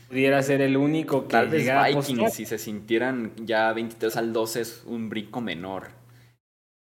pudiera 0.09 0.41
ser 0.43 0.61
el 0.61 0.75
único 0.75 1.23
que 1.23 1.29
Tal 1.29 1.47
vez 1.47 1.65
Vikings, 1.65 2.33
si 2.33 2.45
se 2.45 2.57
sintieran 2.57 3.31
ya 3.37 3.71
23 3.71 4.15
al 4.17 4.33
12, 4.33 4.61
es 4.61 4.83
un 4.85 5.09
brinco 5.09 5.39
menor. 5.39 5.87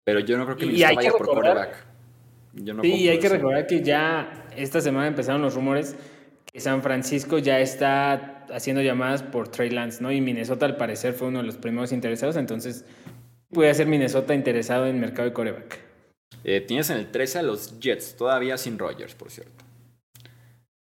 Pero 0.04 0.20
yo 0.20 0.38
no 0.38 0.46
creo 0.46 0.58
que 0.58 0.66
Minnesota 0.66 0.96
vaya 0.96 1.12
por 1.12 1.28
quarterback. 1.28 1.86
sí, 2.82 3.08
hay 3.08 3.20
que 3.20 3.30
recordar 3.30 3.68
que 3.68 3.84
ya 3.84 4.48
esta 4.58 4.82
semana 4.82 5.08
empezaron 5.08 5.44
los 5.44 5.54
rumores 5.54 5.96
que 6.52 6.60
San 6.60 6.82
Francisco 6.82 7.38
ya 7.38 7.60
está 7.60 8.46
haciendo 8.52 8.82
llamadas 8.82 9.22
por 9.22 9.48
Trey 9.48 9.70
Lance, 9.70 10.02
¿no? 10.02 10.12
Y 10.12 10.22
Minnesota 10.22 10.66
al 10.66 10.76
parecer 10.76 11.14
fue 11.14 11.28
uno 11.28 11.40
de 11.40 11.46
los 11.46 11.58
primeros 11.58 11.92
interesados, 11.92 12.36
entonces 12.36 12.84
puede 13.52 13.72
ser 13.76 13.86
Minnesota 13.86 14.34
interesado 14.34 14.88
en 14.88 14.96
el 14.96 15.02
mercado 15.02 15.30
de 15.30 15.34
coreback. 15.34 15.91
Eh, 16.44 16.62
tienes 16.62 16.90
en 16.90 16.98
el 16.98 17.12
13 17.12 17.40
a 17.40 17.44
los 17.44 17.80
Jets, 17.80 18.16
todavía 18.16 18.58
sin 18.58 18.80
Rogers, 18.80 19.16
por 19.16 19.32
cierto. 19.32 19.64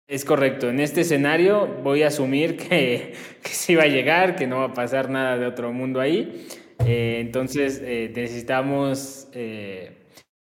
Es 0.08 0.24
correcto. 0.24 0.70
En 0.70 0.80
este 0.80 1.02
escenario 1.02 1.68
voy 1.84 2.04
a 2.04 2.08
asumir 2.08 2.58
que, 2.58 3.14
que 3.44 3.50
sí 3.50 3.76
va 3.76 3.84
a 3.84 3.88
llegar, 3.88 4.36
que 4.36 4.48
no 4.48 4.58
va 4.60 4.66
a 4.66 4.74
pasar 4.74 5.10
nada 5.10 5.38
de 5.38 5.46
otro 5.46 5.72
mundo 5.74 6.00
ahí. 6.00 6.48
Eh, 6.86 7.18
entonces 7.20 7.82
eh, 7.84 8.12
necesitamos 8.16 9.28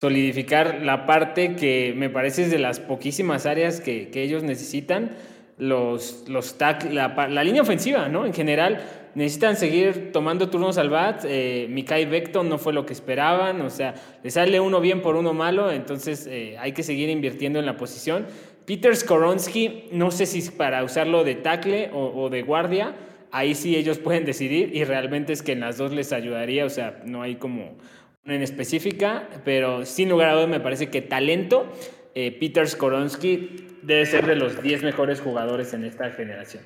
solidificar 0.01 0.81
la 0.81 1.05
parte 1.05 1.55
que 1.55 1.93
me 1.95 2.09
parece 2.09 2.43
es 2.43 2.51
de 2.51 2.59
las 2.59 2.79
poquísimas 2.79 3.45
áreas 3.45 3.81
que, 3.81 4.09
que 4.09 4.23
ellos 4.23 4.43
necesitan. 4.43 5.15
Los, 5.57 6.25
los 6.27 6.55
la, 6.59 7.27
la, 7.29 7.43
línea 7.43 7.61
ofensiva, 7.61 8.09
¿no? 8.09 8.25
En 8.25 8.33
general, 8.33 8.83
necesitan 9.15 9.55
seguir 9.55 10.11
tomando 10.11 10.49
turnos 10.49 10.77
al 10.77 10.89
bat. 10.89 11.23
Eh, 11.25 11.67
Mikai 11.69 12.05
Beckton 12.05 12.47
no 12.47 12.57
fue 12.57 12.73
lo 12.73 12.85
que 12.85 12.93
esperaban, 12.93 13.61
o 13.61 13.69
sea, 13.69 13.95
le 14.21 14.29
sale 14.29 14.59
uno 14.59 14.81
bien 14.81 15.01
por 15.01 15.15
uno 15.15 15.33
malo, 15.33 15.71
entonces 15.71 16.27
eh, 16.29 16.57
hay 16.59 16.73
que 16.73 16.83
seguir 16.83 17.09
invirtiendo 17.09 17.57
en 17.57 17.65
la 17.65 17.77
posición. 17.77 18.27
Peter 18.65 18.95
Skoronsky, 18.95 19.89
no 19.91 20.11
sé 20.11 20.25
si 20.25 20.49
para 20.51 20.83
usarlo 20.83 21.23
de 21.23 21.35
tackle 21.35 21.91
o, 21.93 22.29
de 22.29 22.41
guardia, 22.41 22.95
ahí 23.31 23.53
sí 23.53 23.75
ellos 23.75 23.99
pueden 23.99 24.25
decidir 24.25 24.75
y 24.75 24.83
realmente 24.83 25.33
es 25.33 25.43
que 25.43 25.51
en 25.51 25.59
las 25.59 25.77
dos 25.77 25.91
les 25.91 26.11
ayudaría, 26.11 26.65
o 26.65 26.69
sea, 26.69 27.01
no 27.05 27.21
hay 27.21 27.35
como 27.35 27.77
en 28.25 28.41
específica, 28.41 29.29
pero 29.43 29.85
sin 29.85 30.09
lugar 30.09 30.29
a 30.29 30.33
dudas 30.33 30.49
me 30.49 30.59
parece 30.59 30.89
que 30.89 31.03
talento, 31.03 31.71
eh, 32.15 32.35
Peter 32.39 32.67
Skoronsky 32.67 33.67
debe 33.83 34.07
ser 34.07 34.25
de 34.25 34.35
los 34.35 34.63
10 34.63 34.81
mejores 34.81 35.21
jugadores 35.21 35.71
en 35.75 35.85
esta 35.85 36.09
generación. 36.09 36.63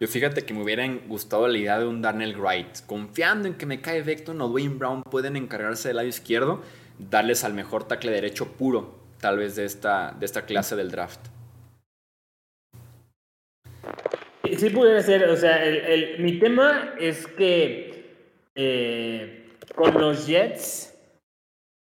Yo 0.00 0.06
fíjate 0.06 0.42
que 0.42 0.54
me 0.54 0.62
hubiera 0.62 0.86
gustado 1.08 1.48
la 1.48 1.58
idea 1.58 1.78
de 1.80 1.86
un 1.86 2.00
Darnell 2.00 2.36
Wright. 2.36 2.86
Confiando 2.86 3.48
en 3.48 3.54
que 3.54 3.66
me 3.66 3.80
cae 3.80 4.02
Vecton 4.02 4.40
o 4.40 4.48
Dwayne 4.48 4.76
Brown 4.76 5.02
pueden 5.02 5.36
encargarse 5.36 5.88
del 5.88 5.96
lado 5.96 6.08
izquierdo, 6.08 6.62
darles 6.98 7.42
al 7.42 7.52
mejor 7.52 7.88
tackle 7.88 8.12
derecho 8.12 8.52
puro, 8.52 8.94
tal 9.20 9.38
vez 9.38 9.56
de 9.56 9.64
esta, 9.64 10.14
de 10.18 10.24
esta 10.26 10.42
clase 10.42 10.76
del 10.76 10.92
draft. 10.92 11.20
Sí 14.56 14.70
pudiera 14.70 15.02
ser, 15.02 15.28
o 15.28 15.36
sea, 15.36 15.60
mi 16.18 16.38
tema 16.38 16.94
es 16.98 17.26
que 17.26 18.14
eh, 18.54 19.48
con 19.74 19.94
los 20.00 20.26
Jets 20.26 20.97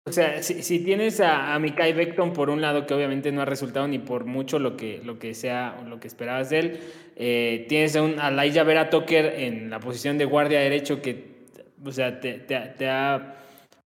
o 0.04 0.10
sea, 0.10 0.42
si, 0.42 0.80
tienes 0.80 1.20
a, 1.20 1.54
a 1.54 1.58
Mikai 1.60 1.92
Beckton 1.92 2.32
por 2.32 2.50
un 2.50 2.60
lado, 2.60 2.86
que 2.86 2.94
obviamente 2.94 3.30
no 3.30 3.40
ha 3.40 3.44
resultado 3.44 3.86
ni 3.86 4.00
por 4.00 4.24
mucho 4.24 4.58
lo 4.58 4.76
que, 4.76 5.00
lo 5.04 5.20
que 5.20 5.32
sea 5.32 5.80
lo 5.86 6.00
que 6.00 6.08
esperabas 6.08 6.50
de 6.50 6.58
él, 6.58 6.80
eh, 7.14 7.66
tienes 7.68 7.94
a, 7.94 8.02
un, 8.02 8.18
a 8.18 8.32
Laia 8.32 8.64
Vera 8.64 8.90
Tucker 8.90 9.34
en 9.38 9.70
la 9.70 9.78
posición 9.78 10.18
de 10.18 10.24
guardia 10.24 10.58
derecho 10.58 11.00
que, 11.00 11.44
o 11.84 11.92
sea, 11.92 12.18
te, 12.18 12.34
te, 12.34 12.88
ha 12.88 13.36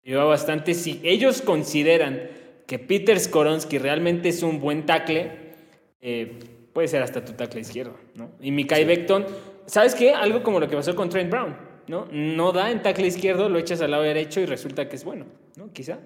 ayudado 0.05 0.29
bastante. 0.29 0.75
Si 0.75 1.01
ellos 1.03 1.41
consideran 1.41 2.29
que 2.67 2.77
Peter 2.77 3.19
Skoronsky 3.19 3.79
realmente 3.79 4.29
es 4.29 4.43
un 4.43 4.59
buen 4.59 4.85
tackle, 4.85 5.31
eh, 5.99 6.39
puede 6.73 6.89
ser 6.89 7.01
hasta 7.01 7.25
tu 7.25 7.33
tackle 7.33 7.61
izquierdo, 7.61 7.97
¿no? 8.13 8.33
Y 8.39 8.51
Mikai 8.51 8.85
Beckton, 8.85 9.25
¿sabes 9.65 9.95
qué? 9.95 10.11
Algo 10.13 10.43
como 10.43 10.59
lo 10.59 10.69
que 10.69 10.75
pasó 10.75 10.95
con 10.95 11.09
Trent 11.09 11.31
Brown 11.31 11.72
¿no? 11.87 12.07
No 12.11 12.51
da 12.51 12.71
en 12.71 12.81
tackle 12.81 13.07
izquierdo, 13.07 13.49
lo 13.49 13.59
echas 13.59 13.81
al 13.81 13.91
lado 13.91 14.03
derecho 14.03 14.39
y 14.41 14.45
resulta 14.45 14.89
que 14.89 14.95
es 14.95 15.03
bueno, 15.03 15.25
¿no? 15.57 15.71
Quizá. 15.73 15.99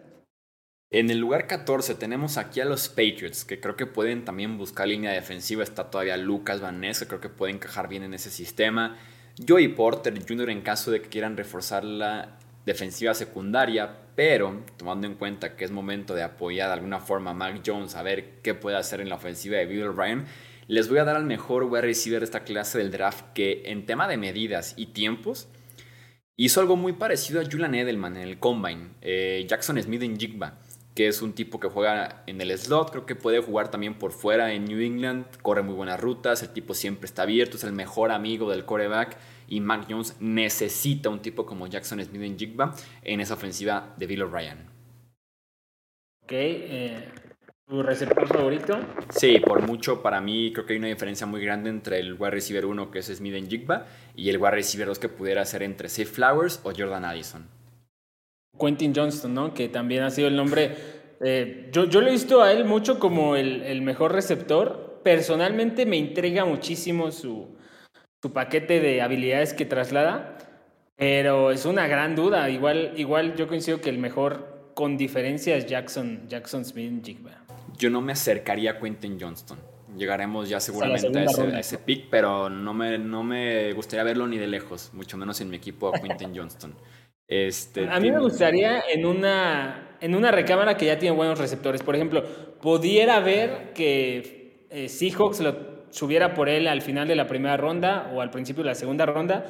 En 0.89 1.09
el 1.09 1.17
lugar 1.17 1.47
14 1.47 1.95
tenemos 1.95 2.37
aquí 2.37 2.61
a 2.61 2.65
los 2.65 2.87
Patriots, 2.87 3.43
que 3.43 3.59
creo 3.59 3.75
que 3.75 3.85
pueden 3.85 4.23
también 4.23 4.57
buscar 4.57 4.87
línea 4.87 5.11
defensiva. 5.11 5.61
Está 5.61 5.89
todavía 5.89 6.15
Lucas 6.15 6.61
Van 6.61 6.79
Ness, 6.79 6.99
que 6.99 7.07
creo 7.07 7.19
que 7.19 7.29
puede 7.29 7.51
encajar 7.51 7.89
bien 7.89 8.03
en 8.03 8.13
ese 8.13 8.29
sistema. 8.29 8.97
Joey 9.45 9.67
Porter 9.67 10.17
Jr. 10.25 10.49
en 10.49 10.61
caso 10.61 10.89
de 10.91 11.01
que 11.01 11.09
quieran 11.09 11.35
reforzar 11.35 11.83
la 11.83 12.39
defensiva 12.65 13.13
secundaria, 13.13 13.97
pero 14.15 14.63
tomando 14.77 15.07
en 15.07 15.15
cuenta 15.15 15.55
que 15.55 15.65
es 15.65 15.71
momento 15.71 16.15
de 16.15 16.23
apoyar 16.23 16.67
de 16.67 16.73
alguna 16.73 16.99
forma 16.99 17.31
a 17.31 17.33
Mac 17.33 17.61
Jones 17.65 17.95
a 17.95 18.01
ver 18.01 18.41
qué 18.41 18.55
puede 18.55 18.77
hacer 18.77 19.01
en 19.01 19.09
la 19.09 19.15
ofensiva 19.15 19.57
de 19.57 19.65
Bill 19.65 19.95
Ryan, 19.95 20.25
les 20.67 20.89
voy 20.89 20.97
a 20.97 21.05
dar 21.05 21.15
al 21.15 21.25
mejor 21.25 21.63
wide 21.63 21.81
receiver 21.81 22.19
de 22.19 22.25
esta 22.25 22.43
clase 22.43 22.77
del 22.77 22.91
draft 22.91 23.25
que 23.33 23.63
en 23.65 23.85
tema 23.85 24.07
de 24.07 24.17
medidas 24.17 24.73
y 24.75 24.87
tiempos 24.87 25.47
Hizo 26.39 26.61
algo 26.61 26.75
muy 26.75 26.93
parecido 26.93 27.41
a 27.41 27.45
Julian 27.45 27.73
Edelman 27.73 28.15
en 28.15 28.21
el 28.21 28.37
Combine, 28.37 28.89
eh, 29.01 29.43
Jackson 29.49 29.81
Smith 29.81 30.03
en 30.03 30.19
Jigba. 30.19 30.59
que 30.93 31.07
es 31.07 31.21
un 31.21 31.33
tipo 31.33 31.59
que 31.59 31.67
juega 31.67 32.23
en 32.25 32.41
el 32.41 32.57
slot, 32.57 32.89
creo 32.89 33.05
que 33.05 33.13
puede 33.13 33.39
jugar 33.39 33.69
también 33.69 33.99
por 33.99 34.11
fuera 34.11 34.51
en 34.53 34.65
New 34.65 34.79
England, 34.79 35.27
corre 35.43 35.61
muy 35.61 35.75
buenas 35.75 35.99
rutas, 35.99 36.41
el 36.41 36.49
tipo 36.49 36.73
siempre 36.73 37.05
está 37.05 37.21
abierto, 37.21 37.55
es 37.55 37.63
el 37.63 37.71
mejor 37.71 38.09
amigo 38.09 38.49
del 38.49 38.65
coreback 38.65 39.15
y 39.47 39.59
Mac 39.59 39.85
Jones 39.87 40.15
necesita 40.19 41.09
un 41.09 41.21
tipo 41.21 41.45
como 41.45 41.67
Jackson 41.67 42.03
Smith 42.03 42.23
en 42.23 42.39
Jigba 42.39 42.75
en 43.03 43.21
esa 43.21 43.35
ofensiva 43.35 43.93
de 43.95 44.07
Bill 44.07 44.23
O'Brien. 44.23 44.57
Ok, 46.23 46.31
eh, 46.31 47.09
¿tu 47.67 47.83
receptor 47.83 48.27
favorito? 48.27 48.79
Sí, 49.09 49.39
por 49.39 49.67
mucho 49.67 50.01
para 50.01 50.21
mí 50.21 50.51
creo 50.53 50.65
que 50.65 50.73
hay 50.73 50.79
una 50.79 50.87
diferencia 50.87 51.27
muy 51.27 51.43
grande 51.43 51.69
entre 51.69 51.99
el 51.99 52.13
wide 52.13 52.31
receiver 52.31 52.65
1 52.65 52.91
que 52.91 52.99
es 52.99 53.07
Smith 53.07 53.33
en 53.33 53.49
Jigba 53.49 53.85
y 54.15 54.29
el 54.29 54.37
wide 54.37 54.51
receiver 54.51 54.87
2 54.87 54.99
que 54.99 55.09
pudiera 55.09 55.43
ser 55.43 55.63
entre 55.63 55.89
Safe 55.89 56.05
Flowers 56.05 56.61
o 56.63 56.71
Jordan 56.75 57.03
Addison. 57.03 57.45
Quentin 58.57 58.93
Johnston, 58.95 59.33
¿no? 59.33 59.53
Que 59.53 59.67
también 59.67 60.03
ha 60.03 60.09
sido 60.09 60.29
el 60.29 60.35
nombre. 60.35 60.75
Eh, 61.19 61.69
yo, 61.71 61.85
yo 61.85 62.01
lo 62.01 62.07
he 62.07 62.11
visto 62.11 62.41
a 62.41 62.51
él 62.51 62.65
mucho 62.65 62.99
como 62.99 63.35
el, 63.35 63.81
mejor 63.81 64.13
receptor. 64.13 65.01
Personalmente 65.03 65.85
me 65.85 65.97
intriga 65.97 66.45
muchísimo 66.45 67.11
su, 67.11 67.55
su, 68.21 68.33
paquete 68.33 68.79
de 68.79 69.01
habilidades 69.01 69.53
que 69.53 69.65
traslada, 69.65 70.37
pero 70.95 71.51
es 71.51 71.65
una 71.65 71.87
gran 71.87 72.15
duda. 72.15 72.49
Igual, 72.49 72.93
igual 72.97 73.35
yo 73.35 73.47
coincido 73.47 73.79
que 73.79 73.89
el 73.89 73.99
mejor 73.99 74.71
con 74.73 74.97
diferencia 74.97 75.55
es 75.55 75.65
Jackson, 75.65 76.27
Jackson 76.27 76.65
Smith 76.65 77.05
Jigba. 77.05 77.46
Yo 77.77 77.89
no 77.89 78.01
me 78.01 78.13
acercaría 78.13 78.71
a 78.71 78.79
Quentin 78.79 79.17
Johnston. 79.19 79.59
Llegaremos 79.95 80.49
ya 80.49 80.59
seguramente 80.59 81.07
a, 81.17 81.23
ese, 81.23 81.41
a, 81.41 81.59
ese, 81.59 81.77
pick, 81.77 82.09
pero 82.09 82.49
no 82.49 82.73
me, 82.73 82.97
no 82.97 83.23
me 83.23 83.73
gustaría 83.73 84.03
verlo 84.03 84.27
ni 84.27 84.37
de 84.37 84.47
lejos, 84.47 84.91
mucho 84.93 85.17
menos 85.17 85.41
en 85.41 85.49
mi 85.49 85.57
equipo 85.57 85.89
a 85.89 85.99
Quentin 85.99 86.35
Johnston. 86.35 86.75
Este, 87.27 87.89
a 87.89 87.99
mí 87.99 88.11
me 88.11 88.19
gustaría 88.19 88.83
en 88.89 89.05
una, 89.05 89.97
en 89.99 90.15
una 90.15 90.31
recámara 90.31 90.77
que 90.77 90.85
ya 90.85 90.97
tiene 90.97 91.15
buenos 91.15 91.39
receptores. 91.39 91.83
Por 91.83 91.95
ejemplo, 91.95 92.23
pudiera 92.61 93.19
ver 93.19 93.73
que 93.73 94.67
eh, 94.69 94.87
Seahawks 94.87 95.41
lo 95.41 95.77
subiera 95.89 96.33
por 96.33 96.49
él 96.49 96.67
al 96.67 96.81
final 96.81 97.07
de 97.07 97.15
la 97.15 97.27
primera 97.27 97.57
ronda 97.57 98.11
o 98.13 98.21
al 98.21 98.29
principio 98.29 98.63
de 98.63 98.69
la 98.69 98.75
segunda 98.75 99.05
ronda, 99.05 99.45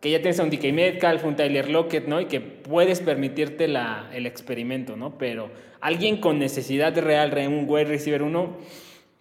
que 0.00 0.10
ya 0.10 0.18
tienes 0.18 0.40
a 0.40 0.44
un 0.44 0.50
DK 0.50 0.72
Metcalf, 0.72 1.24
un 1.24 1.36
Tyler 1.36 1.68
Lockett, 1.68 2.06
¿no? 2.06 2.20
Y 2.20 2.26
que 2.26 2.40
puedes 2.40 3.00
permitirte 3.00 3.68
la, 3.68 4.10
el 4.14 4.26
experimento, 4.26 4.96
¿no? 4.96 5.18
Pero 5.18 5.50
alguien 5.80 6.18
con 6.18 6.38
necesidad 6.38 6.96
real, 6.98 7.32
un 7.48 7.66
wide 7.68 7.84
receiver 7.84 8.22
uno, 8.22 8.56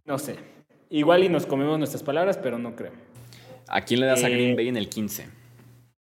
no 0.06 0.18
sé. 0.18 0.36
Igual 0.90 1.24
y 1.24 1.30
nos 1.30 1.46
comemos 1.46 1.78
nuestras 1.78 2.02
palabras, 2.02 2.38
pero 2.38 2.58
no 2.58 2.76
creo. 2.76 2.94
¿A 3.68 3.82
quién 3.82 4.00
le 4.00 4.08
das 4.08 4.24
a 4.24 4.30
Green 4.30 4.52
eh, 4.52 4.56
Bay 4.56 4.68
en 4.70 4.78
el 4.78 4.90
15? 4.90 5.28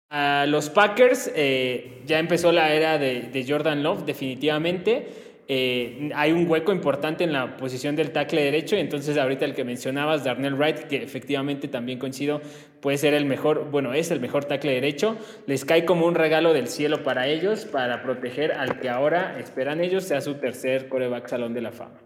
A 0.09 0.45
los 0.47 0.69
Packers 0.69 1.31
eh, 1.35 2.01
ya 2.05 2.19
empezó 2.19 2.51
la 2.51 2.73
era 2.73 2.97
de, 2.97 3.45
Jordan 3.47 3.83
Love, 3.83 4.05
definitivamente. 4.05 5.07
Eh, 5.47 6.11
hay 6.15 6.31
un 6.31 6.49
hueco 6.49 6.71
importante 6.71 7.25
en 7.25 7.33
la 7.33 7.57
posición 7.57 7.95
del 7.95 8.11
tackle 8.11 8.41
derecho, 8.41 8.77
y 8.77 8.79
entonces 8.79 9.17
ahorita 9.17 9.43
el 9.43 9.53
que 9.53 9.65
mencionabas, 9.65 10.23
Darnell 10.23 10.55
Wright, 10.55 10.79
que 10.87 11.03
efectivamente 11.03 11.67
también 11.67 11.99
coincido, 11.99 12.41
puede 12.81 12.97
ser 12.97 13.13
el 13.13 13.25
mejor, 13.25 13.69
bueno, 13.71 13.93
es 13.93 14.11
el 14.11 14.19
mejor 14.19 14.45
tackle 14.45 14.73
derecho. 14.73 15.17
Les 15.45 15.65
cae 15.65 15.85
como 15.85 16.05
un 16.05 16.15
regalo 16.15 16.53
del 16.53 16.67
cielo 16.67 17.03
para 17.03 17.27
ellos, 17.27 17.65
para 17.65 18.03
proteger 18.03 18.51
al 18.53 18.79
que 18.79 18.89
ahora 18.89 19.39
esperan 19.39 19.81
ellos 19.81 20.03
sea 20.03 20.21
su 20.21 20.35
tercer 20.35 20.89
coreback 20.89 21.27
salón 21.27 21.53
de 21.53 21.61
la 21.61 21.71
fama. 21.71 21.99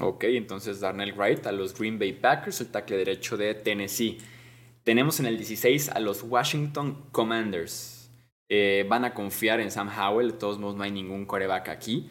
Ok, 0.00 0.24
entonces 0.24 0.80
Darnell 0.80 1.12
Wright 1.12 1.46
a 1.46 1.52
los 1.52 1.78
Green 1.78 1.98
Bay 1.98 2.12
Packers, 2.12 2.60
el 2.60 2.68
tackle 2.68 2.96
derecho 2.96 3.36
de 3.36 3.54
Tennessee. 3.54 4.18
Tenemos 4.84 5.20
en 5.20 5.26
el 5.26 5.36
16 5.36 5.90
a 5.90 6.00
los 6.00 6.22
Washington 6.22 7.04
Commanders. 7.12 8.10
Eh, 8.48 8.84
van 8.88 9.04
a 9.04 9.14
confiar 9.14 9.60
en 9.60 9.70
Sam 9.70 9.88
Howell, 9.88 10.32
de 10.32 10.38
todos 10.38 10.58
modos 10.58 10.76
no 10.76 10.82
hay 10.82 10.90
ningún 10.90 11.26
coreback 11.26 11.68
aquí. 11.68 12.08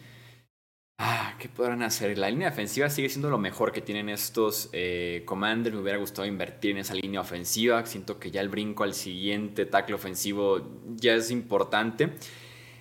Ah, 1.04 1.34
¿Qué 1.36 1.48
podrán 1.48 1.82
hacer? 1.82 2.16
La 2.16 2.30
línea 2.30 2.50
defensiva 2.50 2.88
sigue 2.88 3.08
siendo 3.08 3.28
lo 3.28 3.36
mejor 3.36 3.72
que 3.72 3.80
tienen 3.80 4.08
estos 4.08 4.70
eh, 4.72 5.24
Commanders. 5.24 5.74
Me 5.74 5.82
hubiera 5.82 5.98
gustado 5.98 6.28
invertir 6.28 6.70
en 6.70 6.76
esa 6.76 6.94
línea 6.94 7.20
ofensiva. 7.20 7.84
Siento 7.86 8.20
que 8.20 8.30
ya 8.30 8.40
el 8.40 8.48
brinco 8.48 8.84
al 8.84 8.94
siguiente 8.94 9.66
tackle 9.66 9.96
ofensivo 9.96 10.64
ya 10.94 11.14
es 11.14 11.32
importante. 11.32 12.10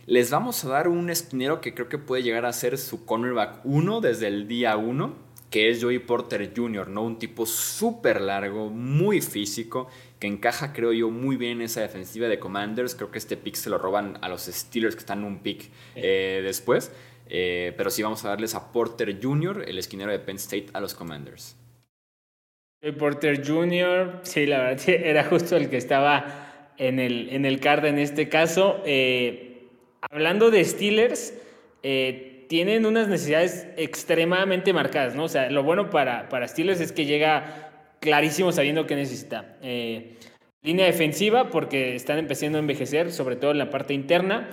Les 0.06 0.30
vamos 0.30 0.64
a 0.64 0.70
dar 0.70 0.88
un 0.88 1.10
esquinero 1.10 1.62
que 1.62 1.74
creo 1.74 1.90
que 1.90 1.98
puede 1.98 2.22
llegar 2.22 2.46
a 2.46 2.54
ser 2.54 2.78
su 2.78 3.06
cornerback 3.06 3.62
1 3.64 4.02
desde 4.02 4.28
el 4.28 4.48
día 4.48 4.78
1 4.78 5.32
que 5.50 5.70
es 5.70 5.84
Joey 5.84 6.00
Porter 6.00 6.54
Jr., 6.56 6.88
¿no? 6.88 7.04
Un 7.04 7.20
tipo 7.20 7.46
súper 7.46 8.22
largo, 8.22 8.70
muy 8.70 9.20
físico, 9.20 9.90
que 10.18 10.28
encaja, 10.28 10.72
creo 10.72 10.94
yo, 10.94 11.10
muy 11.12 11.36
bien 11.36 11.58
en 11.58 11.64
esa 11.64 11.82
defensiva 11.82 12.30
de 12.30 12.40
Commanders. 12.40 12.96
Creo 12.96 13.12
que 13.12 13.18
este 13.18 13.36
pick 13.36 13.56
se 13.56 13.70
lo 13.70 13.78
roban 13.78 14.18
a 14.22 14.30
los 14.30 14.44
Steelers, 14.44 14.96
que 14.96 15.02
están 15.02 15.20
en 15.20 15.26
un 15.26 15.40
pick 15.40 15.70
eh, 15.96 16.40
después. 16.42 16.94
Eh, 17.34 17.74
pero 17.78 17.90
sí 17.90 18.04
vamos 18.04 18.26
a 18.26 18.30
darles 18.30 18.56
a 18.56 18.72
Porter 18.72 19.18
Jr., 19.22 19.64
el 19.68 19.78
esquinero 19.78 20.12
de 20.12 20.20
Penn 20.20 20.36
State, 20.36 20.68
a 20.74 20.82
los 20.82 20.94
Commanders. 20.94 21.56
Porter 22.98 23.48
Jr., 23.48 24.20
sí, 24.24 24.46
la 24.46 24.60
verdad, 24.60 24.90
era 24.90 25.24
justo 25.24 25.56
el 25.56 25.70
que 25.70 25.78
estaba 25.78 26.74
en 26.78 27.00
el, 27.00 27.30
en 27.30 27.46
el 27.46 27.60
card 27.60 27.86
en 27.86 28.00
este 28.00 28.28
caso. 28.28 28.82
Eh, 28.86 29.68
hablando 30.02 30.52
de 30.52 30.66
Steelers, 30.66 31.34
tienen 32.52 32.86
unas 32.86 33.08
necesidades 33.08 33.68
extremadamente 33.78 34.74
marcadas, 34.74 35.16
¿no? 35.16 35.24
O 35.24 35.30
sea, 35.30 35.50
lo 35.50 35.64
bueno 35.64 35.90
para, 35.90 36.28
para 36.28 36.50
Steelers 36.50 36.82
es 36.82 36.92
que 36.92 37.06
llega 37.06 37.72
clarísimo 38.02 38.52
sabiendo 38.52 38.86
qué 38.86 38.98
necesita. 38.98 39.56
Eh, 39.62 40.18
línea 40.62 40.86
defensiva, 40.86 41.50
porque 41.50 41.96
están 41.96 42.18
empezando 42.18 42.58
a 42.58 42.60
envejecer, 42.60 43.14
sobre 43.14 43.38
todo 43.38 43.52
en 43.52 43.60
la 43.60 43.70
parte 43.70 43.94
interna. 43.94 44.50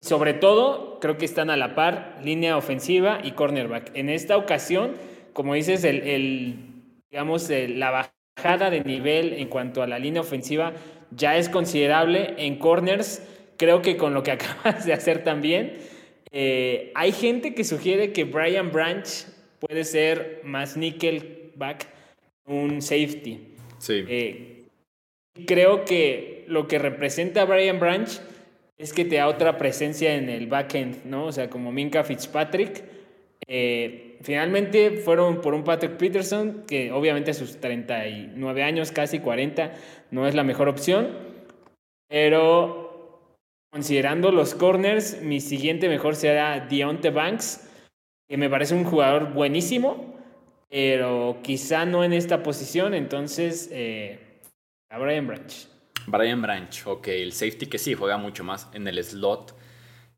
Sobre 0.00 0.32
todo, 0.32 0.98
creo 1.00 1.18
que 1.18 1.26
están 1.26 1.50
a 1.50 1.56
la 1.56 1.74
par, 1.74 2.18
línea 2.24 2.56
ofensiva 2.56 3.20
y 3.22 3.32
cornerback. 3.32 3.90
En 3.94 4.08
esta 4.08 4.38
ocasión, 4.38 4.92
como 5.34 5.54
dices, 5.54 5.84
el, 5.84 6.56
digamos, 7.10 7.50
la 7.50 7.90
bajada 8.36 8.70
de 8.70 8.82
nivel 8.82 9.34
en 9.34 9.48
cuanto 9.48 9.82
a 9.82 9.86
la 9.86 9.98
línea 9.98 10.22
ofensiva 10.22 10.72
ya 11.10 11.36
es 11.36 11.50
considerable. 11.50 12.34
En 12.38 12.56
corners, 12.56 13.22
creo 13.58 13.82
que 13.82 13.98
con 13.98 14.14
lo 14.14 14.22
que 14.22 14.30
acabas 14.32 14.86
de 14.86 14.94
hacer 14.94 15.22
también, 15.22 15.78
eh, 16.32 16.92
hay 16.94 17.12
gente 17.12 17.54
que 17.54 17.64
sugiere 17.64 18.12
que 18.12 18.24
Brian 18.24 18.72
Branch 18.72 19.06
puede 19.58 19.84
ser 19.84 20.40
más 20.44 20.78
nickelback, 20.78 21.88
un 22.46 22.80
safety. 22.80 23.54
Sí. 23.78 24.04
Eh, 24.08 24.64
creo 25.46 25.84
que 25.84 26.44
lo 26.48 26.68
que 26.68 26.78
representa 26.78 27.44
Brian 27.44 27.78
Branch 27.78 28.08
es 28.80 28.92
que 28.92 29.04
te 29.04 29.16
da 29.16 29.28
otra 29.28 29.58
presencia 29.58 30.14
en 30.14 30.28
el 30.28 30.46
backend, 30.46 31.04
¿no? 31.04 31.26
O 31.26 31.32
sea, 31.32 31.50
como 31.50 31.70
Minka 31.72 32.02
Fitzpatrick. 32.02 32.84
Eh, 33.46 34.18
finalmente 34.22 34.98
fueron 34.98 35.40
por 35.40 35.54
un 35.54 35.64
Patrick 35.64 35.96
Peterson, 35.96 36.64
que 36.66 36.92
obviamente 36.92 37.32
a 37.32 37.34
sus 37.34 37.58
39 37.58 38.62
años, 38.62 38.92
casi 38.92 39.18
40, 39.18 39.72
no 40.10 40.26
es 40.26 40.34
la 40.34 40.44
mejor 40.44 40.68
opción. 40.68 41.08
Pero 42.08 42.90
Considerando 43.72 44.32
los 44.32 44.56
corners, 44.56 45.22
mi 45.22 45.40
siguiente 45.40 45.88
mejor 45.88 46.16
será 46.16 46.58
Deontay 46.58 47.12
Banks, 47.12 47.70
que 48.28 48.36
me 48.36 48.50
parece 48.50 48.74
un 48.74 48.82
jugador 48.82 49.32
buenísimo, 49.32 50.16
pero 50.68 51.38
quizá 51.42 51.84
no 51.84 52.02
en 52.02 52.12
esta 52.12 52.42
posición, 52.42 52.94
entonces 52.94 53.68
eh, 53.72 54.18
a 54.90 54.98
Branch. 54.98 55.68
Brian 56.06 56.42
Branch, 56.42 56.86
ok, 56.86 57.08
el 57.08 57.32
safety 57.32 57.66
que 57.66 57.78
sí 57.78 57.94
juega 57.94 58.16
mucho 58.16 58.44
más 58.44 58.68
en 58.72 58.86
el 58.88 59.02
slot 59.02 59.54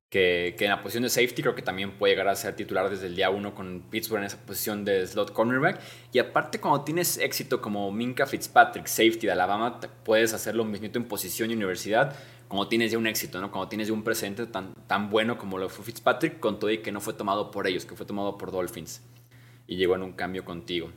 que, 0.08 0.54
que, 0.58 0.64
en 0.66 0.70
la 0.70 0.82
posición 0.82 1.04
de 1.04 1.08
safety 1.08 1.40
creo 1.40 1.54
que 1.54 1.62
también 1.62 1.92
puede 1.92 2.12
llegar 2.12 2.28
a 2.28 2.36
ser 2.36 2.54
titular 2.54 2.90
desde 2.90 3.06
el 3.06 3.16
día 3.16 3.30
uno 3.30 3.54
con 3.54 3.80
Pittsburgh 3.90 4.20
en 4.20 4.26
esa 4.26 4.36
posición 4.36 4.84
de 4.84 5.06
slot 5.06 5.32
cornerback. 5.32 5.80
Y 6.12 6.18
aparte 6.18 6.60
cuando 6.60 6.82
tienes 6.82 7.16
éxito 7.16 7.62
como 7.62 7.90
Minka 7.90 8.26
Fitzpatrick, 8.26 8.86
safety 8.86 9.26
de 9.26 9.32
Alabama, 9.32 9.80
puedes 10.04 10.34
hacer 10.34 10.54
lo 10.54 10.66
mismo 10.66 10.88
en 10.92 11.04
posición 11.04 11.50
y 11.50 11.54
universidad 11.54 12.14
como 12.52 12.68
tienes 12.68 12.92
ya 12.92 12.98
un 12.98 13.06
éxito, 13.06 13.40
¿no? 13.40 13.50
Como 13.50 13.66
tienes 13.66 13.88
ya 13.88 13.94
un 13.94 14.04
presente 14.04 14.44
tan, 14.44 14.74
tan 14.86 15.08
bueno 15.08 15.38
como 15.38 15.56
lo 15.56 15.70
fue 15.70 15.86
Fitzpatrick, 15.86 16.38
con 16.38 16.58
todo 16.58 16.70
y 16.70 16.82
que 16.82 16.92
no 16.92 17.00
fue 17.00 17.14
tomado 17.14 17.50
por 17.50 17.66
ellos, 17.66 17.86
que 17.86 17.96
fue 17.96 18.04
tomado 18.04 18.36
por 18.36 18.52
Dolphins. 18.52 19.00
Y 19.66 19.76
llegó 19.76 19.94
en 19.94 20.02
un 20.02 20.12
cambio 20.12 20.44
contigo. 20.44 20.92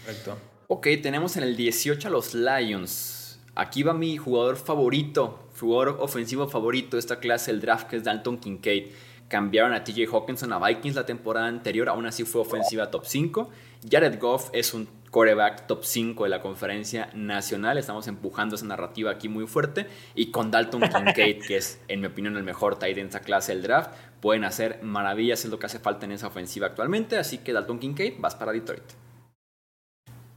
Correcto. 0.00 0.38
Ok, 0.68 0.86
tenemos 1.02 1.36
en 1.36 1.42
el 1.42 1.58
18 1.58 2.08
a 2.08 2.10
los 2.10 2.32
Lions. 2.32 3.19
Aquí 3.54 3.82
va 3.82 3.92
mi 3.92 4.16
jugador 4.16 4.56
favorito, 4.56 5.48
jugador 5.58 5.98
ofensivo 6.00 6.48
favorito 6.48 6.96
de 6.96 7.00
esta 7.00 7.18
clase 7.18 7.50
del 7.50 7.60
draft, 7.60 7.88
que 7.88 7.96
es 7.96 8.04
Dalton 8.04 8.38
Kincaid. 8.38 8.90
Cambiaron 9.28 9.72
a 9.72 9.84
TJ 9.84 10.06
Hawkinson 10.12 10.52
a 10.52 10.58
Vikings 10.58 10.96
la 10.96 11.06
temporada 11.06 11.46
anterior, 11.46 11.88
aún 11.88 12.06
así 12.06 12.24
fue 12.24 12.40
ofensiva 12.40 12.90
top 12.90 13.04
5. 13.04 13.50
Jared 13.88 14.18
Goff 14.18 14.50
es 14.52 14.74
un 14.74 14.88
coreback 15.10 15.66
top 15.66 15.84
5 15.84 16.24
de 16.24 16.30
la 16.30 16.40
conferencia 16.40 17.10
nacional. 17.14 17.78
Estamos 17.78 18.06
empujando 18.06 18.54
esa 18.54 18.66
narrativa 18.66 19.10
aquí 19.10 19.28
muy 19.28 19.46
fuerte. 19.46 19.86
Y 20.14 20.30
con 20.30 20.50
Dalton 20.50 20.82
Kincaid, 20.82 21.42
que 21.46 21.56
es, 21.56 21.80
en 21.88 22.00
mi 22.00 22.06
opinión, 22.06 22.36
el 22.36 22.42
mejor 22.42 22.78
tight 22.78 22.96
end 22.96 23.10
de 23.10 23.18
esa 23.18 23.20
clase 23.20 23.52
del 23.52 23.62
draft, 23.62 23.92
pueden 24.20 24.44
hacer 24.44 24.80
maravillas, 24.82 25.44
es 25.44 25.50
lo 25.50 25.58
que 25.58 25.66
hace 25.66 25.78
falta 25.78 26.06
en 26.06 26.12
esa 26.12 26.28
ofensiva 26.28 26.66
actualmente. 26.66 27.16
Así 27.16 27.38
que 27.38 27.52
Dalton 27.52 27.78
Kincaid, 27.78 28.14
vas 28.18 28.34
para 28.34 28.52
Detroit. 28.52 28.82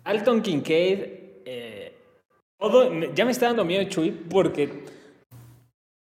Dalton 0.04 0.42
Kincaid, 0.42 1.23
ya 3.14 3.26
me 3.26 3.32
está 3.32 3.48
dando 3.48 3.66
miedo 3.66 3.84
Chuy 3.90 4.12
porque, 4.12 4.70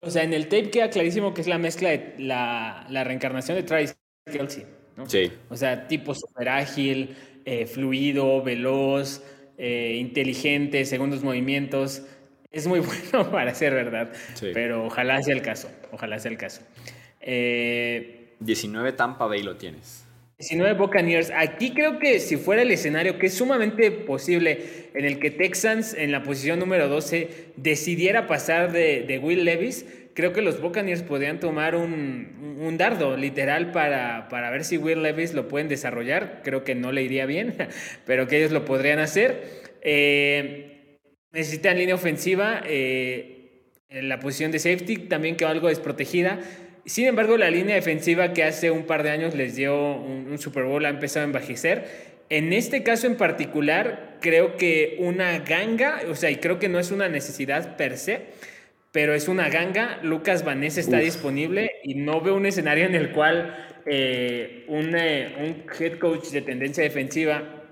o 0.00 0.10
sea, 0.10 0.24
en 0.24 0.32
el 0.32 0.44
tape 0.44 0.70
queda 0.70 0.90
clarísimo 0.90 1.34
que 1.34 1.40
es 1.40 1.46
la 1.46 1.58
mezcla 1.58 1.90
de 1.90 2.14
la, 2.18 2.86
la 2.90 3.04
reencarnación 3.04 3.56
de 3.56 3.62
Travis 3.62 3.96
Kelsey. 4.30 4.66
Sí. 5.06 5.32
O 5.48 5.56
sea, 5.56 5.86
tipo 5.86 6.14
súper 6.14 6.48
ágil, 6.48 7.16
eh, 7.44 7.66
fluido, 7.66 8.42
veloz, 8.42 9.22
eh, 9.56 9.96
inteligente, 10.00 10.84
segundos 10.84 11.22
movimientos. 11.22 12.02
Es 12.50 12.66
muy 12.66 12.80
bueno 13.12 13.30
para 13.30 13.54
ser 13.54 13.74
verdad, 13.74 14.12
pero 14.52 14.86
ojalá 14.86 15.22
sea 15.22 15.34
el 15.34 15.42
caso. 15.42 15.70
Ojalá 15.92 16.18
sea 16.18 16.30
el 16.30 16.38
caso. 16.38 16.62
19 18.40 18.92
Tampa 18.92 19.26
Bay 19.26 19.42
lo 19.42 19.56
tienes. 19.56 20.07
19 20.38 20.74
Buccaneers. 20.74 21.32
Aquí 21.34 21.74
creo 21.74 21.98
que 21.98 22.20
si 22.20 22.36
fuera 22.36 22.62
el 22.62 22.70
escenario, 22.70 23.18
que 23.18 23.26
es 23.26 23.34
sumamente 23.34 23.90
posible, 23.90 24.90
en 24.94 25.04
el 25.04 25.18
que 25.18 25.32
Texans 25.32 25.94
en 25.94 26.12
la 26.12 26.22
posición 26.22 26.60
número 26.60 26.88
12 26.88 27.28
decidiera 27.56 28.28
pasar 28.28 28.70
de, 28.70 29.20
Will 29.20 29.44
Levis, 29.44 29.84
creo 30.14 30.32
que 30.32 30.40
los 30.40 30.60
Buccaneers 30.60 31.02
podrían 31.02 31.40
tomar 31.40 31.74
un, 31.74 32.76
dardo 32.78 33.16
literal 33.16 33.72
para, 33.72 34.28
para, 34.28 34.50
ver 34.50 34.64
si 34.64 34.78
Will 34.78 35.02
Levis 35.02 35.34
lo 35.34 35.48
pueden 35.48 35.66
desarrollar. 35.66 36.42
Creo 36.44 36.62
que 36.62 36.76
no 36.76 36.92
le 36.92 37.02
iría 37.02 37.26
bien, 37.26 37.56
pero 38.06 38.28
que 38.28 38.38
ellos 38.38 38.52
lo 38.52 38.64
podrían 38.64 39.00
hacer. 39.00 39.42
Eh, 39.82 40.98
necesitan 41.32 41.78
línea 41.78 41.96
ofensiva. 41.96 42.62
Eh, 42.64 43.34
en 43.88 44.08
la 44.08 44.20
posición 44.20 44.52
de 44.52 44.60
safety 44.60 44.98
también 44.98 45.34
quedó 45.34 45.48
algo 45.48 45.66
desprotegida. 45.66 46.38
Sin 46.88 47.06
embargo, 47.06 47.36
la 47.36 47.50
línea 47.50 47.74
defensiva 47.74 48.32
que 48.32 48.44
hace 48.44 48.70
un 48.70 48.84
par 48.84 49.02
de 49.02 49.10
años 49.10 49.34
les 49.34 49.54
dio 49.54 49.96
un, 49.96 50.38
Super 50.38 50.64
Bowl 50.64 50.86
ha 50.86 50.88
empezado 50.88 51.24
a 51.24 51.26
envejecer. 51.26 51.84
En 52.30 52.54
este 52.54 52.82
caso 52.82 53.06
en 53.06 53.16
particular, 53.18 54.16
creo 54.22 54.56
que 54.56 54.96
una 54.98 55.38
ganga, 55.40 56.00
o 56.08 56.14
sea, 56.14 56.30
y 56.30 56.36
creo 56.36 56.58
que 56.58 56.70
no 56.70 56.78
es 56.78 56.90
una 56.90 57.10
necesidad 57.10 57.76
per 57.76 57.98
se, 57.98 58.28
pero 58.90 59.12
es 59.12 59.28
una 59.28 59.50
ganga. 59.50 60.00
Lucas 60.02 60.46
Vanessa 60.46 60.80
está 60.80 60.98
disponible 60.98 61.72
y 61.84 61.94
no 61.94 62.22
veo 62.22 62.34
un 62.34 62.46
escenario 62.46 62.86
en 62.86 62.94
el 62.94 63.12
cual 63.12 63.54
eh, 63.84 64.64
un, 64.68 64.96
eh, 64.96 65.34
un 65.40 65.64
head 65.78 65.98
coach 65.98 66.28
de 66.28 66.40
tendencia 66.40 66.82
defensiva 66.82 67.66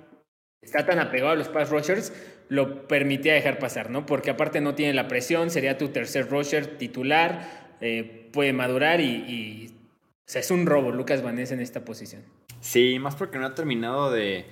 está 0.61 0.85
tan 0.85 0.99
apegado 0.99 1.33
a 1.33 1.37
los 1.37 1.49
pass 1.49 1.71
rushers, 1.71 2.13
lo 2.51 2.87
permitía 2.87 3.33
dejar 3.33 3.59
pasar, 3.59 3.89
¿no? 3.89 4.05
Porque 4.05 4.29
aparte 4.29 4.61
no 4.61 4.75
tiene 4.75 4.93
la 4.93 5.09
presión, 5.09 5.49
sería 5.49 5.79
tu 5.79 5.89
tercer 5.89 6.29
rusher 6.29 6.77
titular 6.77 7.66
eh, 7.81 8.31
puede 8.33 8.53
madurar 8.53 9.01
y, 9.01 9.75
o 10.21 10.23
sea, 10.25 10.41
es 10.41 10.51
un 10.51 10.67
robo 10.67 10.91
Lucas 10.91 11.23
Vanessa 11.23 11.55
en 11.55 11.61
esta 11.61 11.85
posición. 11.85 12.23
Sí, 12.61 12.99
más 12.99 13.15
porque 13.15 13.39
no 13.39 13.47
ha 13.47 13.55
terminado 13.55 14.11
de, 14.11 14.47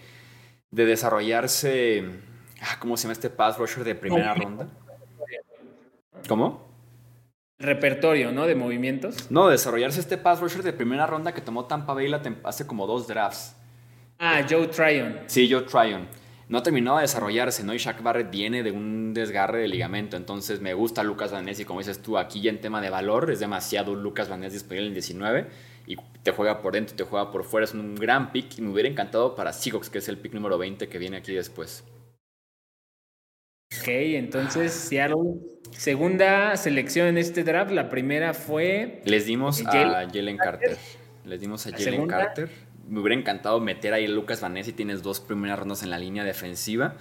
de 0.70 0.84
desarrollarse, 0.86 2.04
ah, 2.60 2.76
¿cómo 2.78 2.96
se 2.96 3.04
llama 3.04 3.12
este 3.12 3.30
pass 3.30 3.58
rusher 3.58 3.84
de 3.84 3.94
primera 3.94 4.34
ronda? 4.34 4.68
¿Cómo? 6.28 6.68
Repertorio, 7.58 8.32
¿no? 8.32 8.46
De 8.46 8.54
movimientos. 8.54 9.30
No, 9.30 9.48
desarrollarse 9.48 10.00
este 10.00 10.18
pass 10.18 10.40
rusher 10.40 10.62
de 10.62 10.72
primera 10.72 11.06
ronda 11.06 11.32
que 11.32 11.40
tomó 11.40 11.66
Tampa 11.66 11.94
Bay 11.94 12.12
hace 12.44 12.66
como 12.66 12.86
dos 12.86 13.06
drafts. 13.06 13.56
Ah, 14.18 14.44
Joe 14.48 14.68
Tryon. 14.68 15.20
Sí, 15.26 15.50
Joe 15.50 15.62
Tryon 15.62 16.06
no 16.48 16.58
ha 16.58 16.62
terminado 16.62 16.98
de 16.98 17.02
desarrollarse, 17.02 17.64
¿no? 17.64 17.74
Y 17.74 17.78
Shaq 17.78 18.02
Barrett 18.02 18.30
viene 18.30 18.62
de 18.62 18.70
un 18.70 19.14
desgarre 19.14 19.60
de 19.60 19.68
ligamento, 19.68 20.16
entonces 20.16 20.60
me 20.60 20.74
gusta 20.74 21.02
Lucas 21.02 21.32
Van 21.32 21.48
y 21.48 21.64
como 21.64 21.80
dices 21.80 22.00
tú, 22.00 22.18
aquí 22.18 22.40
ya 22.40 22.50
en 22.50 22.60
tema 22.60 22.80
de 22.80 22.90
valor 22.90 23.30
es 23.30 23.40
demasiado 23.40 23.94
Lucas 23.94 24.28
Van 24.28 24.40
Ness 24.40 24.52
disponible 24.52 24.88
en 24.88 24.94
19 24.94 25.46
y 25.86 25.96
te 26.22 26.30
juega 26.32 26.60
por 26.60 26.72
dentro, 26.72 26.96
te 26.96 27.04
juega 27.04 27.30
por 27.30 27.44
fuera, 27.44 27.64
es 27.64 27.74
un 27.74 27.94
gran 27.94 28.32
pick 28.32 28.58
y 28.58 28.62
me 28.62 28.70
hubiera 28.70 28.88
encantado 28.88 29.34
para 29.34 29.52
Seahawks, 29.52 29.90
que 29.90 29.98
es 29.98 30.08
el 30.08 30.18
pick 30.18 30.34
número 30.34 30.58
20 30.58 30.88
que 30.88 30.98
viene 30.98 31.16
aquí 31.16 31.32
después. 31.32 31.84
Ok, 33.80 33.88
entonces 33.88 34.72
Seattle, 34.72 35.40
segunda 35.70 36.56
selección 36.56 37.08
en 37.08 37.18
este 37.18 37.42
draft, 37.42 37.70
la 37.70 37.88
primera 37.88 38.34
fue... 38.34 39.02
Les 39.04 39.26
dimos 39.26 39.64
a 39.66 39.70
Jalen 39.70 40.36
Carter. 40.36 40.76
Les 41.24 41.40
dimos 41.40 41.66
a 41.66 41.70
Jalen 41.70 42.06
Carter 42.06 42.50
me 42.88 43.00
hubiera 43.00 43.18
encantado 43.18 43.60
meter 43.60 43.94
ahí 43.94 44.04
a 44.04 44.08
Lucas 44.08 44.40
Vanessa 44.40 44.70
y 44.70 44.72
tienes 44.74 45.02
dos 45.02 45.20
primeras 45.20 45.58
rondas 45.58 45.82
en 45.82 45.90
la 45.90 45.98
línea 45.98 46.24
defensiva. 46.24 46.96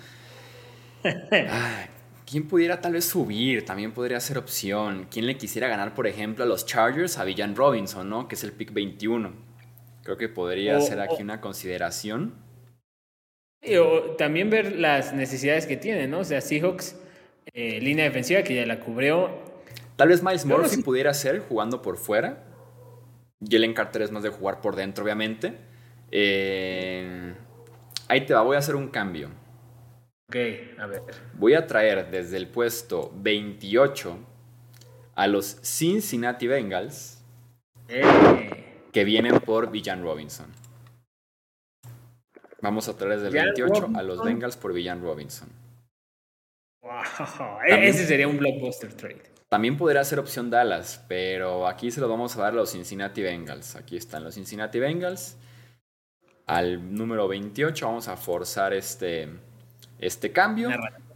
¿Quién 2.25 2.47
pudiera 2.47 2.81
tal 2.81 2.93
vez 2.93 3.05
subir? 3.05 3.65
También 3.65 3.91
podría 3.91 4.19
ser 4.19 4.37
opción. 4.37 5.07
¿Quién 5.11 5.27
le 5.27 5.37
quisiera 5.37 5.67
ganar, 5.67 5.93
por 5.93 6.07
ejemplo, 6.07 6.43
a 6.43 6.47
los 6.47 6.65
Chargers? 6.65 7.17
A 7.17 7.25
Villan 7.25 7.55
Robinson, 7.55 8.09
¿no? 8.09 8.27
Que 8.27 8.35
es 8.35 8.43
el 8.43 8.53
pick 8.53 8.73
21. 8.73 9.33
Creo 10.03 10.17
que 10.17 10.29
podría 10.29 10.79
ser 10.81 10.99
aquí 10.99 11.21
una 11.21 11.41
consideración. 11.41 12.35
o 13.79 14.15
también 14.17 14.49
ver 14.49 14.75
las 14.75 15.13
necesidades 15.13 15.65
que 15.65 15.77
tiene, 15.77 16.07
¿no? 16.07 16.19
O 16.19 16.23
sea, 16.23 16.41
Seahawks, 16.41 16.97
eh, 17.53 17.79
línea 17.81 18.05
defensiva 18.05 18.41
que 18.43 18.55
ya 18.55 18.65
la 18.65 18.79
cubrió. 18.79 19.29
Tal 19.95 20.09
vez 20.09 20.23
Miles 20.23 20.45
Murphy 20.45 20.81
pudiera 20.81 21.13
ser 21.13 21.39
jugando 21.39 21.81
por 21.81 21.97
fuera. 21.97 22.45
Jalen 23.47 23.73
Carter 23.73 24.01
es 24.01 24.11
más 24.11 24.23
de 24.23 24.29
jugar 24.29 24.61
por 24.61 24.75
dentro, 24.75 25.03
obviamente. 25.03 25.53
Eh, 26.15 27.33
ahí 28.07 28.23
te 28.23 28.35
va, 28.35 28.43
voy 28.43 28.55
a 28.55 28.59
hacer 28.59 28.75
un 28.75 28.89
cambio. 28.89 29.29
Ok, 30.29 30.35
a 30.77 30.85
ver. 30.85 31.01
Voy 31.33 31.55
a 31.55 31.65
traer 31.65 32.11
desde 32.11 32.37
el 32.37 32.47
puesto 32.47 33.11
28 33.15 34.19
a 35.15 35.25
los 35.25 35.57
Cincinnati 35.63 36.45
Bengals 36.45 37.23
eh. 37.87 38.03
que 38.91 39.03
vienen 39.03 39.39
por 39.39 39.71
Villan 39.71 40.03
Robinson. 40.03 40.45
Vamos 42.61 42.87
a 42.89 42.95
traer 42.95 43.19
desde 43.19 43.29
el 43.29 43.45
28 43.45 43.89
a 43.95 44.03
los 44.03 44.23
Bengals 44.23 44.55
por 44.55 44.71
Villan 44.71 45.01
Robinson. 45.01 45.49
Wow, 46.83 47.57
ese 47.65 48.05
sería 48.05 48.27
un 48.27 48.37
blockbuster 48.37 48.93
trade. 48.93 49.23
También 49.49 49.77
podría 49.77 50.03
ser 50.03 50.19
opción 50.19 50.51
Dallas, 50.51 51.03
pero 51.07 51.67
aquí 51.67 51.89
se 51.89 52.01
lo 52.01 52.07
vamos 52.07 52.37
a 52.37 52.41
dar 52.41 52.53
a 52.53 52.55
los 52.55 52.71
Cincinnati 52.71 53.23
Bengals. 53.23 53.75
Aquí 53.75 53.97
están 53.97 54.23
los 54.23 54.35
Cincinnati 54.35 54.77
Bengals 54.77 55.37
al 56.45 56.93
número 56.93 57.27
28 57.27 57.85
vamos 57.85 58.07
a 58.07 58.17
forzar 58.17 58.73
este, 58.73 59.29
este 59.99 60.31
cambio 60.31 60.69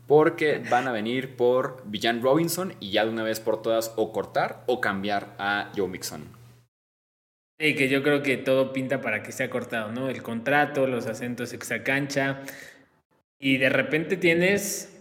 porque 0.07 0.63
van 0.69 0.88
a 0.88 0.91
venir 0.91 1.36
por 1.36 1.84
Villan 1.86 2.21
Robinson 2.21 2.73
y 2.80 2.91
ya 2.91 3.03
de 3.03 3.11
una 3.11 3.23
vez 3.23 3.39
por 3.39 3.61
todas 3.61 3.93
o 3.97 4.13
cortar 4.13 4.63
o 4.65 4.80
cambiar 4.80 5.36
a 5.38 5.71
Joe 5.75 5.88
Mixon. 5.88 6.23
Sí, 7.59 7.75
que 7.75 7.89
yo 7.89 8.03
creo 8.03 8.21
que 8.21 8.38
todo 8.38 8.71
pinta 8.71 9.01
para 9.01 9.23
que 9.23 9.32
sea 9.32 9.49
cortado, 9.49 9.91
¿no? 9.91 10.09
El 10.09 10.21
contrato, 10.21 10.88
los 10.88 11.07
acentos 11.07 11.53
cancha 11.84 12.43
y 13.39 13.57
de 13.57 13.69
repente 13.69 14.15
tienes... 14.17 14.93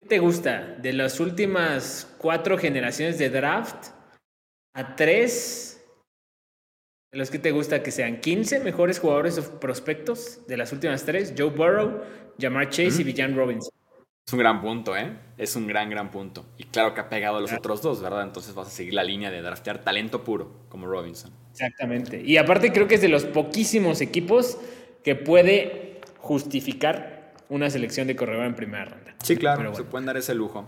¿Qué 0.00 0.08
te 0.08 0.18
gusta? 0.18 0.76
De 0.78 0.92
las 0.92 1.20
últimas 1.20 2.12
cuatro 2.18 2.56
generaciones 2.58 3.18
de 3.18 3.30
draft 3.30 3.88
a 4.74 4.96
tres 4.96 5.71
los 7.12 7.30
que 7.30 7.38
te 7.38 7.50
gusta 7.50 7.82
que 7.82 7.90
sean 7.90 8.20
15 8.20 8.60
mejores 8.60 8.98
jugadores 8.98 9.38
o 9.38 9.60
prospectos 9.60 10.40
de 10.48 10.56
las 10.56 10.72
últimas 10.72 11.04
tres, 11.04 11.34
Joe 11.36 11.50
Burrow, 11.50 12.00
Jamar 12.40 12.70
Chase 12.70 13.02
y 13.02 13.04
Villan 13.04 13.36
Robinson. 13.36 13.70
Es 14.26 14.32
un 14.32 14.38
gran 14.38 14.62
punto, 14.62 14.96
¿eh? 14.96 15.12
Es 15.36 15.54
un 15.56 15.66
gran, 15.66 15.90
gran 15.90 16.10
punto. 16.10 16.46
Y 16.56 16.64
claro 16.64 16.94
que 16.94 17.00
ha 17.00 17.10
pegado 17.10 17.36
a 17.36 17.40
los 17.40 17.52
otros 17.52 17.82
dos, 17.82 18.00
¿verdad? 18.00 18.22
Entonces 18.22 18.54
vas 18.54 18.68
a 18.68 18.70
seguir 18.70 18.94
la 18.94 19.04
línea 19.04 19.30
de 19.30 19.42
draftear 19.42 19.84
talento 19.84 20.24
puro, 20.24 20.64
como 20.70 20.86
Robinson. 20.86 21.32
Exactamente. 21.50 22.22
Y 22.24 22.38
aparte 22.38 22.72
creo 22.72 22.88
que 22.88 22.94
es 22.94 23.02
de 23.02 23.08
los 23.08 23.24
poquísimos 23.24 24.00
equipos 24.00 24.58
que 25.04 25.14
puede 25.14 26.00
justificar 26.18 27.34
una 27.50 27.68
selección 27.68 28.06
de 28.06 28.16
corredor 28.16 28.46
en 28.46 28.54
primera 28.54 28.86
ronda. 28.86 29.14
Sí, 29.22 29.36
claro, 29.36 29.74
se 29.74 29.84
pueden 29.84 30.06
dar 30.06 30.16
ese 30.16 30.34
lujo. 30.34 30.66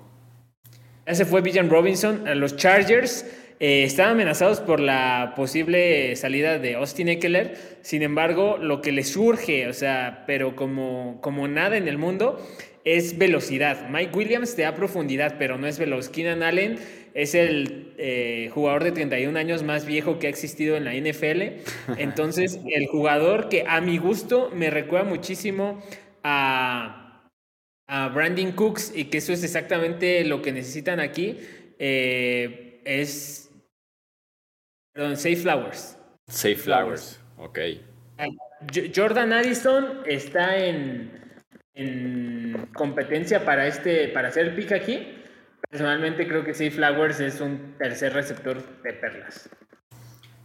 Ese 1.07 1.25
fue 1.25 1.41
Villan 1.41 1.71
Robinson 1.71 2.29
a 2.29 2.35
los 2.35 2.57
Chargers. 2.57 3.25
Eh, 3.61 3.85
estaban 3.85 4.13
amenazados 4.13 4.61
por 4.61 4.81
la 4.81 5.33
posible 5.37 6.17
salida 6.17 6.59
de 6.59 6.75
Austin 6.75 7.09
Eckler. 7.09 7.57
Sin 7.83 8.03
embargo, 8.03 8.59
lo 8.59 8.81
que 8.81 8.93
le 8.93 9.05
surge, 9.05 9.69
o 9.69 9.73
sea, 9.73 10.25
pero 10.27 10.57
como, 10.57 11.19
como 11.21 11.47
nada 11.49 11.77
en 11.77 11.89
el 11.89 11.99
mundo, 11.99 12.45
es 12.85 13.17
velocidad. 13.17 13.89
Mike 13.89 14.17
Williams 14.17 14.55
te 14.55 14.63
da 14.63 14.75
profundidad, 14.75 15.37
pero 15.39 15.57
no 15.57 15.67
es 15.67 15.79
veloz. 15.79 16.09
Keenan 16.09 16.43
Allen 16.43 16.79
es 17.15 17.35
el 17.35 17.95
eh, 17.97 18.51
jugador 18.53 18.85
de 18.85 18.93
31 18.93 19.39
años 19.39 19.63
más 19.63 19.87
viejo 19.87 20.19
que 20.19 20.27
ha 20.27 20.31
existido 20.31 20.77
en 20.77 20.85
la 20.85 20.95
NFL. 20.95 21.63
Entonces, 21.99 22.61
el 22.67 22.87
jugador 22.87 23.49
que 23.49 23.65
a 23.67 23.81
mi 23.81 23.99
gusto 23.99 24.51
me 24.55 24.69
recuerda 24.69 25.09
muchísimo 25.09 25.83
a, 26.23 27.31
a 27.87 28.09
Brandon 28.09 28.53
Cooks 28.53 28.93
y 28.95 29.05
que 29.05 29.19
eso 29.19 29.33
es 29.33 29.45
exactamente 29.45 30.25
lo 30.25 30.43
que 30.43 30.53
necesitan 30.53 31.01
aquí. 31.01 31.39
Eh, 31.79 32.81
es 32.85 33.44
Perdón, 34.95 35.17
Safe 35.17 35.37
Flowers. 35.37 35.99
Safe 36.29 36.57
Flowers, 36.57 37.21
ok. 37.37 37.59
Ah, 38.19 38.27
Jordan 38.95 39.33
Addison 39.33 39.99
está 40.07 40.57
en, 40.57 41.11
en 41.75 42.69
competencia 42.75 43.45
para, 43.45 43.67
este, 43.67 44.09
para 44.09 44.29
hacer 44.29 44.47
el 44.47 44.55
pick 44.55 44.73
aquí. 44.73 45.07
Personalmente 45.69 46.29
creo 46.29 46.45
que 46.45 46.55
Safe 46.55 46.71
Flowers 46.71 47.19
es 47.19 47.41
un 47.41 47.75
tercer 47.77 48.13
receptor 48.13 48.63
de 48.83 48.93
perlas. 48.93 49.51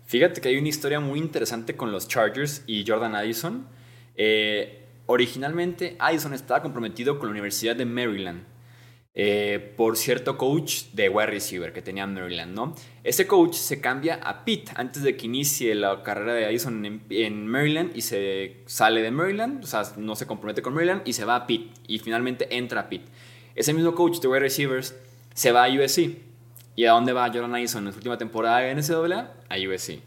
Fíjate 0.06 0.42
que 0.42 0.50
hay 0.50 0.58
una 0.58 0.70
historia 0.70 1.00
muy 1.00 1.20
interesante 1.20 1.76
con 1.76 1.92
los 1.92 2.08
Chargers 2.08 2.64
y 2.66 2.84
Jordan 2.86 3.14
Addison. 3.14 3.68
Eh, 4.16 4.88
originalmente 5.06 5.96
Addison 6.00 6.34
estaba 6.34 6.64
comprometido 6.64 7.20
con 7.20 7.28
la 7.28 7.32
Universidad 7.32 7.76
de 7.76 7.86
Maryland 7.86 8.44
eh, 9.16 9.74
por 9.76 9.98
cierto 9.98 10.38
coach 10.38 10.84
de 10.94 11.10
wide 11.10 11.26
receiver 11.26 11.74
que 11.74 11.82
tenía 11.82 12.06
Maryland, 12.06 12.54
¿no? 12.54 12.76
Ese 13.04 13.26
coach 13.26 13.56
se 13.56 13.82
cambia 13.82 14.16
a 14.16 14.46
Pitt 14.46 14.70
antes 14.76 15.02
de 15.04 15.18
que 15.18 15.26
inicie 15.26 15.74
la 15.76 16.04
carrera 16.04 16.34
de 16.34 16.46
Addison 16.46 17.02
en, 17.10 17.48
Maryland 17.48 17.92
y 17.96 18.02
se 18.02 18.64
sale 18.68 19.02
de 19.02 19.12
Maryland, 19.12 19.64
o 19.64 19.68
sea, 19.68 19.84
no 19.98 20.16
se 20.16 20.28
compromete 20.28 20.62
con 20.62 20.74
Maryland 20.74 21.02
y 21.06 21.14
se 21.14 21.26
va 21.26 21.36
a 21.36 21.48
Pitt 21.48 21.72
y 21.88 22.00
finalmente 22.00 22.56
entra 22.56 22.82
a 22.82 22.90
Pitt. 22.90 23.08
Ese 23.56 23.74
mismo 23.74 23.96
coach 23.96 24.20
de 24.20 24.28
wide 24.28 24.42
receivers 24.42 24.96
se 25.34 25.52
va 25.52 25.66
a 25.66 25.70
USC. 25.70 26.18
¿Y 26.76 26.86
a 26.86 26.92
dónde 26.92 27.12
va 27.12 27.28
Jordan 27.28 27.56
Addison 27.56 27.86
en 27.88 27.92
su 27.92 27.98
última 27.98 28.18
temporada 28.18 28.70
en 28.70 28.78
NCAA? 28.78 29.34
A 29.50 29.58
USC. 29.58 30.00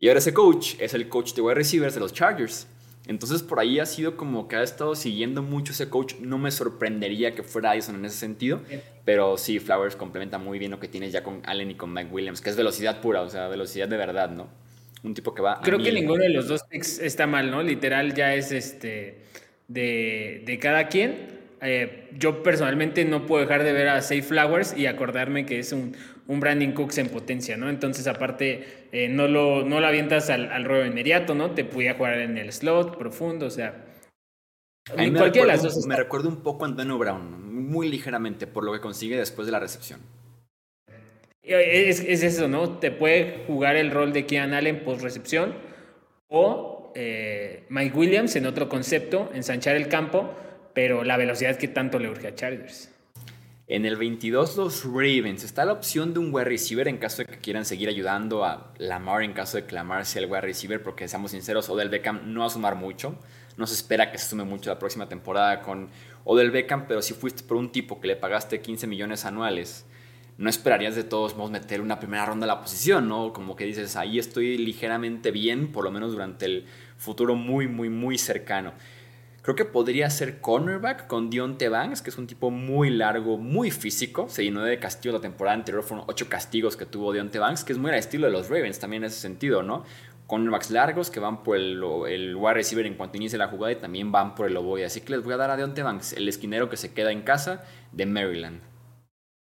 Y 0.00 0.08
ahora 0.08 0.18
ese 0.18 0.34
coach 0.34 0.74
es 0.80 0.92
el 0.92 1.08
coach 1.08 1.34
de 1.34 1.42
wide 1.42 1.54
receivers 1.54 1.94
de 1.94 2.00
los 2.00 2.12
Chargers. 2.12 2.66
Entonces 3.08 3.42
por 3.42 3.60
ahí 3.60 3.78
ha 3.78 3.86
sido 3.86 4.16
como 4.16 4.48
que 4.48 4.56
ha 4.56 4.62
estado 4.62 4.94
siguiendo 4.94 5.42
mucho 5.42 5.72
ese 5.72 5.88
coach. 5.88 6.14
No 6.20 6.38
me 6.38 6.50
sorprendería 6.50 7.34
que 7.34 7.42
fuera 7.42 7.70
Addison 7.70 7.96
en 7.96 8.04
ese 8.04 8.16
sentido. 8.16 8.60
Pero 9.04 9.36
sí, 9.38 9.60
Flowers 9.60 9.96
complementa 9.96 10.38
muy 10.38 10.58
bien 10.58 10.70
lo 10.70 10.80
que 10.80 10.88
tienes 10.88 11.12
ya 11.12 11.22
con 11.22 11.42
Allen 11.44 11.70
y 11.70 11.74
con 11.74 11.92
Mike 11.92 12.10
Williams, 12.12 12.40
que 12.40 12.50
es 12.50 12.56
velocidad 12.56 13.00
pura, 13.00 13.22
o 13.22 13.30
sea, 13.30 13.48
velocidad 13.48 13.88
de 13.88 13.96
verdad, 13.96 14.30
¿no? 14.30 14.48
Un 15.04 15.14
tipo 15.14 15.34
que 15.34 15.42
va... 15.42 15.60
Creo 15.62 15.78
que 15.78 15.92
ninguno 15.92 16.22
de 16.22 16.30
los 16.30 16.48
dos 16.48 16.62
está 16.72 17.26
mal, 17.26 17.50
¿no? 17.50 17.62
Literal 17.62 18.14
ya 18.14 18.34
es 18.34 18.50
este 18.50 19.22
de, 19.68 20.42
de 20.44 20.58
cada 20.58 20.88
quien. 20.88 21.36
Eh, 21.62 22.08
yo 22.18 22.42
personalmente 22.42 23.04
no 23.04 23.26
puedo 23.26 23.42
dejar 23.42 23.64
de 23.64 23.72
ver 23.72 23.88
a 23.88 24.02
Safe 24.02 24.22
Flowers 24.22 24.76
y 24.76 24.86
acordarme 24.86 25.46
que 25.46 25.58
es 25.58 25.72
un, 25.72 25.96
un 26.28 26.40
Brandon 26.40 26.72
Cooks 26.72 26.98
en 26.98 27.08
potencia, 27.08 27.56
¿no? 27.56 27.68
Entonces, 27.68 28.06
aparte, 28.06 28.88
eh, 28.92 29.08
no, 29.08 29.28
lo, 29.28 29.64
no 29.64 29.80
lo 29.80 29.86
avientas 29.86 30.30
al, 30.30 30.50
al 30.50 30.64
ruedo 30.64 30.86
inmediato, 30.86 31.34
¿no? 31.34 31.52
Te 31.52 31.64
podía 31.64 31.94
jugar 31.94 32.18
en 32.18 32.38
el 32.38 32.52
slot 32.52 32.98
profundo, 32.98 33.46
o 33.46 33.50
sea. 33.50 33.84
me 34.96 35.12
cualquiera 35.12 35.46
de 35.46 35.52
las 35.52 35.62
dos. 35.62 35.86
Me 35.86 35.96
recuerdo 35.96 36.28
un 36.28 36.42
poco 36.42 36.64
a 36.64 36.68
Antonio 36.68 36.98
Brown, 36.98 37.68
muy 37.70 37.88
ligeramente, 37.88 38.46
por 38.46 38.64
lo 38.64 38.72
que 38.72 38.80
consigue 38.80 39.16
después 39.16 39.46
de 39.46 39.52
la 39.52 39.60
recepción. 39.60 40.00
Es, 41.42 42.00
es 42.00 42.24
eso, 42.24 42.48
¿no? 42.48 42.78
Te 42.78 42.90
puede 42.90 43.44
jugar 43.46 43.76
el 43.76 43.92
rol 43.92 44.12
de 44.12 44.26
Kean 44.26 44.52
Allen 44.52 44.82
post 44.82 45.02
recepción 45.02 45.54
o 46.28 46.92
eh, 46.96 47.66
Mike 47.68 47.96
Williams 47.96 48.34
en 48.36 48.46
otro 48.46 48.68
concepto, 48.68 49.30
ensanchar 49.32 49.76
el 49.76 49.86
campo, 49.86 50.34
pero 50.74 51.04
la 51.04 51.16
velocidad 51.16 51.56
que 51.56 51.68
tanto 51.68 51.98
le 51.98 52.08
urge 52.08 52.26
a 52.26 52.34
Chargers. 52.34 52.90
En 53.68 53.84
el 53.84 53.96
22 53.96 54.56
los 54.56 54.84
Ravens. 54.84 55.42
Está 55.42 55.64
la 55.64 55.72
opción 55.72 56.14
de 56.14 56.20
un 56.20 56.32
wide 56.32 56.44
receiver 56.44 56.86
en 56.86 56.98
caso 56.98 57.18
de 57.18 57.24
que 57.26 57.38
quieran 57.38 57.64
seguir 57.64 57.88
ayudando 57.88 58.44
a 58.44 58.72
Lamar 58.78 59.24
en 59.24 59.32
caso 59.32 59.56
de 59.56 59.66
que 59.66 59.74
Lamar 59.74 60.06
sea 60.06 60.22
el 60.22 60.30
wide 60.30 60.42
receiver 60.42 60.80
porque 60.80 61.08
seamos 61.08 61.32
sinceros, 61.32 61.68
Odell 61.68 61.88
Beckham 61.88 62.32
no 62.32 62.40
va 62.40 62.46
a 62.46 62.50
sumar 62.50 62.76
mucho. 62.76 63.18
No 63.56 63.66
se 63.66 63.74
espera 63.74 64.12
que 64.12 64.18
se 64.18 64.28
sume 64.28 64.44
mucho 64.44 64.70
la 64.70 64.78
próxima 64.78 65.08
temporada 65.08 65.62
con 65.62 65.88
Odell 66.22 66.52
Beckham, 66.52 66.86
pero 66.86 67.02
si 67.02 67.14
fuiste 67.14 67.42
por 67.42 67.56
un 67.56 67.72
tipo 67.72 68.00
que 68.00 68.06
le 68.06 68.14
pagaste 68.14 68.60
15 68.60 68.86
millones 68.86 69.24
anuales, 69.24 69.84
no 70.38 70.48
esperarías 70.48 70.94
de 70.94 71.02
todos 71.02 71.34
modos 71.34 71.50
meter 71.50 71.80
una 71.80 71.98
primera 71.98 72.24
ronda 72.24 72.44
a 72.44 72.46
la 72.46 72.60
posición, 72.60 73.08
¿no? 73.08 73.32
Como 73.32 73.56
que 73.56 73.64
dices, 73.64 73.96
ahí 73.96 74.20
estoy 74.20 74.58
ligeramente 74.58 75.32
bien, 75.32 75.72
por 75.72 75.82
lo 75.82 75.90
menos 75.90 76.12
durante 76.12 76.44
el 76.44 76.66
futuro 76.98 77.34
muy, 77.34 77.66
muy, 77.66 77.88
muy 77.88 78.16
cercano. 78.16 78.74
Creo 79.46 79.54
que 79.54 79.64
podría 79.64 80.10
ser 80.10 80.40
cornerback 80.40 81.06
con 81.06 81.30
Dionte 81.30 81.68
Banks, 81.68 82.02
que 82.02 82.10
es 82.10 82.18
un 82.18 82.26
tipo 82.26 82.50
muy 82.50 82.90
largo, 82.90 83.38
muy 83.38 83.70
físico. 83.70 84.28
Se 84.28 84.42
llenó 84.42 84.64
de 84.64 84.80
castigos 84.80 85.14
la 85.14 85.20
temporada 85.20 85.54
anterior, 85.54 85.84
fueron 85.84 86.04
ocho 86.08 86.28
castigos 86.28 86.76
que 86.76 86.84
tuvo 86.84 87.12
Dionte 87.12 87.38
Banks, 87.38 87.62
que 87.62 87.72
es 87.72 87.78
muy 87.78 87.92
al 87.92 87.98
estilo 87.98 88.26
de 88.26 88.32
los 88.32 88.48
Ravens 88.48 88.80
también 88.80 89.04
en 89.04 89.06
ese 89.06 89.20
sentido, 89.20 89.62
¿no? 89.62 89.84
Cornerbacks 90.26 90.72
largos 90.72 91.12
que 91.12 91.20
van 91.20 91.44
por 91.44 91.58
el, 91.58 91.80
el 92.08 92.34
wide 92.34 92.54
receiver 92.54 92.86
en 92.86 92.94
cuanto 92.94 93.18
inicie 93.18 93.38
la 93.38 93.46
jugada 93.46 93.70
y 93.70 93.76
también 93.76 94.10
van 94.10 94.34
por 94.34 94.48
el 94.48 94.56
oboe. 94.56 94.84
Así 94.84 95.02
que 95.02 95.12
les 95.12 95.22
voy 95.22 95.34
a 95.34 95.36
dar 95.36 95.50
a 95.52 95.56
Dionte 95.56 95.84
Banks, 95.84 96.14
el 96.14 96.28
esquinero 96.28 96.68
que 96.68 96.76
se 96.76 96.92
queda 96.92 97.12
en 97.12 97.22
casa 97.22 97.64
de 97.92 98.04
Maryland. 98.04 98.60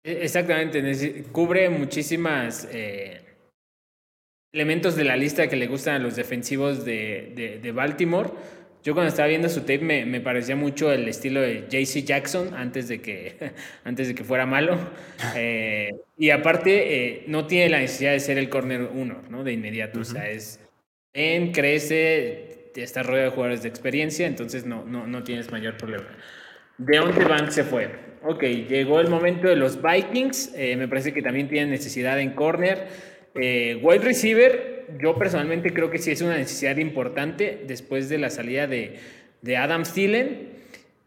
E, 0.02 0.24
exactamente, 0.24 1.26
cubre 1.32 1.68
muchísimas 1.68 2.66
eh, 2.72 3.26
elementos 4.54 4.96
de 4.96 5.04
la 5.04 5.18
lista 5.18 5.48
que 5.48 5.56
le 5.56 5.66
gustan 5.66 5.96
a 5.96 5.98
los 5.98 6.16
defensivos 6.16 6.82
de, 6.86 7.34
de, 7.36 7.58
de 7.58 7.72
Baltimore 7.72 8.30
yo 8.82 8.94
cuando 8.94 9.10
estaba 9.10 9.28
viendo 9.28 9.48
su 9.48 9.60
tape 9.60 9.78
me, 9.78 10.04
me 10.04 10.20
parecía 10.20 10.56
mucho 10.56 10.92
el 10.92 11.06
estilo 11.06 11.40
de 11.40 11.66
JC 11.68 12.04
Jackson 12.04 12.52
antes 12.54 12.88
de 12.88 13.00
que, 13.00 13.52
antes 13.84 14.08
de 14.08 14.14
que 14.14 14.24
fuera 14.24 14.46
malo. 14.46 14.78
Eh, 15.34 15.92
y 16.18 16.30
aparte, 16.30 16.94
eh, 16.94 17.24
no 17.28 17.46
tiene 17.46 17.70
la 17.70 17.78
necesidad 17.78 18.12
de 18.12 18.20
ser 18.20 18.38
el 18.38 18.48
corner 18.48 18.82
uno, 18.92 19.22
¿no? 19.30 19.44
De 19.44 19.52
inmediato. 19.52 20.00
O 20.00 20.04
sea, 20.04 20.28
es. 20.28 20.60
En, 21.14 21.52
crece, 21.52 22.72
está 22.74 23.02
rodeado 23.02 23.30
de 23.30 23.34
jugadores 23.34 23.62
de 23.62 23.68
experiencia, 23.68 24.26
entonces 24.26 24.66
no, 24.66 24.84
no, 24.84 25.06
no 25.06 25.22
tienes 25.22 25.50
mayor 25.52 25.76
problema. 25.76 26.08
Deontay 26.78 27.24
Banks 27.24 27.54
se 27.54 27.64
fue. 27.64 27.88
Ok, 28.24 28.42
llegó 28.42 29.00
el 29.00 29.08
momento 29.08 29.46
de 29.46 29.56
los 29.56 29.80
Vikings. 29.80 30.52
Eh, 30.56 30.76
me 30.76 30.88
parece 30.88 31.12
que 31.14 31.22
también 31.22 31.48
tienen 31.48 31.70
necesidad 31.70 32.18
en 32.18 32.32
corner. 32.32 32.88
wide 33.34 34.04
receiver, 34.04 34.81
yo 35.00 35.16
personalmente 35.16 35.72
creo 35.72 35.90
que 35.90 35.98
sí 35.98 36.10
es 36.10 36.20
una 36.22 36.36
necesidad 36.36 36.76
importante 36.76 37.62
después 37.66 38.08
de 38.08 38.18
la 38.18 38.30
salida 38.30 38.66
de, 38.66 38.98
Adam 39.56 39.82
Thielen. 39.84 40.50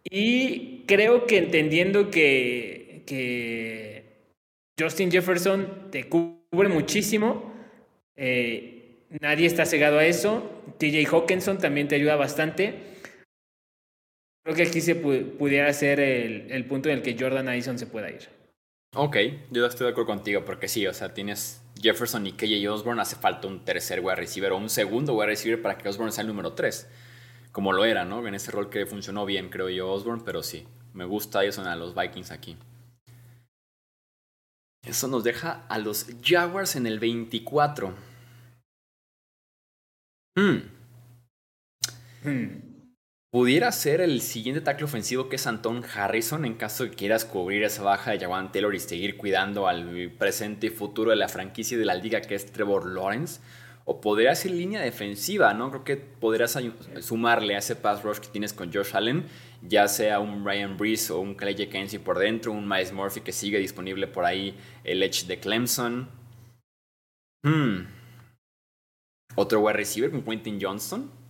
Y 0.04 0.84
creo 0.88 1.26
que 1.26 1.38
entendiendo 1.38 2.12
que, 2.12 3.04
que 3.06 4.04
Justin 4.80 5.12
Jefferson 5.12 5.90
te 5.92 6.08
cubre 6.08 6.70
muchísimo, 6.70 7.54
eh, 8.16 8.98
nadie 9.22 9.48
está 9.48 9.66
cegado 9.66 9.98
a 10.00 10.06
eso. 10.06 10.64
TJ 10.78 11.08
Hawkinson 11.12 11.58
también 11.58 11.88
te 11.88 11.96
ayuda 11.96 12.16
bastante. 12.16 12.76
Creo 14.44 14.56
que 14.56 14.64
aquí 14.64 14.82
se 14.82 14.96
pudiera 14.96 15.74
ser 15.74 16.00
el, 16.00 16.52
el 16.52 16.66
punto 16.66 16.90
en 16.90 16.98
el 16.98 17.02
que 17.02 17.18
Jordan 17.20 17.50
Addison 17.50 17.80
se 17.80 17.88
pueda 17.88 18.12
ir. 18.12 18.35
Ok, 18.98 19.18
yo 19.52 19.66
estoy 19.66 19.88
de 19.88 19.92
acuerdo 19.92 20.08
contigo 20.08 20.46
porque 20.46 20.70
sí, 20.70 20.88
o 20.88 20.94
sea, 20.94 21.14
tienes 21.14 21.62
Jefferson 21.82 22.26
y 22.28 22.32
KJ 22.32 22.66
Osborne, 22.70 23.02
hace 23.02 23.18
falta 23.18 23.46
un 23.46 23.66
tercer 23.66 24.00
wide 24.00 24.16
receiver 24.16 24.54
o 24.54 24.58
un 24.58 24.70
segundo 24.70 25.14
wide 25.16 25.28
receiver 25.28 25.62
para 25.62 25.78
que 25.78 25.90
Osborne 25.90 26.14
sea 26.14 26.22
el 26.22 26.30
número 26.30 26.54
3, 26.54 26.88
como 27.52 27.74
lo 27.74 27.84
era, 27.84 28.06
¿no? 28.06 28.26
En 28.26 28.36
ese 28.36 28.52
rol 28.52 28.70
que 28.70 28.86
funcionó 28.86 29.26
bien, 29.26 29.50
creo 29.50 29.68
yo, 29.68 29.92
Osborne, 29.92 30.24
pero 30.26 30.42
sí, 30.44 30.66
me 30.94 31.04
gusta 31.04 31.44
eso 31.44 31.62
a 31.62 31.76
los 31.76 31.94
Vikings 31.94 32.32
aquí. 32.32 32.56
Eso 34.82 35.10
nos 35.10 35.26
deja 35.26 35.66
a 35.68 35.78
los 35.78 36.08
Jaguars 36.24 36.78
en 36.78 36.88
el 36.88 37.00
24. 37.00 37.94
Hmm. 40.38 40.58
Hmm. 42.24 42.65
Pudiera 43.36 43.70
ser 43.74 44.00
el 44.00 44.22
siguiente 44.22 44.62
tackle 44.62 44.86
ofensivo 44.86 45.28
que 45.28 45.36
es 45.36 45.46
Anton 45.46 45.84
Harrison 45.84 46.46
en 46.46 46.54
caso 46.54 46.86
de 46.86 46.92
que 46.92 46.96
quieras 46.96 47.26
cubrir 47.26 47.66
esa 47.66 47.84
baja 47.84 48.12
de 48.12 48.20
Jawan 48.20 48.54
Taylor 48.54 48.74
y 48.74 48.80
seguir 48.80 49.18
cuidando 49.18 49.68
al 49.68 50.10
presente 50.18 50.68
y 50.68 50.70
futuro 50.70 51.12
de 51.12 51.18
la 51.18 51.28
franquicia 51.28 51.78
de 51.78 51.84
la 51.84 51.96
liga 51.96 52.22
que 52.22 52.34
es 52.34 52.50
Trevor 52.54 52.86
Lawrence. 52.86 53.42
O 53.84 54.00
podría 54.00 54.34
ser 54.36 54.52
línea 54.52 54.80
defensiva, 54.80 55.54
¿no? 55.54 55.70
Creo 55.70 55.84
que 55.84 55.98
podrías 55.98 56.58
sumarle 57.02 57.56
a 57.56 57.58
ese 57.58 57.76
pass 57.76 58.04
rush 58.04 58.20
que 58.20 58.30
tienes 58.30 58.54
con 58.54 58.72
Josh 58.72 58.96
Allen, 58.96 59.26
ya 59.62 59.90
sea 59.90 60.22
un 60.22 60.46
Ryan 60.46 60.78
Brees 60.78 61.12
o 61.12 61.20
un 61.20 61.36
Clay 61.36 61.56
Kenzie 61.56 62.00
por 62.00 62.18
dentro, 62.18 62.54
un 62.54 62.66
Miles 62.66 62.94
Murphy 62.94 63.20
que 63.20 63.34
sigue 63.34 63.60
disponible 63.60 64.08
por 64.08 64.24
ahí, 64.24 64.58
el 64.86 65.04
Edge 65.04 65.26
de 65.28 65.42
Clemson. 65.42 66.08
Hmm. 67.44 67.88
Otro 69.36 69.60
wide 69.60 69.74
receiver 69.74 70.10
con 70.10 70.22
Quentin 70.24 70.58
Johnston 70.62 71.25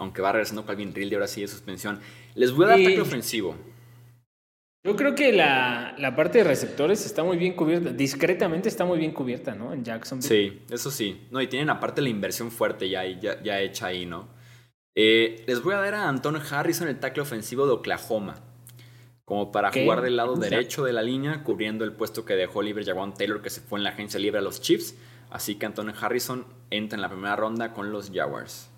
aunque 0.00 0.22
va 0.22 0.32
regresando 0.32 0.64
Calvin 0.64 0.94
Ridley 0.94 1.14
ahora 1.14 1.28
sí 1.28 1.42
de 1.42 1.48
suspensión. 1.48 2.00
Les 2.34 2.52
voy 2.52 2.64
a 2.64 2.68
dar 2.68 2.80
ataque 2.80 3.00
ofensivo. 3.00 3.54
Yo 4.82 4.96
creo 4.96 5.14
que 5.14 5.30
la, 5.30 5.94
parte 6.16 6.38
de 6.38 6.44
receptores 6.44 7.04
está 7.04 7.22
muy 7.22 7.36
bien 7.36 7.52
cubierta, 7.52 7.90
discretamente 7.92 8.70
está 8.70 8.86
muy 8.86 8.98
bien 8.98 9.12
cubierta, 9.12 9.54
¿no? 9.54 9.74
En 9.74 9.84
Jacksonville. 9.84 10.26
Sí, 10.26 10.62
eso 10.70 10.90
sí. 10.90 11.28
No, 11.30 11.42
y 11.42 11.48
tienen 11.48 11.68
aparte 11.68 12.00
la 12.00 12.08
inversión 12.08 12.50
fuerte 12.50 12.88
ya, 12.88 13.04
ya, 13.04 13.60
hecha 13.60 13.88
ahí, 13.88 14.06
¿no? 14.06 14.28
Eh, 14.94 15.44
les 15.46 15.62
voy 15.62 15.74
a 15.74 15.78
dar 15.78 15.94
a 15.94 16.08
Anton 16.08 16.40
Harrison 16.50 16.88
el 16.88 16.98
tackle 16.98 17.22
ofensivo 17.22 17.66
de 17.66 17.72
Oklahoma. 17.72 18.36
Como 19.26 19.52
para 19.52 19.70
jugar 19.70 20.00
del 20.00 20.16
lado 20.16 20.34
derecho 20.34 20.82
de 20.82 20.94
la 20.94 21.02
línea, 21.02 21.44
cubriendo 21.44 21.84
el 21.84 21.92
puesto 21.92 22.24
que 22.24 22.34
dejó 22.34 22.62
libre 22.62 22.84
Jawan 22.84 23.12
Taylor, 23.12 23.42
que 23.42 23.50
se 23.50 23.60
fue 23.60 23.78
en 23.78 23.84
la 23.84 23.90
agencia 23.90 24.18
libre 24.18 24.38
a 24.38 24.42
los 24.42 24.62
Chiefs. 24.62 24.96
Así 25.28 25.56
que 25.56 25.66
Anton 25.66 25.90
Harrison 25.90 26.46
entra 26.70 26.96
en 26.96 27.02
la 27.02 27.10
primera 27.10 27.36
ronda 27.36 27.74
con 27.74 27.92
los 27.92 28.10
Jaguars 28.10 28.69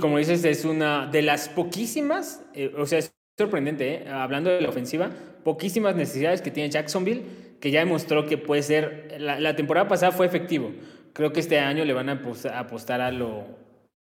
como 0.00 0.18
dices, 0.18 0.44
es 0.44 0.64
una 0.64 1.06
de 1.06 1.22
las 1.22 1.48
poquísimas, 1.48 2.42
eh, 2.54 2.72
o 2.76 2.86
sea, 2.86 2.98
es 2.98 3.14
sorprendente, 3.38 3.94
¿eh? 3.94 4.08
hablando 4.08 4.50
de 4.50 4.60
la 4.60 4.68
ofensiva, 4.68 5.10
poquísimas 5.44 5.94
necesidades 5.96 6.42
que 6.42 6.50
tiene 6.50 6.70
Jacksonville, 6.70 7.22
que 7.60 7.70
ya 7.70 7.80
demostró 7.80 8.26
que 8.26 8.38
puede 8.38 8.62
ser, 8.62 9.16
la, 9.18 9.56
temporada 9.56 9.88
pasada 9.88 10.12
fue 10.12 10.26
efectivo. 10.26 10.72
Creo 11.12 11.32
que 11.32 11.40
este 11.40 11.58
año 11.58 11.84
le 11.84 11.92
van 11.94 12.08
a 12.08 12.22
apostar 12.54 13.00
a 13.00 13.10
lo, 13.10 13.46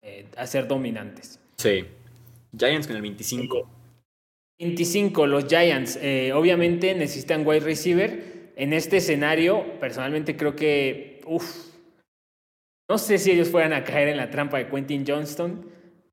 eh, 0.03 0.27
a 0.37 0.47
ser 0.47 0.67
dominantes. 0.67 1.41
Sí. 1.57 1.85
Giants 2.57 2.87
con 2.87 2.97
el 2.97 3.03
25. 3.03 3.71
25, 4.59 5.27
los 5.27 5.47
Giants. 5.47 5.97
obviamente 6.35 6.95
necesitan 6.95 7.47
wide 7.47 7.61
receiver. 7.61 8.53
En 8.57 8.73
este 8.73 8.97
escenario, 8.97 9.79
personalmente 9.79 10.37
creo 10.37 10.57
que, 10.57 11.21
uff, 11.27 11.68
no 12.89 12.99
sé 12.99 13.19
si 13.19 13.31
ellos 13.31 13.49
fueran 13.49 13.73
a 13.73 13.85
caer 13.85 14.09
en 14.09 14.17
la 14.17 14.31
trampa 14.31 14.59
de 14.59 14.67
Quentin 14.67 15.05
Johnston. 15.07 15.67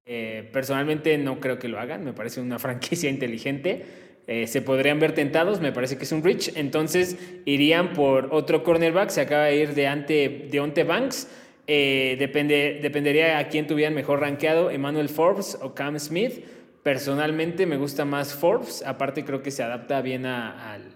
Eh, 0.06 0.50
personalmente 0.52 1.18
no 1.18 1.40
creo 1.40 1.58
que 1.58 1.68
lo 1.68 1.80
hagan, 1.80 2.04
me 2.04 2.14
parece 2.14 2.42
una 2.42 2.60
franquicia 2.66 3.10
inteligente. 3.10 3.86
eh, 4.28 4.48
se 4.48 4.62
podrían 4.62 5.00
ver 5.00 5.14
tentados, 5.14 5.62
me 5.62 5.72
parece 5.72 5.98
que 5.98 6.04
es 6.04 6.12
un 6.12 6.24
reach, 6.24 6.52
entonces 6.56 7.18
irían 7.46 7.94
por 7.94 8.30
otro 8.32 8.64
cornerback, 8.64 9.10
se 9.10 9.22
acaba 9.22 9.46
de 9.46 9.56
ir 9.56 9.76
de 9.76 9.88
ante 9.88 10.48
Deonte 10.50 10.84
Banks, 10.84 11.28
eh, 11.68 12.16
depende, 12.20 12.80
dependería 12.82 13.40
a 13.40 13.48
quién 13.50 13.68
tuvieran 13.68 13.94
mejor 13.94 14.22
rankeado, 14.22 14.70
Emmanuel 14.70 15.10
Forbes 15.10 15.58
o 15.62 15.74
Cam 15.74 16.00
Smith. 16.00 16.44
Personalmente 16.84 17.66
me 17.66 17.78
gusta 17.78 18.06
más 18.06 18.34
Forbes, 18.34 18.84
aparte 18.86 19.26
creo 19.26 19.42
que 19.42 19.50
se 19.50 19.64
adapta 19.64 20.02
bien 20.02 20.26
al, 20.28 20.96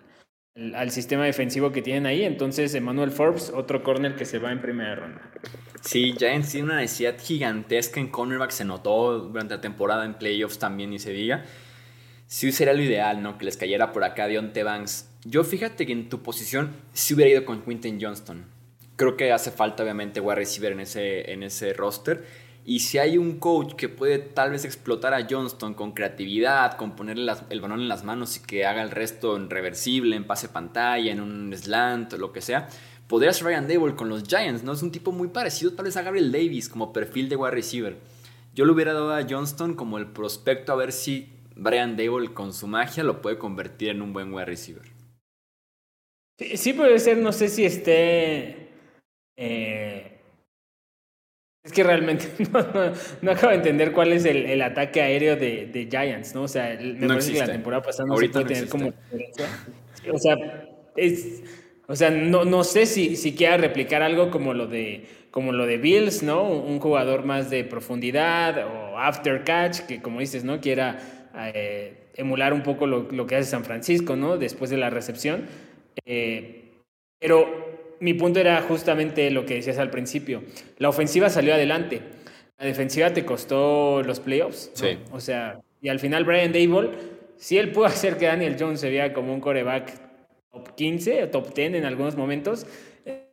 al, 0.75 0.91
sistema 0.91 1.25
defensivo 1.25 1.71
que 1.71 1.81
tienen 1.81 2.05
ahí, 2.05 2.23
entonces 2.23 2.73
Emmanuel 2.75 3.11
Forbes, 3.11 3.51
otro 3.53 3.83
corner 3.83 4.15
que 4.15 4.25
se 4.25 4.39
va 4.39 4.51
en 4.51 4.61
primera 4.61 4.95
ronda. 4.95 5.21
Sí, 5.81 6.13
Giants 6.17 6.51
tiene 6.51 6.65
una 6.65 6.77
necesidad 6.77 7.15
gigantesca 7.19 7.99
en 7.99 8.09
cornerback, 8.09 8.51
se 8.51 8.65
notó 8.65 9.19
durante 9.19 9.55
la 9.55 9.61
temporada 9.61 10.05
en 10.05 10.15
playoffs 10.15 10.59
también, 10.59 10.91
y 10.93 10.99
se 10.99 11.11
diga 11.11 11.45
sí 12.29 12.51
sería 12.51 12.73
lo 12.73 12.81
ideal, 12.81 13.21
¿no? 13.21 13.37
Que 13.37 13.45
les 13.45 13.57
cayera 13.57 13.91
por 13.91 14.03
acá 14.03 14.27
Dionte 14.27 14.63
Banks. 14.63 15.09
Yo 15.25 15.43
fíjate 15.43 15.85
que 15.85 15.91
en 15.91 16.09
tu 16.09 16.21
posición 16.21 16.71
sí 16.93 17.15
hubiera 17.15 17.31
ido 17.31 17.45
con 17.45 17.63
Quinton 17.63 17.97
Johnston. 17.99 18.45
Creo 18.95 19.17
que 19.17 19.31
hace 19.31 19.51
falta, 19.51 19.83
obviamente, 19.83 20.21
wide 20.21 20.35
receiver 20.35 20.71
en 20.71 20.81
ese, 20.81 21.31
en 21.31 21.43
ese 21.43 21.73
roster. 21.73 22.23
Y 22.65 22.79
si 22.79 22.97
hay 22.97 23.17
un 23.17 23.39
coach 23.39 23.73
que 23.73 23.89
puede 23.89 24.19
tal 24.19 24.51
vez 24.51 24.65
explotar 24.65 25.13
a 25.13 25.27
Johnston 25.29 25.73
con 25.73 25.93
creatividad, 25.93 26.77
con 26.77 26.95
ponerle 26.95 27.31
el 27.49 27.61
balón 27.61 27.81
en 27.81 27.89
las 27.89 28.03
manos 28.03 28.37
y 28.37 28.41
que 28.41 28.65
haga 28.65 28.83
el 28.83 28.91
resto 28.91 29.35
en 29.35 29.49
reversible, 29.49 30.15
en 30.15 30.27
pase 30.27 30.49
pantalla, 30.49 31.11
en 31.11 31.19
un 31.19 31.53
slant 31.55 32.13
o 32.13 32.17
lo 32.17 32.31
que 32.31 32.41
sea, 32.41 32.67
podría 33.07 33.33
ser 33.33 33.47
Ryan 33.47 33.67
Dable 33.67 33.95
con 33.95 34.09
los 34.09 34.23
Giants, 34.23 34.63
¿no? 34.63 34.73
Es 34.73 34.83
un 34.83 34.91
tipo 34.91 35.11
muy 35.11 35.29
parecido 35.29 35.73
tal 35.73 35.85
vez 35.85 35.97
a 35.97 36.03
Gabriel 36.03 36.31
Davis 36.31 36.69
como 36.69 36.93
perfil 36.93 37.27
de 37.27 37.35
wide 37.35 37.51
receiver. 37.51 37.97
Yo 38.53 38.65
le 38.65 38.71
hubiera 38.71 38.93
dado 38.93 39.13
a 39.13 39.25
Johnston 39.27 39.73
como 39.73 39.97
el 39.97 40.07
prospecto 40.07 40.71
a 40.71 40.75
ver 40.75 40.91
si 40.91 41.29
Brian 41.55 41.97
Dable 41.97 42.33
con 42.33 42.53
su 42.53 42.67
magia 42.67 43.03
lo 43.03 43.21
puede 43.21 43.37
convertir 43.37 43.89
en 43.89 44.01
un 44.01 44.13
buen 44.13 44.33
wide 44.33 44.45
receiver. 44.45 44.85
Sí, 46.55 46.73
puede 46.73 46.99
ser, 46.99 47.17
no 47.17 47.31
sé 47.31 47.49
si 47.49 47.65
esté... 47.65 48.69
Eh, 49.35 50.08
es 51.69 51.73
que 51.73 51.83
realmente 51.83 52.25
no, 53.21 53.31
acabo 53.31 53.51
de 53.51 53.57
entender 53.57 53.91
cuál 53.91 54.11
es 54.11 54.25
el, 54.25 54.59
ataque 54.59 55.03
aéreo 55.03 55.35
de, 55.35 55.87
Giants, 55.89 56.33
¿no? 56.33 56.43
O 56.43 56.47
sea, 56.47 56.75
me 56.81 57.07
parece 57.07 57.31
que 57.31 57.39
la 57.39 57.51
temporada 57.51 57.83
pasada 57.83 58.07
no 58.07 58.17
se 58.17 58.29
puede 58.29 58.45
tener 58.45 58.67
como... 58.67 58.91
O 60.11 60.17
sea, 60.17 60.35
es, 60.95 61.43
o 61.87 61.95
sea 61.95 62.09
no, 62.09 62.43
no 62.43 62.63
sé 62.63 62.87
si, 62.87 63.15
si 63.15 63.35
quiera 63.35 63.57
replicar 63.57 64.01
algo 64.01 64.31
como 64.31 64.55
lo 64.55 64.65
de 64.65 65.05
como 65.29 65.51
lo 65.51 65.67
de 65.67 65.77
Bills, 65.77 66.23
¿no? 66.23 66.49
Un 66.49 66.79
jugador 66.79 67.23
más 67.23 67.51
de 67.51 67.63
profundidad 67.63 68.65
o 68.65 68.97
after 68.97 69.43
catch, 69.43 69.81
que 69.81 70.01
como 70.01 70.21
dices, 70.21 70.43
¿no? 70.43 70.59
Quiera 70.59 70.97
eh, 71.53 72.09
emular 72.15 72.51
un 72.51 72.63
poco 72.63 72.87
lo, 72.87 73.27
que 73.27 73.35
hace 73.35 73.51
San 73.51 73.63
Francisco, 73.63 74.15
¿no? 74.15 74.39
Después 74.39 74.71
de 74.71 74.77
la 74.77 74.89
recepción. 74.89 75.45
Eh, 76.03 76.71
pero 77.19 77.68
mi 77.99 78.13
punto 78.13 78.39
era 78.39 78.61
justamente 78.61 79.29
lo 79.31 79.45
que 79.45 79.55
decías 79.55 79.77
al 79.77 79.89
principio. 79.89 80.43
La 80.77 80.89
ofensiva 80.89 81.29
salió 81.29 81.53
adelante. 81.53 82.01
La 82.57 82.65
defensiva 82.65 83.13
te 83.13 83.25
costó 83.25 84.01
los 84.03 84.19
playoffs. 84.19 84.71
Sí. 84.73 84.97
O 85.11 85.19
sea, 85.19 85.61
y 85.81 85.89
al 85.89 85.99
final 85.99 86.25
Brian 86.25 86.51
Dable, 86.51 86.91
si 87.37 87.57
él 87.57 87.71
pudo 87.71 87.85
hacer 87.85 88.17
que 88.17 88.25
Daniel 88.25 88.57
Jones 88.59 88.81
se 88.81 88.89
vea 88.89 89.13
como 89.13 89.33
un 89.33 89.39
coreback 89.39 89.93
top 90.51 90.75
15 90.75 91.23
o 91.23 91.29
top 91.29 91.53
10 91.53 91.75
en 91.75 91.85
algunos 91.85 92.15
momentos, 92.15 92.65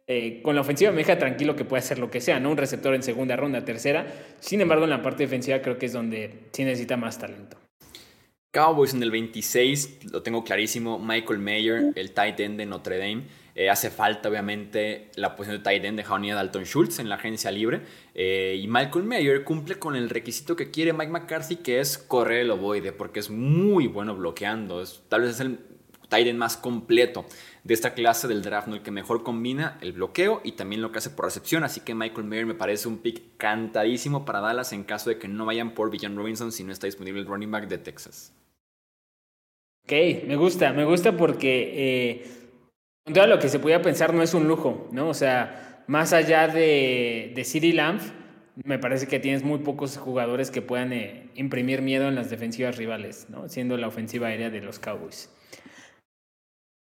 eh, 0.08 0.40
con 0.42 0.54
la 0.54 0.60
ofensiva 0.60 0.92
me 0.92 0.98
deja 0.98 1.18
tranquilo 1.18 1.56
que 1.56 1.64
puede 1.64 1.80
hacer 1.80 1.98
lo 1.98 2.10
que 2.10 2.20
sea, 2.20 2.38
¿no? 2.38 2.50
Un 2.50 2.56
receptor 2.56 2.94
en 2.94 3.02
segunda 3.02 3.34
ronda, 3.34 3.64
tercera. 3.64 4.06
Sin 4.38 4.60
embargo, 4.60 4.84
en 4.84 4.90
la 4.90 5.02
parte 5.02 5.24
defensiva 5.24 5.60
creo 5.60 5.78
que 5.78 5.86
es 5.86 5.92
donde 5.92 6.30
sí 6.52 6.62
necesita 6.62 6.96
más 6.96 7.18
talento. 7.18 7.56
Cowboys 8.52 8.94
en 8.94 9.02
el 9.02 9.10
26, 9.10 10.12
lo 10.12 10.22
tengo 10.22 10.44
clarísimo, 10.44 10.98
Michael 10.98 11.40
Mayer, 11.40 11.92
el 11.94 12.12
tight 12.12 12.38
end 12.40 12.58
de 12.58 12.66
Notre 12.66 12.98
Dame. 12.98 13.24
Eh, 13.58 13.70
hace 13.70 13.88
falta, 13.88 14.28
obviamente, 14.28 15.10
la 15.14 15.34
posición 15.34 15.56
de 15.56 15.64
tight 15.64 15.82
end 15.82 15.96
de 15.96 16.04
Jaunia 16.04 16.34
Dalton 16.34 16.64
Schultz 16.64 16.98
en 16.98 17.08
la 17.08 17.14
agencia 17.14 17.50
libre. 17.50 17.80
Eh, 18.14 18.60
y 18.62 18.68
Michael 18.68 19.06
Mayer 19.06 19.44
cumple 19.44 19.78
con 19.78 19.96
el 19.96 20.10
requisito 20.10 20.54
que 20.54 20.70
quiere 20.70 20.92
Mike 20.92 21.10
McCarthy, 21.10 21.56
que 21.56 21.80
es 21.80 21.96
correr 21.96 22.42
el 22.42 22.50
ovoide, 22.50 22.92
porque 22.92 23.18
es 23.18 23.30
muy 23.30 23.86
bueno 23.86 24.14
bloqueando. 24.14 24.82
Es, 24.82 25.02
tal 25.08 25.22
vez 25.22 25.30
es 25.30 25.40
el 25.40 25.58
tight 26.10 26.26
end 26.26 26.38
más 26.38 26.58
completo 26.58 27.24
de 27.64 27.72
esta 27.72 27.94
clase 27.94 28.28
del 28.28 28.42
draft, 28.42 28.68
el 28.68 28.82
que 28.82 28.90
mejor 28.90 29.22
combina 29.22 29.78
el 29.80 29.92
bloqueo 29.92 30.42
y 30.44 30.52
también 30.52 30.82
lo 30.82 30.92
que 30.92 30.98
hace 30.98 31.08
por 31.08 31.24
recepción. 31.24 31.64
Así 31.64 31.80
que 31.80 31.94
Michael 31.94 32.26
Mayer 32.26 32.44
me 32.44 32.54
parece 32.54 32.88
un 32.88 32.98
pick 32.98 33.38
cantadísimo 33.38 34.26
para 34.26 34.40
Dallas 34.40 34.74
en 34.74 34.84
caso 34.84 35.08
de 35.08 35.18
que 35.18 35.28
no 35.28 35.46
vayan 35.46 35.72
por 35.72 35.90
Villan 35.90 36.14
Robinson 36.14 36.52
si 36.52 36.62
no 36.62 36.72
está 36.72 36.88
disponible 36.88 37.22
el 37.22 37.26
running 37.26 37.50
back 37.50 37.68
de 37.68 37.78
Texas. 37.78 38.34
Ok, 39.84 39.92
me 40.26 40.36
gusta, 40.36 40.74
me 40.74 40.84
gusta 40.84 41.16
porque 41.16 41.72
eh, 41.74 42.45
con 43.06 43.14
todo 43.14 43.28
lo 43.28 43.38
que 43.38 43.48
se 43.48 43.60
podía 43.60 43.82
pensar 43.82 44.12
no 44.12 44.22
es 44.24 44.34
un 44.34 44.48
lujo, 44.48 44.88
¿no? 44.90 45.08
O 45.08 45.14
sea, 45.14 45.84
más 45.86 46.12
allá 46.12 46.48
de, 46.48 47.30
de 47.36 47.44
CD 47.44 47.72
Lamb, 47.72 48.00
me 48.64 48.80
parece 48.80 49.06
que 49.06 49.20
tienes 49.20 49.44
muy 49.44 49.60
pocos 49.60 49.96
jugadores 49.96 50.50
que 50.50 50.60
puedan 50.60 50.92
eh, 50.92 51.28
imprimir 51.36 51.82
miedo 51.82 52.08
en 52.08 52.16
las 52.16 52.30
defensivas 52.30 52.76
rivales, 52.76 53.28
¿no? 53.28 53.48
Siendo 53.48 53.76
la 53.76 53.86
ofensiva 53.86 54.26
aérea 54.26 54.50
de 54.50 54.60
los 54.60 54.80
Cowboys. 54.80 55.30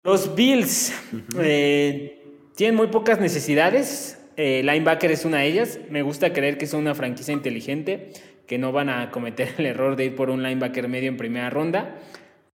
Los 0.04 0.34
Bills 0.34 0.92
eh, 1.40 2.22
tienen 2.54 2.76
muy 2.76 2.88
pocas 2.88 3.18
necesidades. 3.18 4.18
linebacker 4.36 5.10
es 5.10 5.24
una 5.24 5.38
de 5.38 5.46
ellas. 5.46 5.80
Me 5.88 6.02
gusta 6.02 6.34
creer 6.34 6.58
que 6.58 6.66
son 6.66 6.80
una 6.80 6.94
franquicia 6.94 7.32
inteligente, 7.32 8.10
que 8.46 8.58
no 8.58 8.72
van 8.72 8.90
a 8.90 9.10
cometer 9.10 9.54
el 9.58 9.64
error 9.64 9.96
de 9.96 10.04
ir 10.04 10.16
por 10.16 10.28
un 10.28 10.42
linebacker 10.42 10.86
medio 10.86 11.08
en 11.08 11.16
primera 11.16 11.48
ronda. 11.48 11.96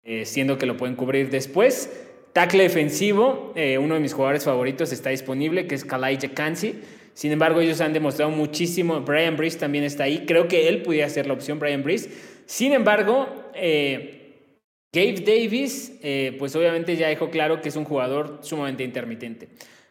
Eh, 0.09 0.25
siendo 0.25 0.57
que 0.57 0.67
lo 0.67 0.77
pueden 0.77 0.95
cubrir 0.95 1.31
después. 1.31 2.05
Tackle 2.37 2.64
defensivo, 2.64 3.55
eh, 3.57 3.78
uno 3.78 3.95
de 3.95 4.01
mis 4.01 4.12
jugadores 4.12 4.45
favoritos 4.45 4.93
está 4.93 5.09
disponible, 5.09 5.66
que 5.66 5.74
es 5.74 5.87
Kalai 5.87 6.18
Kansi. 6.18 6.74
Sin 7.14 7.32
embargo, 7.32 7.62
ellos 7.62 7.80
han 7.80 7.95
demostrado 7.95 8.30
muchísimo. 8.30 9.01
Brian 9.01 9.39
Brees 9.39 9.57
también 9.57 9.84
está 9.84 10.05
ahí. 10.05 10.26
Creo 10.26 10.47
que 10.47 10.68
él 10.68 10.82
pudiera 10.82 11.09
ser 11.09 11.26
la 11.26 11.32
opción, 11.32 11.59
Brian 11.59 11.82
Brees. 11.82 12.11
Sin 12.45 12.74
embargo, 12.74 13.26
eh, 13.55 14.51
Gabe 14.93 15.22
Davis, 15.24 15.99
pues 16.39 16.55
obviamente 16.55 16.95
ya 16.97 17.09
dejó 17.09 17.30
claro 17.30 17.62
que 17.62 17.70
es 17.70 17.76
un 17.76 17.87
jugador 17.87 18.41
sumamente 18.43 18.84
intermitente. 18.84 19.49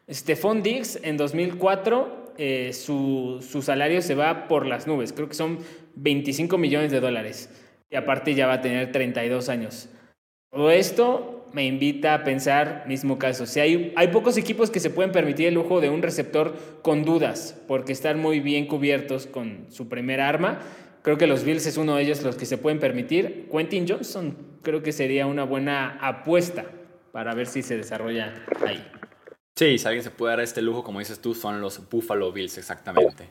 Stephon 0.08 0.62
Diggs 0.62 1.00
en 1.02 1.18
2004, 1.18 2.34
su, 2.74 3.44
su 3.44 3.62
salario 3.64 4.04
se 4.04 4.14
va 4.14 4.48
por 4.48 4.68
las 4.68 4.86
nubes. 4.86 5.14
Creo 5.14 5.28
que 5.28 5.34
son 5.34 5.58
25 5.96 6.60
millones 6.60 6.92
de 6.92 7.00
dólares. 7.00 7.50
Y 7.90 7.96
aparte 7.96 8.36
ya 8.36 8.46
va 8.46 8.54
a 8.54 8.62
tener 8.62 8.92
32 8.92 9.50
años. 9.50 9.90
Todo 10.52 10.70
esto 10.70 11.35
me 11.56 11.66
invita 11.66 12.14
a 12.14 12.24
pensar, 12.26 12.84
mismo 12.86 13.18
caso, 13.18 13.46
si 13.46 13.62
hay, 13.62 13.94
hay 13.96 14.10
pocos 14.10 14.36
equipos 14.36 14.70
que 14.70 14.82
se 14.82 14.90
pueden 14.90 15.14
permitir 15.14 15.48
el 15.48 15.54
lujo 15.54 15.80
de 15.80 15.90
un 15.90 16.02
receptor 16.02 16.54
con 16.82 17.06
dudas, 17.06 17.58
porque 17.66 17.94
están 17.94 18.20
muy 18.20 18.42
bien 18.42 18.68
cubiertos 18.68 19.26
con 19.26 19.66
su 19.70 19.88
primera 19.88 20.28
arma. 20.28 20.60
Creo 21.02 21.18
que 21.18 21.28
los 21.28 21.46
Bills 21.46 21.66
es 21.66 21.78
uno 21.78 21.96
de 21.96 22.04
ellos 22.04 22.24
los 22.24 22.36
que 22.36 22.46
se 22.46 22.58
pueden 22.58 22.80
permitir. 22.80 23.48
Quentin 23.50 23.88
Johnson 23.88 24.36
creo 24.64 24.84
que 24.84 24.92
sería 24.92 25.28
una 25.28 25.46
buena 25.46 25.98
apuesta 26.02 26.66
para 27.14 27.34
ver 27.34 27.48
si 27.48 27.62
se 27.62 27.78
desarrolla 27.78 28.34
ahí. 28.68 28.86
Sí, 29.56 29.78
si 29.78 29.88
alguien 29.88 30.04
se 30.04 30.12
puede 30.12 30.34
dar 30.34 30.42
este 30.42 30.62
lujo, 30.62 30.84
como 30.84 31.00
dices 31.00 31.22
tú, 31.22 31.34
son 31.34 31.62
los 31.62 31.90
Buffalo 31.90 32.34
Bills, 32.34 32.58
exactamente. 32.58 33.30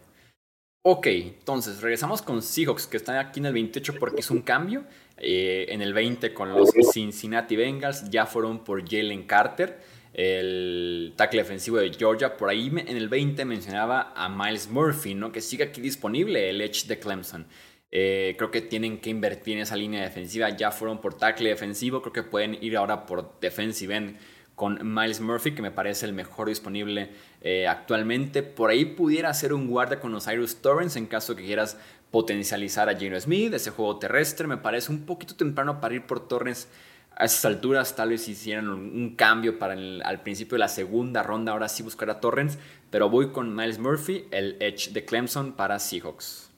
Ok, 0.86 1.06
entonces 1.06 1.80
regresamos 1.80 2.20
con 2.20 2.42
Seahawks, 2.42 2.86
que 2.86 2.98
están 2.98 3.16
aquí 3.16 3.40
en 3.40 3.46
el 3.46 3.54
28 3.54 3.94
porque 3.98 4.20
es 4.20 4.30
un 4.30 4.42
cambio. 4.42 4.84
Eh, 5.16 5.64
en 5.70 5.80
el 5.80 5.94
20 5.94 6.34
con 6.34 6.52
los 6.52 6.72
Cincinnati 6.92 7.56
Bengals 7.56 8.10
ya 8.10 8.26
fueron 8.26 8.62
por 8.64 8.86
Jalen 8.86 9.22
Carter, 9.22 9.78
el 10.12 11.14
tackle 11.16 11.40
defensivo 11.40 11.78
de 11.78 11.90
Georgia. 11.90 12.36
Por 12.36 12.50
ahí 12.50 12.66
en 12.66 12.98
el 12.98 13.08
20 13.08 13.46
mencionaba 13.46 14.12
a 14.14 14.28
Miles 14.28 14.68
Murphy, 14.68 15.14
¿no? 15.14 15.32
que 15.32 15.40
sigue 15.40 15.64
aquí 15.64 15.80
disponible, 15.80 16.50
el 16.50 16.60
Edge 16.60 16.86
de 16.86 16.98
Clemson. 16.98 17.46
Eh, 17.90 18.34
creo 18.36 18.50
que 18.50 18.60
tienen 18.60 18.98
que 18.98 19.08
invertir 19.08 19.56
en 19.56 19.62
esa 19.62 19.76
línea 19.76 20.02
defensiva. 20.02 20.50
Ya 20.50 20.70
fueron 20.70 21.00
por 21.00 21.16
tackle 21.16 21.48
defensivo, 21.48 22.02
creo 22.02 22.12
que 22.12 22.24
pueden 22.24 22.58
ir 22.62 22.76
ahora 22.76 23.06
por 23.06 23.40
defensive 23.40 23.96
end 23.96 24.18
con 24.54 24.78
Miles 24.82 25.20
Murphy, 25.20 25.52
que 25.52 25.62
me 25.62 25.70
parece 25.70 26.06
el 26.06 26.12
mejor 26.12 26.48
disponible 26.48 27.10
eh, 27.44 27.68
actualmente. 27.68 28.42
Por 28.42 28.70
ahí 28.70 28.86
pudiera 28.86 29.32
ser 29.34 29.52
un 29.52 29.68
guardia 29.68 30.00
con 30.00 30.10
los 30.10 30.26
Irish 30.26 30.56
Torrens 30.56 30.96
en 30.96 31.06
caso 31.06 31.36
que 31.36 31.44
quieras 31.44 31.78
potencializar 32.10 32.88
a 32.88 32.96
Gino 32.96 33.20
Smith, 33.20 33.52
ese 33.52 33.70
juego 33.70 33.98
terrestre. 33.98 34.46
Me 34.46 34.56
parece 34.56 34.90
un 34.90 35.04
poquito 35.04 35.36
temprano 35.36 35.78
para 35.80 35.94
ir 35.94 36.06
por 36.06 36.26
Torrens 36.26 36.68
a 37.14 37.26
esas 37.26 37.44
alturas. 37.44 37.94
Tal 37.94 38.08
vez 38.08 38.26
hicieran 38.28 38.70
un 38.70 39.14
cambio 39.14 39.58
para 39.58 39.74
al 39.74 40.22
principio 40.22 40.54
de 40.54 40.60
la 40.60 40.68
segunda 40.68 41.22
ronda, 41.22 41.52
ahora 41.52 41.68
sí 41.68 41.82
buscar 41.82 42.08
a 42.08 42.18
Torrens. 42.18 42.58
Pero 42.90 43.10
voy 43.10 43.30
con 43.30 43.54
Miles 43.54 43.78
Murphy, 43.78 44.24
el 44.30 44.56
Edge 44.60 44.92
de 44.92 45.04
Clemson 45.04 45.52
para 45.52 45.78
Seahawks. 45.78 46.50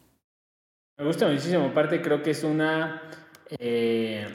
Me 0.98 1.04
gusta 1.04 1.26
muchísimo. 1.26 1.66
Aparte, 1.66 2.00
creo 2.00 2.22
que 2.22 2.30
es 2.30 2.44
una. 2.44 3.02
Eh, 3.58 4.26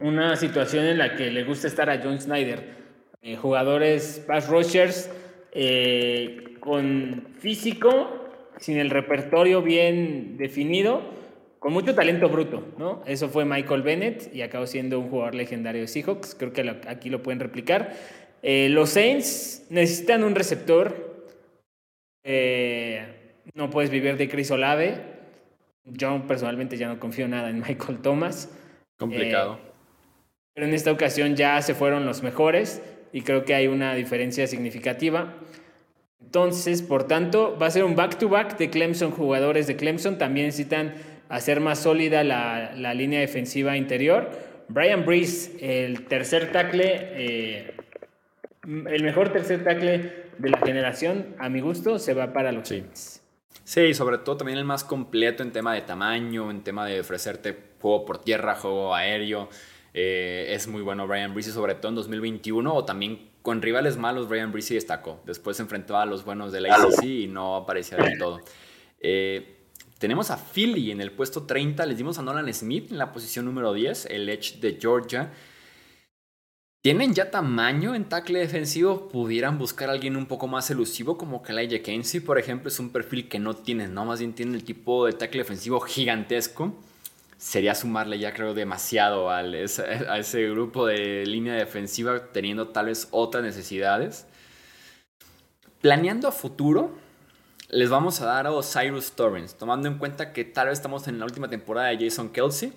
una 0.00 0.36
situación 0.36 0.86
en 0.86 0.98
la 0.98 1.14
que 1.16 1.30
le 1.30 1.44
gusta 1.44 1.68
estar 1.68 1.90
a 1.90 2.00
John 2.02 2.20
Snyder. 2.20 2.81
Eh, 3.24 3.36
jugadores 3.36 4.20
pass 4.26 4.48
rushers 4.48 5.08
eh, 5.52 6.56
con 6.58 7.28
físico, 7.38 8.28
sin 8.58 8.78
el 8.78 8.90
repertorio 8.90 9.62
bien 9.62 10.36
definido, 10.36 11.02
con 11.60 11.72
mucho 11.72 11.94
talento 11.94 12.28
bruto, 12.28 12.66
¿no? 12.78 13.04
Eso 13.06 13.28
fue 13.28 13.44
Michael 13.44 13.82
Bennett 13.82 14.34
y 14.34 14.42
acabó 14.42 14.66
siendo 14.66 14.98
un 14.98 15.08
jugador 15.08 15.36
legendario 15.36 15.82
de 15.82 15.86
Seahawks. 15.86 16.34
Creo 16.34 16.52
que 16.52 16.68
aquí 16.88 17.10
lo 17.10 17.22
pueden 17.22 17.38
replicar. 17.38 17.94
Eh, 18.42 18.68
los 18.68 18.90
Saints 18.90 19.66
necesitan 19.70 20.24
un 20.24 20.34
receptor. 20.34 21.30
No 23.54 23.70
puedes 23.70 23.90
vivir 23.90 24.16
de 24.16 24.28
Chris 24.28 24.50
Olave. 24.50 25.00
Yo 25.84 26.26
personalmente 26.26 26.76
ya 26.76 26.88
no 26.88 26.98
confío 26.98 27.28
nada 27.28 27.50
en 27.50 27.60
Michael 27.68 27.98
Thomas. 27.98 28.50
Complicado. 28.98 29.60
Pero 30.54 30.66
en 30.66 30.74
esta 30.74 30.90
ocasión 30.90 31.36
ya 31.36 31.62
se 31.62 31.76
fueron 31.76 32.04
los 32.04 32.24
mejores 32.24 32.82
y 33.12 33.22
creo 33.22 33.44
que 33.44 33.54
hay 33.54 33.66
una 33.66 33.94
diferencia 33.94 34.46
significativa. 34.46 35.34
Entonces, 36.24 36.82
por 36.82 37.04
tanto, 37.04 37.58
va 37.60 37.66
a 37.66 37.70
ser 37.70 37.84
un 37.84 37.94
back-to-back 37.94 38.56
de 38.56 38.70
Clemson. 38.70 39.10
Jugadores 39.10 39.66
de 39.66 39.76
Clemson 39.76 40.16
también 40.18 40.46
necesitan 40.46 40.94
hacer 41.28 41.60
más 41.60 41.80
sólida 41.80 42.24
la, 42.24 42.72
la 42.74 42.94
línea 42.94 43.20
defensiva 43.20 43.76
interior. 43.76 44.30
Brian 44.68 45.04
Brees, 45.04 45.52
el 45.60 46.06
tercer 46.06 46.52
tackle, 46.52 46.84
eh, 46.84 47.74
el 48.64 49.02
mejor 49.02 49.32
tercer 49.32 49.62
tackle 49.64 50.22
de 50.38 50.50
la 50.50 50.58
generación, 50.58 51.36
a 51.38 51.48
mi 51.48 51.60
gusto, 51.60 51.98
se 51.98 52.14
va 52.14 52.32
para 52.32 52.52
los 52.52 52.68
sí. 52.68 52.84
Sí, 53.64 53.94
sobre 53.94 54.18
todo 54.18 54.38
también 54.38 54.58
el 54.58 54.64
más 54.64 54.84
completo 54.84 55.42
en 55.42 55.52
tema 55.52 55.74
de 55.74 55.82
tamaño, 55.82 56.50
en 56.50 56.62
tema 56.62 56.86
de 56.86 57.00
ofrecerte 57.00 57.56
juego 57.80 58.04
por 58.04 58.18
tierra, 58.18 58.54
juego 58.54 58.94
aéreo. 58.94 59.48
Eh, 59.94 60.46
es 60.50 60.66
muy 60.68 60.82
bueno 60.82 61.06
Brian 61.06 61.34
Brees, 61.34 61.52
sobre 61.52 61.74
todo 61.74 61.90
en 61.90 61.96
2021, 61.96 62.74
o 62.74 62.84
también 62.84 63.30
con 63.42 63.60
rivales 63.60 63.96
malos, 63.96 64.28
Brian 64.28 64.52
Brees 64.52 64.68
destacó. 64.68 65.20
Después 65.26 65.56
se 65.56 65.62
enfrentó 65.62 65.96
a 65.96 66.06
los 66.06 66.24
buenos 66.24 66.52
de 66.52 66.60
la 66.60 66.76
ACC 66.76 67.04
y 67.04 67.26
no 67.26 67.56
aparecía 67.56 67.98
del 67.98 68.18
todo. 68.18 68.40
Eh, 69.00 69.58
tenemos 69.98 70.30
a 70.30 70.36
Philly 70.36 70.90
en 70.90 71.00
el 71.00 71.12
puesto 71.12 71.42
30, 71.44 71.84
les 71.86 71.96
dimos 71.96 72.18
a 72.18 72.22
Nolan 72.22 72.52
Smith 72.54 72.90
en 72.90 72.98
la 72.98 73.12
posición 73.12 73.44
número 73.44 73.72
10, 73.72 74.06
el 74.06 74.28
Edge 74.28 74.60
de 74.60 74.78
Georgia. 74.80 75.32
¿Tienen 76.82 77.14
ya 77.14 77.30
tamaño 77.30 77.94
en 77.94 78.08
tackle 78.08 78.40
defensivo? 78.40 79.08
¿Pudieran 79.08 79.56
buscar 79.56 79.88
a 79.88 79.92
alguien 79.92 80.16
un 80.16 80.26
poco 80.26 80.48
más 80.48 80.68
elusivo 80.72 81.16
como 81.16 81.40
Kalaya 81.40 81.80
Kensi, 81.80 82.18
por 82.18 82.40
ejemplo? 82.40 82.68
Es 82.68 82.80
un 82.80 82.90
perfil 82.90 83.28
que 83.28 83.38
no 83.38 83.54
tienen, 83.54 83.94
¿no? 83.94 84.04
Más 84.04 84.18
bien 84.18 84.32
tienen 84.32 84.56
el 84.56 84.64
tipo 84.64 85.06
de 85.06 85.12
tackle 85.12 85.42
defensivo 85.42 85.78
gigantesco. 85.78 86.76
Sería 87.42 87.74
sumarle 87.74 88.20
ya 88.20 88.32
creo 88.32 88.54
demasiado 88.54 89.28
a 89.28 89.42
ese 89.42 90.48
grupo 90.50 90.86
de 90.86 91.26
línea 91.26 91.54
defensiva 91.54 92.28
teniendo 92.28 92.68
tal 92.68 92.86
vez 92.86 93.08
otras 93.10 93.42
necesidades. 93.42 94.26
Planeando 95.80 96.28
a 96.28 96.32
futuro, 96.32 96.96
les 97.68 97.90
vamos 97.90 98.20
a 98.20 98.26
dar 98.26 98.46
a 98.46 98.52
Osiris 98.52 99.10
Torrens, 99.16 99.56
tomando 99.56 99.88
en 99.88 99.98
cuenta 99.98 100.32
que 100.32 100.44
tal 100.44 100.68
vez 100.68 100.78
estamos 100.78 101.08
en 101.08 101.18
la 101.18 101.24
última 101.24 101.50
temporada 101.50 101.88
de 101.88 102.08
Jason 102.08 102.28
Kelsey. 102.28 102.72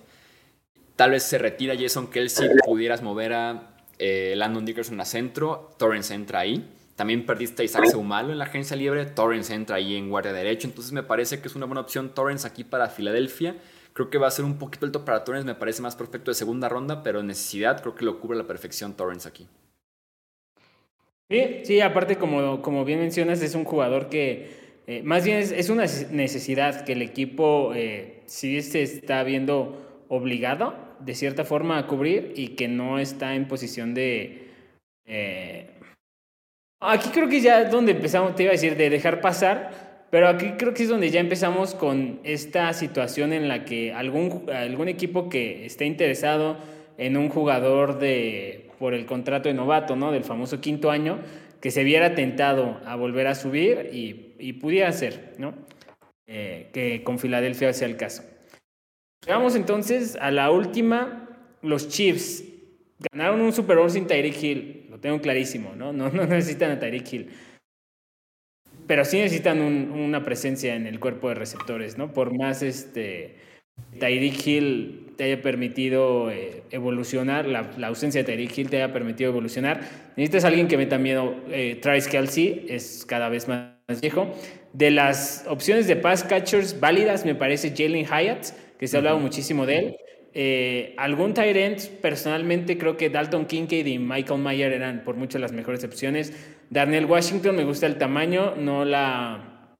Tal 0.96 1.12
vez 1.12 1.22
se 1.22 1.38
retira 1.38 1.76
Jason 1.78 2.08
Kelsey, 2.08 2.50
pudieras 2.66 3.02
mover 3.02 3.34
a 3.34 3.70
eh, 4.00 4.34
Landon 4.36 4.64
Dickerson 4.66 5.00
a 5.00 5.04
centro, 5.04 5.70
Torrens 5.78 6.10
entra 6.10 6.40
ahí. 6.40 6.68
También 6.96 7.24
perdiste 7.24 7.62
a 7.62 7.64
Isaac 7.64 7.86
Seumalo 7.86 8.32
en 8.32 8.38
la 8.38 8.46
agencia 8.46 8.76
libre, 8.76 9.06
Torrens 9.06 9.48
entra 9.50 9.76
ahí 9.76 9.94
en 9.94 10.10
guardia 10.10 10.32
derecho. 10.32 10.66
Entonces 10.66 10.92
me 10.92 11.04
parece 11.04 11.40
que 11.40 11.46
es 11.46 11.54
una 11.54 11.66
buena 11.66 11.82
opción 11.82 12.12
Torrens 12.12 12.44
aquí 12.44 12.64
para 12.64 12.88
Filadelfia. 12.88 13.54
Creo 13.96 14.10
que 14.10 14.18
va 14.18 14.26
a 14.26 14.30
ser 14.30 14.44
un 14.44 14.58
poquito 14.58 14.84
alto 14.84 15.06
para 15.06 15.24
Torrens, 15.24 15.46
me 15.46 15.54
parece 15.54 15.80
más 15.80 15.96
perfecto 15.96 16.30
de 16.30 16.34
segunda 16.34 16.68
ronda, 16.68 17.02
pero 17.02 17.22
necesidad 17.22 17.80
creo 17.80 17.94
que 17.94 18.04
lo 18.04 18.20
cubre 18.20 18.36
a 18.36 18.42
la 18.42 18.46
perfección 18.46 18.92
Torrens 18.92 19.24
aquí. 19.24 19.48
Sí, 21.30 21.62
sí, 21.64 21.80
aparte 21.80 22.16
como, 22.16 22.60
como 22.60 22.84
bien 22.84 23.00
mencionas, 23.00 23.40
es 23.40 23.54
un 23.54 23.64
jugador 23.64 24.10
que 24.10 24.82
eh, 24.86 25.02
más 25.02 25.24
bien 25.24 25.38
es, 25.38 25.70
una 25.70 25.86
necesidad 26.10 26.84
que 26.84 26.92
el 26.92 27.00
equipo 27.00 27.72
eh, 27.74 28.20
sí 28.26 28.60
se 28.60 28.82
está 28.82 29.22
viendo 29.22 30.04
obligado 30.08 30.74
de 31.00 31.14
cierta 31.14 31.46
forma 31.46 31.78
a 31.78 31.86
cubrir 31.86 32.34
y 32.36 32.48
que 32.48 32.68
no 32.68 32.98
está 32.98 33.34
en 33.34 33.48
posición 33.48 33.94
de... 33.94 34.50
Eh, 35.06 35.70
aquí 36.80 37.08
creo 37.08 37.30
que 37.30 37.40
ya 37.40 37.62
es 37.62 37.70
donde 37.70 37.92
empezamos, 37.92 38.36
te 38.36 38.42
iba 38.42 38.50
a 38.50 38.60
decir, 38.60 38.76
de 38.76 38.90
dejar 38.90 39.22
pasar, 39.22 39.85
pero 40.16 40.28
aquí 40.28 40.52
creo 40.56 40.72
que 40.72 40.84
es 40.84 40.88
donde 40.88 41.10
ya 41.10 41.20
empezamos 41.20 41.74
con 41.74 42.20
esta 42.24 42.72
situación 42.72 43.34
en 43.34 43.48
la 43.48 43.66
que 43.66 43.92
algún, 43.92 44.48
algún 44.50 44.88
equipo 44.88 45.28
que 45.28 45.66
esté 45.66 45.84
interesado 45.84 46.56
en 46.96 47.18
un 47.18 47.28
jugador 47.28 47.98
de, 47.98 48.70
por 48.78 48.94
el 48.94 49.04
contrato 49.04 49.50
de 49.50 49.54
novato, 49.54 49.94
¿no? 49.94 50.12
Del 50.12 50.24
famoso 50.24 50.58
quinto 50.58 50.90
año, 50.90 51.18
que 51.60 51.70
se 51.70 51.84
viera 51.84 52.14
tentado 52.14 52.80
a 52.86 52.96
volver 52.96 53.26
a 53.26 53.34
subir 53.34 53.90
y, 53.92 54.54
pudiera 54.54 54.90
ser, 54.92 55.34
¿no? 55.36 55.52
Eh, 56.26 56.70
que 56.72 57.04
con 57.04 57.18
Filadelfia 57.18 57.74
sea 57.74 57.86
el 57.86 57.98
caso. 57.98 58.22
Llegamos 59.22 59.54
entonces 59.54 60.16
a 60.18 60.30
la 60.30 60.50
última, 60.50 61.28
los 61.60 61.90
Chiefs. 61.90 62.42
Ganaron 63.12 63.42
un 63.42 63.52
Super 63.52 63.76
Bowl 63.76 63.90
sin 63.90 64.06
Tyreek 64.06 64.42
Hill, 64.42 64.86
lo 64.88 64.98
tengo 64.98 65.20
clarísimo, 65.20 65.74
¿no? 65.76 65.92
No, 65.92 66.08
no 66.08 66.24
necesitan 66.26 66.70
a 66.70 66.78
Tyreek 66.78 67.12
Hill. 67.12 67.30
Pero 68.86 69.04
sí 69.04 69.18
necesitan 69.18 69.60
una 69.60 70.24
presencia 70.24 70.74
en 70.74 70.86
el 70.86 71.00
cuerpo 71.00 71.28
de 71.28 71.34
receptores, 71.34 71.98
¿no? 71.98 72.12
Por 72.12 72.36
más 72.36 72.62
este, 72.62 73.36
Tyreek 73.98 74.46
Hill 74.46 75.06
te 75.16 75.24
haya 75.24 75.42
permitido 75.42 76.30
eh, 76.30 76.62
evolucionar, 76.70 77.46
la, 77.46 77.70
ausencia 77.86 78.22
de 78.22 78.24
Tyreek 78.24 78.56
Hill 78.56 78.70
te 78.70 78.76
haya 78.82 78.92
permitido 78.92 79.30
evolucionar. 79.30 79.80
Necesitas 80.16 80.44
a 80.44 80.48
alguien 80.48 80.68
que 80.68 80.76
meta 80.76 80.98
miedo. 80.98 81.34
Eh, 81.50 81.78
Travis 81.80 82.06
Kelsey 82.06 82.66
es 82.68 83.04
cada 83.06 83.28
vez 83.28 83.48
más 83.48 84.00
viejo. 84.00 84.32
De 84.72 84.90
las 84.90 85.46
opciones 85.48 85.86
de 85.86 85.96
pass 85.96 86.22
catchers 86.22 86.78
válidas, 86.78 87.24
me 87.24 87.34
parece 87.34 87.70
Jalen 87.70 88.04
Hyatt, 88.04 88.48
que 88.78 88.86
se 88.86 88.96
ha 88.96 88.98
hablado 88.98 89.18
muchísimo 89.18 89.64
de 89.64 89.78
él. 89.78 89.96
Eh, 90.38 90.92
algún 90.98 91.32
tight 91.32 91.80
personalmente 92.02 92.76
creo 92.76 92.98
que 92.98 93.08
Dalton 93.08 93.46
Kincaid 93.46 93.86
y 93.86 93.98
Michael 93.98 94.42
Mayer 94.42 94.70
eran 94.74 95.02
por 95.02 95.16
mucho 95.16 95.38
las 95.38 95.52
mejores 95.52 95.82
opciones. 95.82 96.34
Darnell 96.70 97.06
Washington 97.06 97.56
me 97.56 97.64
gusta 97.64 97.86
el 97.86 97.98
tamaño, 97.98 98.54
no 98.56 98.84
la, 98.84 99.76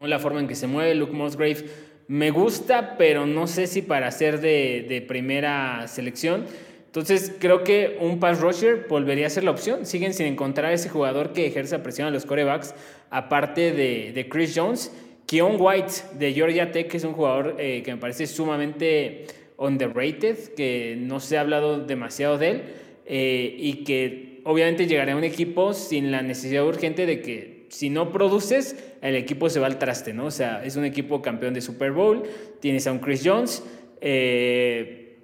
no 0.00 0.06
la 0.06 0.18
forma 0.18 0.40
en 0.40 0.48
que 0.48 0.54
se 0.54 0.66
mueve. 0.66 0.94
Luke 0.94 1.12
Musgrave 1.12 1.64
me 2.08 2.30
gusta, 2.30 2.96
pero 2.96 3.26
no 3.26 3.46
sé 3.46 3.66
si 3.66 3.82
para 3.82 4.10
ser 4.10 4.40
de, 4.40 5.04
primera 5.06 5.86
selección. 5.88 6.44
Entonces 6.86 7.34
creo 7.38 7.62
que 7.62 7.98
un 8.00 8.20
pass 8.20 8.40
rusher 8.40 8.86
volvería 8.88 9.26
a 9.26 9.30
ser 9.30 9.44
la 9.44 9.50
opción. 9.50 9.84
Siguen 9.86 10.14
sin 10.14 10.26
encontrar 10.26 10.72
ese 10.72 10.88
jugador 10.88 11.32
que 11.32 11.46
ejerza 11.46 11.82
presión 11.82 12.08
a 12.08 12.10
los 12.10 12.24
corebacks, 12.24 12.74
aparte 13.10 13.72
de, 13.72 14.26
Chris 14.30 14.52
Jones. 14.54 14.92
Keon 15.26 15.56
White 15.58 15.92
de 16.18 16.32
Georgia 16.32 16.70
Tech 16.70 16.94
es 16.94 17.02
un 17.02 17.12
jugador 17.12 17.56
eh, 17.58 17.82
que 17.84 17.92
me 17.92 17.98
parece 17.98 18.28
sumamente 18.28 19.26
underrated, 19.56 20.54
que 20.54 20.96
no 20.96 21.18
se 21.18 21.36
ha 21.36 21.40
hablado 21.40 21.84
demasiado 21.84 22.38
de 22.38 22.50
él 22.50 22.62
eh, 23.06 23.56
y 23.58 23.84
que 23.84 24.35
obviamente 24.46 24.86
llegará 24.86 25.12
a 25.12 25.16
un 25.16 25.24
equipo 25.24 25.74
sin 25.74 26.12
la 26.12 26.22
necesidad 26.22 26.64
urgente 26.64 27.04
de 27.04 27.20
que 27.20 27.66
si 27.68 27.90
no 27.90 28.12
produces, 28.12 28.76
el 29.02 29.16
equipo 29.16 29.50
se 29.50 29.58
va 29.58 29.66
al 29.66 29.78
traste, 29.78 30.14
¿no? 30.14 30.26
O 30.26 30.30
sea, 30.30 30.64
es 30.64 30.76
un 30.76 30.84
equipo 30.84 31.20
campeón 31.20 31.52
de 31.52 31.60
Super 31.60 31.90
Bowl, 31.90 32.22
tienes 32.60 32.86
a 32.86 32.92
un 32.92 33.00
Chris 33.00 33.22
Jones, 33.24 33.64
eh, 34.00 35.18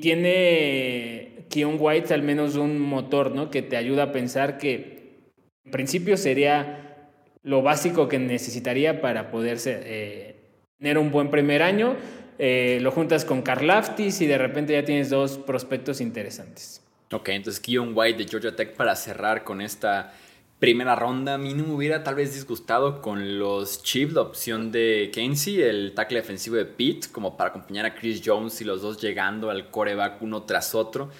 tiene 0.00 1.46
Keon 1.50 1.76
White 1.80 2.14
al 2.14 2.22
menos 2.22 2.54
un 2.54 2.78
motor, 2.78 3.32
¿no? 3.32 3.50
Que 3.50 3.62
te 3.62 3.76
ayuda 3.76 4.04
a 4.04 4.12
pensar 4.12 4.58
que 4.58 5.32
en 5.64 5.72
principio 5.72 6.16
sería 6.16 7.10
lo 7.42 7.62
básico 7.62 8.08
que 8.08 8.20
necesitaría 8.20 9.00
para 9.00 9.32
poder 9.32 9.58
eh, 9.66 10.36
tener 10.78 10.98
un 10.98 11.10
buen 11.10 11.30
primer 11.30 11.62
año. 11.62 11.96
Eh, 12.38 12.78
lo 12.80 12.92
juntas 12.92 13.24
con 13.24 13.42
Laftis 13.44 14.20
y 14.20 14.28
de 14.28 14.38
repente 14.38 14.72
ya 14.72 14.84
tienes 14.84 15.10
dos 15.10 15.36
prospectos 15.38 16.00
interesantes. 16.00 16.87
Ok, 17.10 17.30
entonces 17.30 17.60
Keon 17.60 17.92
White 17.94 18.22
de 18.22 18.28
Georgia 18.28 18.54
Tech 18.54 18.76
para 18.76 18.94
cerrar 18.94 19.42
con 19.42 19.62
esta 19.62 20.12
primera 20.58 20.94
ronda. 20.94 21.34
A 21.34 21.38
mí 21.38 21.54
no 21.54 21.64
me 21.64 21.72
hubiera 21.72 22.04
tal 22.04 22.16
vez 22.16 22.34
disgustado 22.34 23.00
con 23.00 23.38
los 23.38 23.82
Chiefs 23.82 24.12
la 24.12 24.20
opción 24.20 24.70
de 24.72 25.10
Kenzie, 25.10 25.70
el 25.70 25.94
tackle 25.94 26.18
defensivo 26.18 26.56
de 26.56 26.66
Pitt, 26.66 27.10
como 27.10 27.34
para 27.38 27.48
acompañar 27.48 27.86
a 27.86 27.94
Chris 27.94 28.20
Jones 28.22 28.60
y 28.60 28.64
los 28.64 28.82
dos 28.82 29.00
llegando 29.00 29.48
al 29.48 29.70
coreback 29.70 30.20
uno 30.20 30.42
tras 30.42 30.74
otro. 30.74 31.10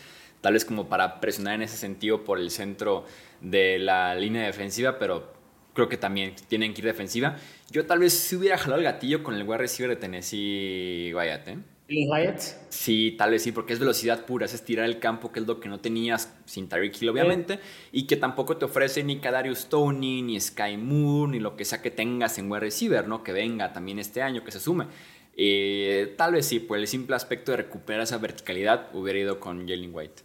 Tal 0.43 0.53
vez 0.53 0.67
como 0.67 0.91
para 0.91 1.21
presionar 1.21 1.55
en 1.55 1.63
ese 1.63 1.79
sentido 1.79 2.23
por 2.23 2.39
el 2.39 2.51
centro 2.51 3.07
de 3.41 3.79
la 3.79 4.15
línea 4.15 4.45
defensiva, 4.45 4.99
pero 4.99 5.33
creo 5.73 5.89
que 5.89 5.97
también 5.97 6.35
tienen 6.49 6.75
que 6.75 6.83
ir 6.83 6.87
defensiva. 6.87 7.37
Yo 7.71 7.87
tal 7.87 8.01
vez 8.01 8.13
si 8.13 8.37
hubiera 8.37 8.59
jalado 8.59 8.81
el 8.81 8.85
gatillo 8.85 9.23
con 9.23 9.35
el 9.35 9.45
wide 9.45 9.59
receiver 9.59 9.97
de 9.97 9.97
Tennessee 9.97 11.13
Wyatt, 11.15 11.49
¿eh? 11.49 11.59
Hyatt? 11.89 12.41
Sí, 12.69 13.15
tal 13.17 13.31
vez 13.31 13.43
sí, 13.43 13.53
porque 13.53 13.73
es 13.73 13.79
velocidad 13.79 14.27
pura, 14.27 14.45
es 14.45 14.53
estirar 14.53 14.85
el 14.85 14.99
campo, 14.99 15.33
que 15.33 15.41
es 15.41 15.47
lo 15.47 15.59
que 15.59 15.69
no 15.69 15.81
tenías 15.81 16.35
sin 16.45 16.69
Tyreek 16.69 17.01
Hill, 17.01 17.09
obviamente, 17.09 17.61
y 17.93 18.07
que 18.07 18.17
tampoco 18.17 18.59
te 18.59 18.67
ofrece 18.67 19.03
ni 19.03 19.19
Kadarius 19.19 19.61
Stoney, 19.61 20.21
ni 20.23 20.39
Sky 20.39 20.77
Moore, 20.77 21.33
ni 21.33 21.41
lo 21.41 21.57
que 21.57 21.65
sea 21.65 21.81
que 21.81 21.91
tengas 21.91 22.39
en 22.39 22.51
wide 22.51 22.61
receiver, 22.61 23.09
¿no? 23.09 23.23
Que 23.23 23.33
venga 23.33 23.73
también 23.73 23.99
este 23.99 24.21
año, 24.21 24.45
que 24.45 24.51
se 24.51 24.61
sume. 24.61 24.87
Eh, 25.35 26.15
tal 26.19 26.33
vez 26.33 26.47
sí, 26.47 26.61
por 26.61 26.79
el 26.79 26.87
simple 26.87 27.17
aspecto 27.17 27.53
de 27.53 27.59
recuperar 27.59 28.03
esa 28.03 28.19
verticalidad, 28.19 28.95
hubiera 28.95 29.21
ido 29.21 29.41
con 29.41 29.67
Jalen 29.67 29.95
White. 29.95 30.23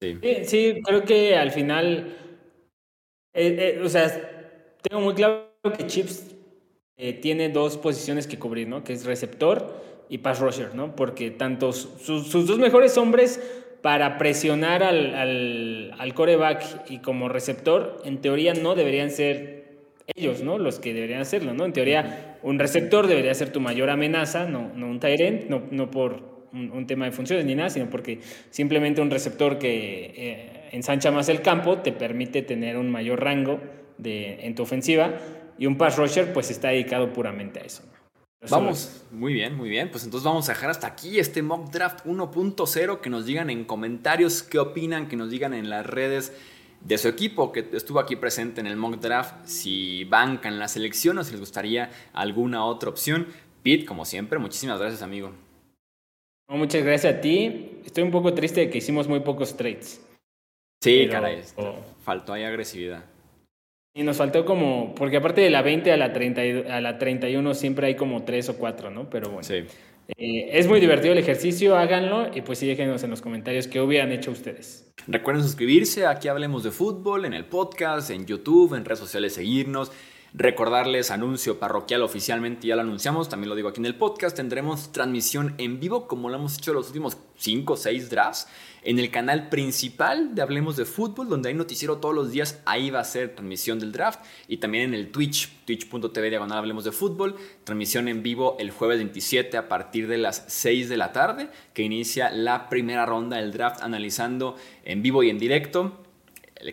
Sí. 0.00 0.18
sí, 0.44 0.80
creo 0.82 1.04
que 1.04 1.36
al 1.36 1.52
final, 1.52 2.16
eh, 3.32 3.76
eh, 3.76 3.80
o 3.80 3.88
sea, 3.88 4.76
tengo 4.82 5.00
muy 5.00 5.14
claro 5.14 5.52
que 5.78 5.86
Chips 5.86 6.34
tiene 7.20 7.48
dos 7.50 7.76
posiciones 7.76 8.26
que 8.26 8.38
cubrir, 8.38 8.66
¿no? 8.66 8.82
Que 8.82 8.92
es 8.92 9.04
receptor 9.04 9.91
y 10.12 10.18
pass 10.18 10.40
rusher, 10.40 10.74
¿no? 10.74 10.94
Porque 10.94 11.30
tanto 11.30 11.72
sus, 11.72 12.30
dos 12.46 12.58
mejores 12.58 12.98
hombres 12.98 13.40
para 13.80 14.18
presionar 14.18 14.82
al, 14.82 15.14
al, 15.14 15.94
al, 15.98 16.12
coreback 16.12 16.90
y 16.90 16.98
como 16.98 17.30
receptor, 17.30 18.02
en 18.04 18.20
teoría 18.20 18.52
no 18.52 18.74
deberían 18.74 19.10
ser 19.10 19.62
ellos, 20.14 20.42
¿no? 20.42 20.58
Los 20.58 20.78
que 20.80 20.92
deberían 20.92 21.22
hacerlo, 21.22 21.54
¿no? 21.54 21.64
En 21.64 21.72
teoría, 21.72 22.36
un 22.42 22.58
receptor 22.58 23.06
debería 23.06 23.32
ser 23.32 23.52
tu 23.52 23.60
mayor 23.60 23.88
amenaza, 23.88 24.44
no, 24.44 24.70
no 24.74 24.88
un 24.88 25.00
end, 25.02 25.48
no, 25.48 25.62
no 25.70 25.90
por 25.90 26.46
un, 26.52 26.86
tema 26.86 27.06
de 27.06 27.12
funciones 27.12 27.46
ni 27.46 27.54
nada, 27.54 27.70
sino 27.70 27.88
porque 27.88 28.20
simplemente 28.50 29.00
un 29.00 29.10
receptor 29.10 29.58
que 29.58 30.12
eh, 30.14 30.68
ensancha 30.72 31.10
más 31.10 31.30
el 31.30 31.40
campo 31.40 31.78
te 31.78 31.90
permite 31.92 32.42
tener 32.42 32.76
un 32.76 32.90
mayor 32.90 33.24
rango 33.24 33.60
de, 33.96 34.44
en 34.46 34.54
tu 34.54 34.64
ofensiva 34.64 35.14
y 35.58 35.64
un 35.64 35.78
pass 35.78 35.96
rusher 35.96 36.34
pues 36.34 36.50
está 36.50 36.68
dedicado 36.68 37.14
puramente 37.14 37.60
a 37.60 37.62
eso. 37.62 37.82
Vamos, 38.50 39.04
muy 39.10 39.32
bien, 39.32 39.56
muy 39.56 39.68
bien. 39.68 39.90
Pues 39.90 40.04
entonces 40.04 40.24
vamos 40.24 40.48
a 40.48 40.52
dejar 40.52 40.70
hasta 40.70 40.86
aquí 40.86 41.18
este 41.18 41.42
mock 41.42 41.70
draft 41.70 42.04
1.0. 42.04 43.00
Que 43.00 43.10
nos 43.10 43.24
digan 43.26 43.50
en 43.50 43.64
comentarios 43.64 44.42
qué 44.42 44.58
opinan, 44.58 45.08
que 45.08 45.16
nos 45.16 45.30
digan 45.30 45.54
en 45.54 45.70
las 45.70 45.86
redes 45.86 46.32
de 46.80 46.98
su 46.98 47.08
equipo 47.08 47.52
que 47.52 47.68
estuvo 47.72 48.00
aquí 48.00 48.16
presente 48.16 48.60
en 48.60 48.66
el 48.66 48.76
mock 48.76 48.96
draft, 48.96 49.34
si 49.44 50.04
bancan 50.04 50.58
la 50.58 50.66
selección 50.66 51.18
o 51.18 51.24
si 51.24 51.30
les 51.30 51.40
gustaría 51.40 51.90
alguna 52.12 52.64
otra 52.64 52.90
opción. 52.90 53.28
Pete, 53.62 53.84
como 53.84 54.04
siempre, 54.04 54.38
muchísimas 54.38 54.80
gracias, 54.80 55.02
amigo. 55.02 55.32
muchas 56.48 56.82
gracias 56.82 57.14
a 57.14 57.20
ti. 57.20 57.78
Estoy 57.84 58.02
un 58.02 58.10
poco 58.10 58.34
triste 58.34 58.62
de 58.62 58.70
que 58.70 58.78
hicimos 58.78 59.06
muy 59.06 59.20
pocos 59.20 59.56
trades. 59.56 60.04
Sí, 60.82 61.06
caray. 61.08 61.42
Faltó 62.04 62.32
ahí 62.32 62.42
agresividad. 62.42 63.04
Y 63.94 64.04
nos 64.04 64.16
faltó 64.16 64.44
como, 64.46 64.94
porque 64.94 65.18
aparte 65.18 65.42
de 65.42 65.50
la 65.50 65.60
20 65.60 65.92
a 65.92 65.96
la, 65.98 66.12
30, 66.12 66.74
a 66.74 66.80
la 66.80 66.98
31 66.98 67.54
siempre 67.54 67.88
hay 67.88 67.94
como 67.94 68.24
3 68.24 68.48
o 68.48 68.56
4, 68.56 68.90
¿no? 68.90 69.10
Pero 69.10 69.28
bueno. 69.28 69.42
Sí. 69.42 69.64
Eh, 70.16 70.48
es 70.52 70.66
muy 70.66 70.80
divertido 70.80 71.12
el 71.12 71.18
ejercicio, 71.18 71.76
háganlo 71.76 72.34
y 72.34 72.40
pues 72.40 72.58
sí 72.58 72.66
déjenos 72.66 73.02
en 73.04 73.10
los 73.10 73.20
comentarios 73.20 73.68
qué 73.68 73.80
hubieran 73.80 74.10
hecho 74.10 74.30
ustedes. 74.30 74.90
Recuerden 75.06 75.42
suscribirse, 75.42 76.06
aquí 76.06 76.28
hablemos 76.28 76.64
de 76.64 76.70
fútbol, 76.70 77.24
en 77.24 77.34
el 77.34 77.44
podcast, 77.44 78.10
en 78.10 78.26
YouTube, 78.26 78.74
en 78.74 78.84
redes 78.84 78.98
sociales, 78.98 79.34
seguirnos. 79.34 79.92
Recordarles 80.34 81.10
anuncio 81.10 81.58
parroquial 81.58 82.00
oficialmente, 82.02 82.66
ya 82.66 82.76
lo 82.76 82.80
anunciamos, 82.80 83.28
también 83.28 83.50
lo 83.50 83.54
digo 83.54 83.68
aquí 83.68 83.80
en 83.80 83.86
el 83.86 83.96
podcast, 83.96 84.34
tendremos 84.34 84.90
transmisión 84.90 85.54
en 85.58 85.78
vivo 85.78 86.08
como 86.08 86.30
lo 86.30 86.36
hemos 86.36 86.56
hecho 86.56 86.72
los 86.72 86.86
últimos 86.86 87.18
5 87.36 87.74
o 87.74 87.76
6 87.76 88.08
drafts 88.08 88.48
en 88.84 88.98
el 88.98 89.10
canal 89.10 89.48
principal 89.48 90.34
de 90.34 90.42
Hablemos 90.42 90.76
de 90.76 90.84
Fútbol, 90.84 91.28
donde 91.28 91.48
hay 91.48 91.54
noticiero 91.54 91.98
todos 91.98 92.14
los 92.14 92.32
días, 92.32 92.60
ahí 92.64 92.90
va 92.90 93.00
a 93.00 93.04
ser 93.04 93.34
transmisión 93.34 93.78
del 93.78 93.92
draft 93.92 94.20
y 94.48 94.56
también 94.56 94.84
en 94.84 94.94
el 94.94 95.10
Twitch, 95.10 95.50
twitch.tv 95.64 96.30
diagonal 96.30 96.58
Hablemos 96.58 96.84
de 96.84 96.92
Fútbol, 96.92 97.36
transmisión 97.64 98.08
en 98.08 98.22
vivo 98.22 98.56
el 98.58 98.70
jueves 98.70 98.98
27 98.98 99.56
a 99.56 99.68
partir 99.68 100.08
de 100.08 100.18
las 100.18 100.44
6 100.48 100.88
de 100.88 100.96
la 100.96 101.12
tarde, 101.12 101.48
que 101.74 101.82
inicia 101.82 102.30
la 102.30 102.68
primera 102.68 103.06
ronda 103.06 103.36
del 103.36 103.52
draft 103.52 103.82
analizando 103.82 104.56
en 104.84 105.02
vivo 105.02 105.22
y 105.22 105.30
en 105.30 105.38
directo 105.38 105.98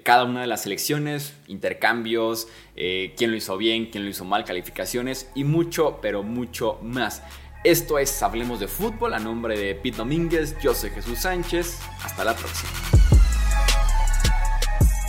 cada 0.04 0.24
una 0.24 0.42
de 0.42 0.48
las 0.48 0.64
selecciones, 0.64 1.34
intercambios, 1.48 2.48
eh, 2.76 3.14
quién 3.18 3.32
lo 3.32 3.38
hizo 3.38 3.58
bien, 3.58 3.88
quién 3.88 4.04
lo 4.04 4.10
hizo 4.10 4.24
mal, 4.24 4.46
calificaciones 4.46 5.32
y 5.34 5.44
mucho, 5.44 6.00
pero 6.02 6.22
mucho 6.22 6.78
más. 6.84 7.24
Esto 7.64 8.00
es 8.00 8.24
Hablemos 8.24 8.62
de 8.62 8.70
Fútbol 8.70 9.14
a 9.14 9.20
nombre 9.20 9.58
de 9.58 9.76
Pete 9.76 9.98
Domínguez, 9.98 10.58
yo 10.60 10.74
soy 10.74 10.92
Jesús 10.92 11.20
Sánchez, 11.20 11.80
hasta 12.02 12.24
la 12.24 12.34
próxima. 12.34 12.72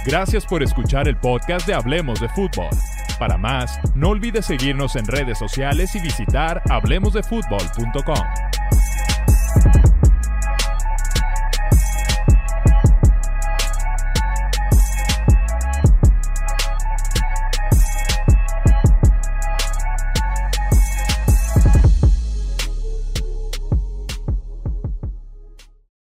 Gracias 0.04 0.44
por 0.46 0.62
escuchar 0.62 1.06
el 1.06 1.16
podcast 1.16 1.66
de 1.66 1.74
Hablemos 1.74 2.20
de 2.20 2.28
Fútbol. 2.30 2.70
Para 3.20 3.36
más, 3.36 3.78
no 3.94 4.08
olvides 4.08 4.46
seguirnos 4.46 4.96
en 4.96 5.06
redes 5.06 5.38
sociales 5.38 5.94
y 5.94 6.00
visitar 6.00 6.62
hablemosdefutbol.com. 6.70 8.79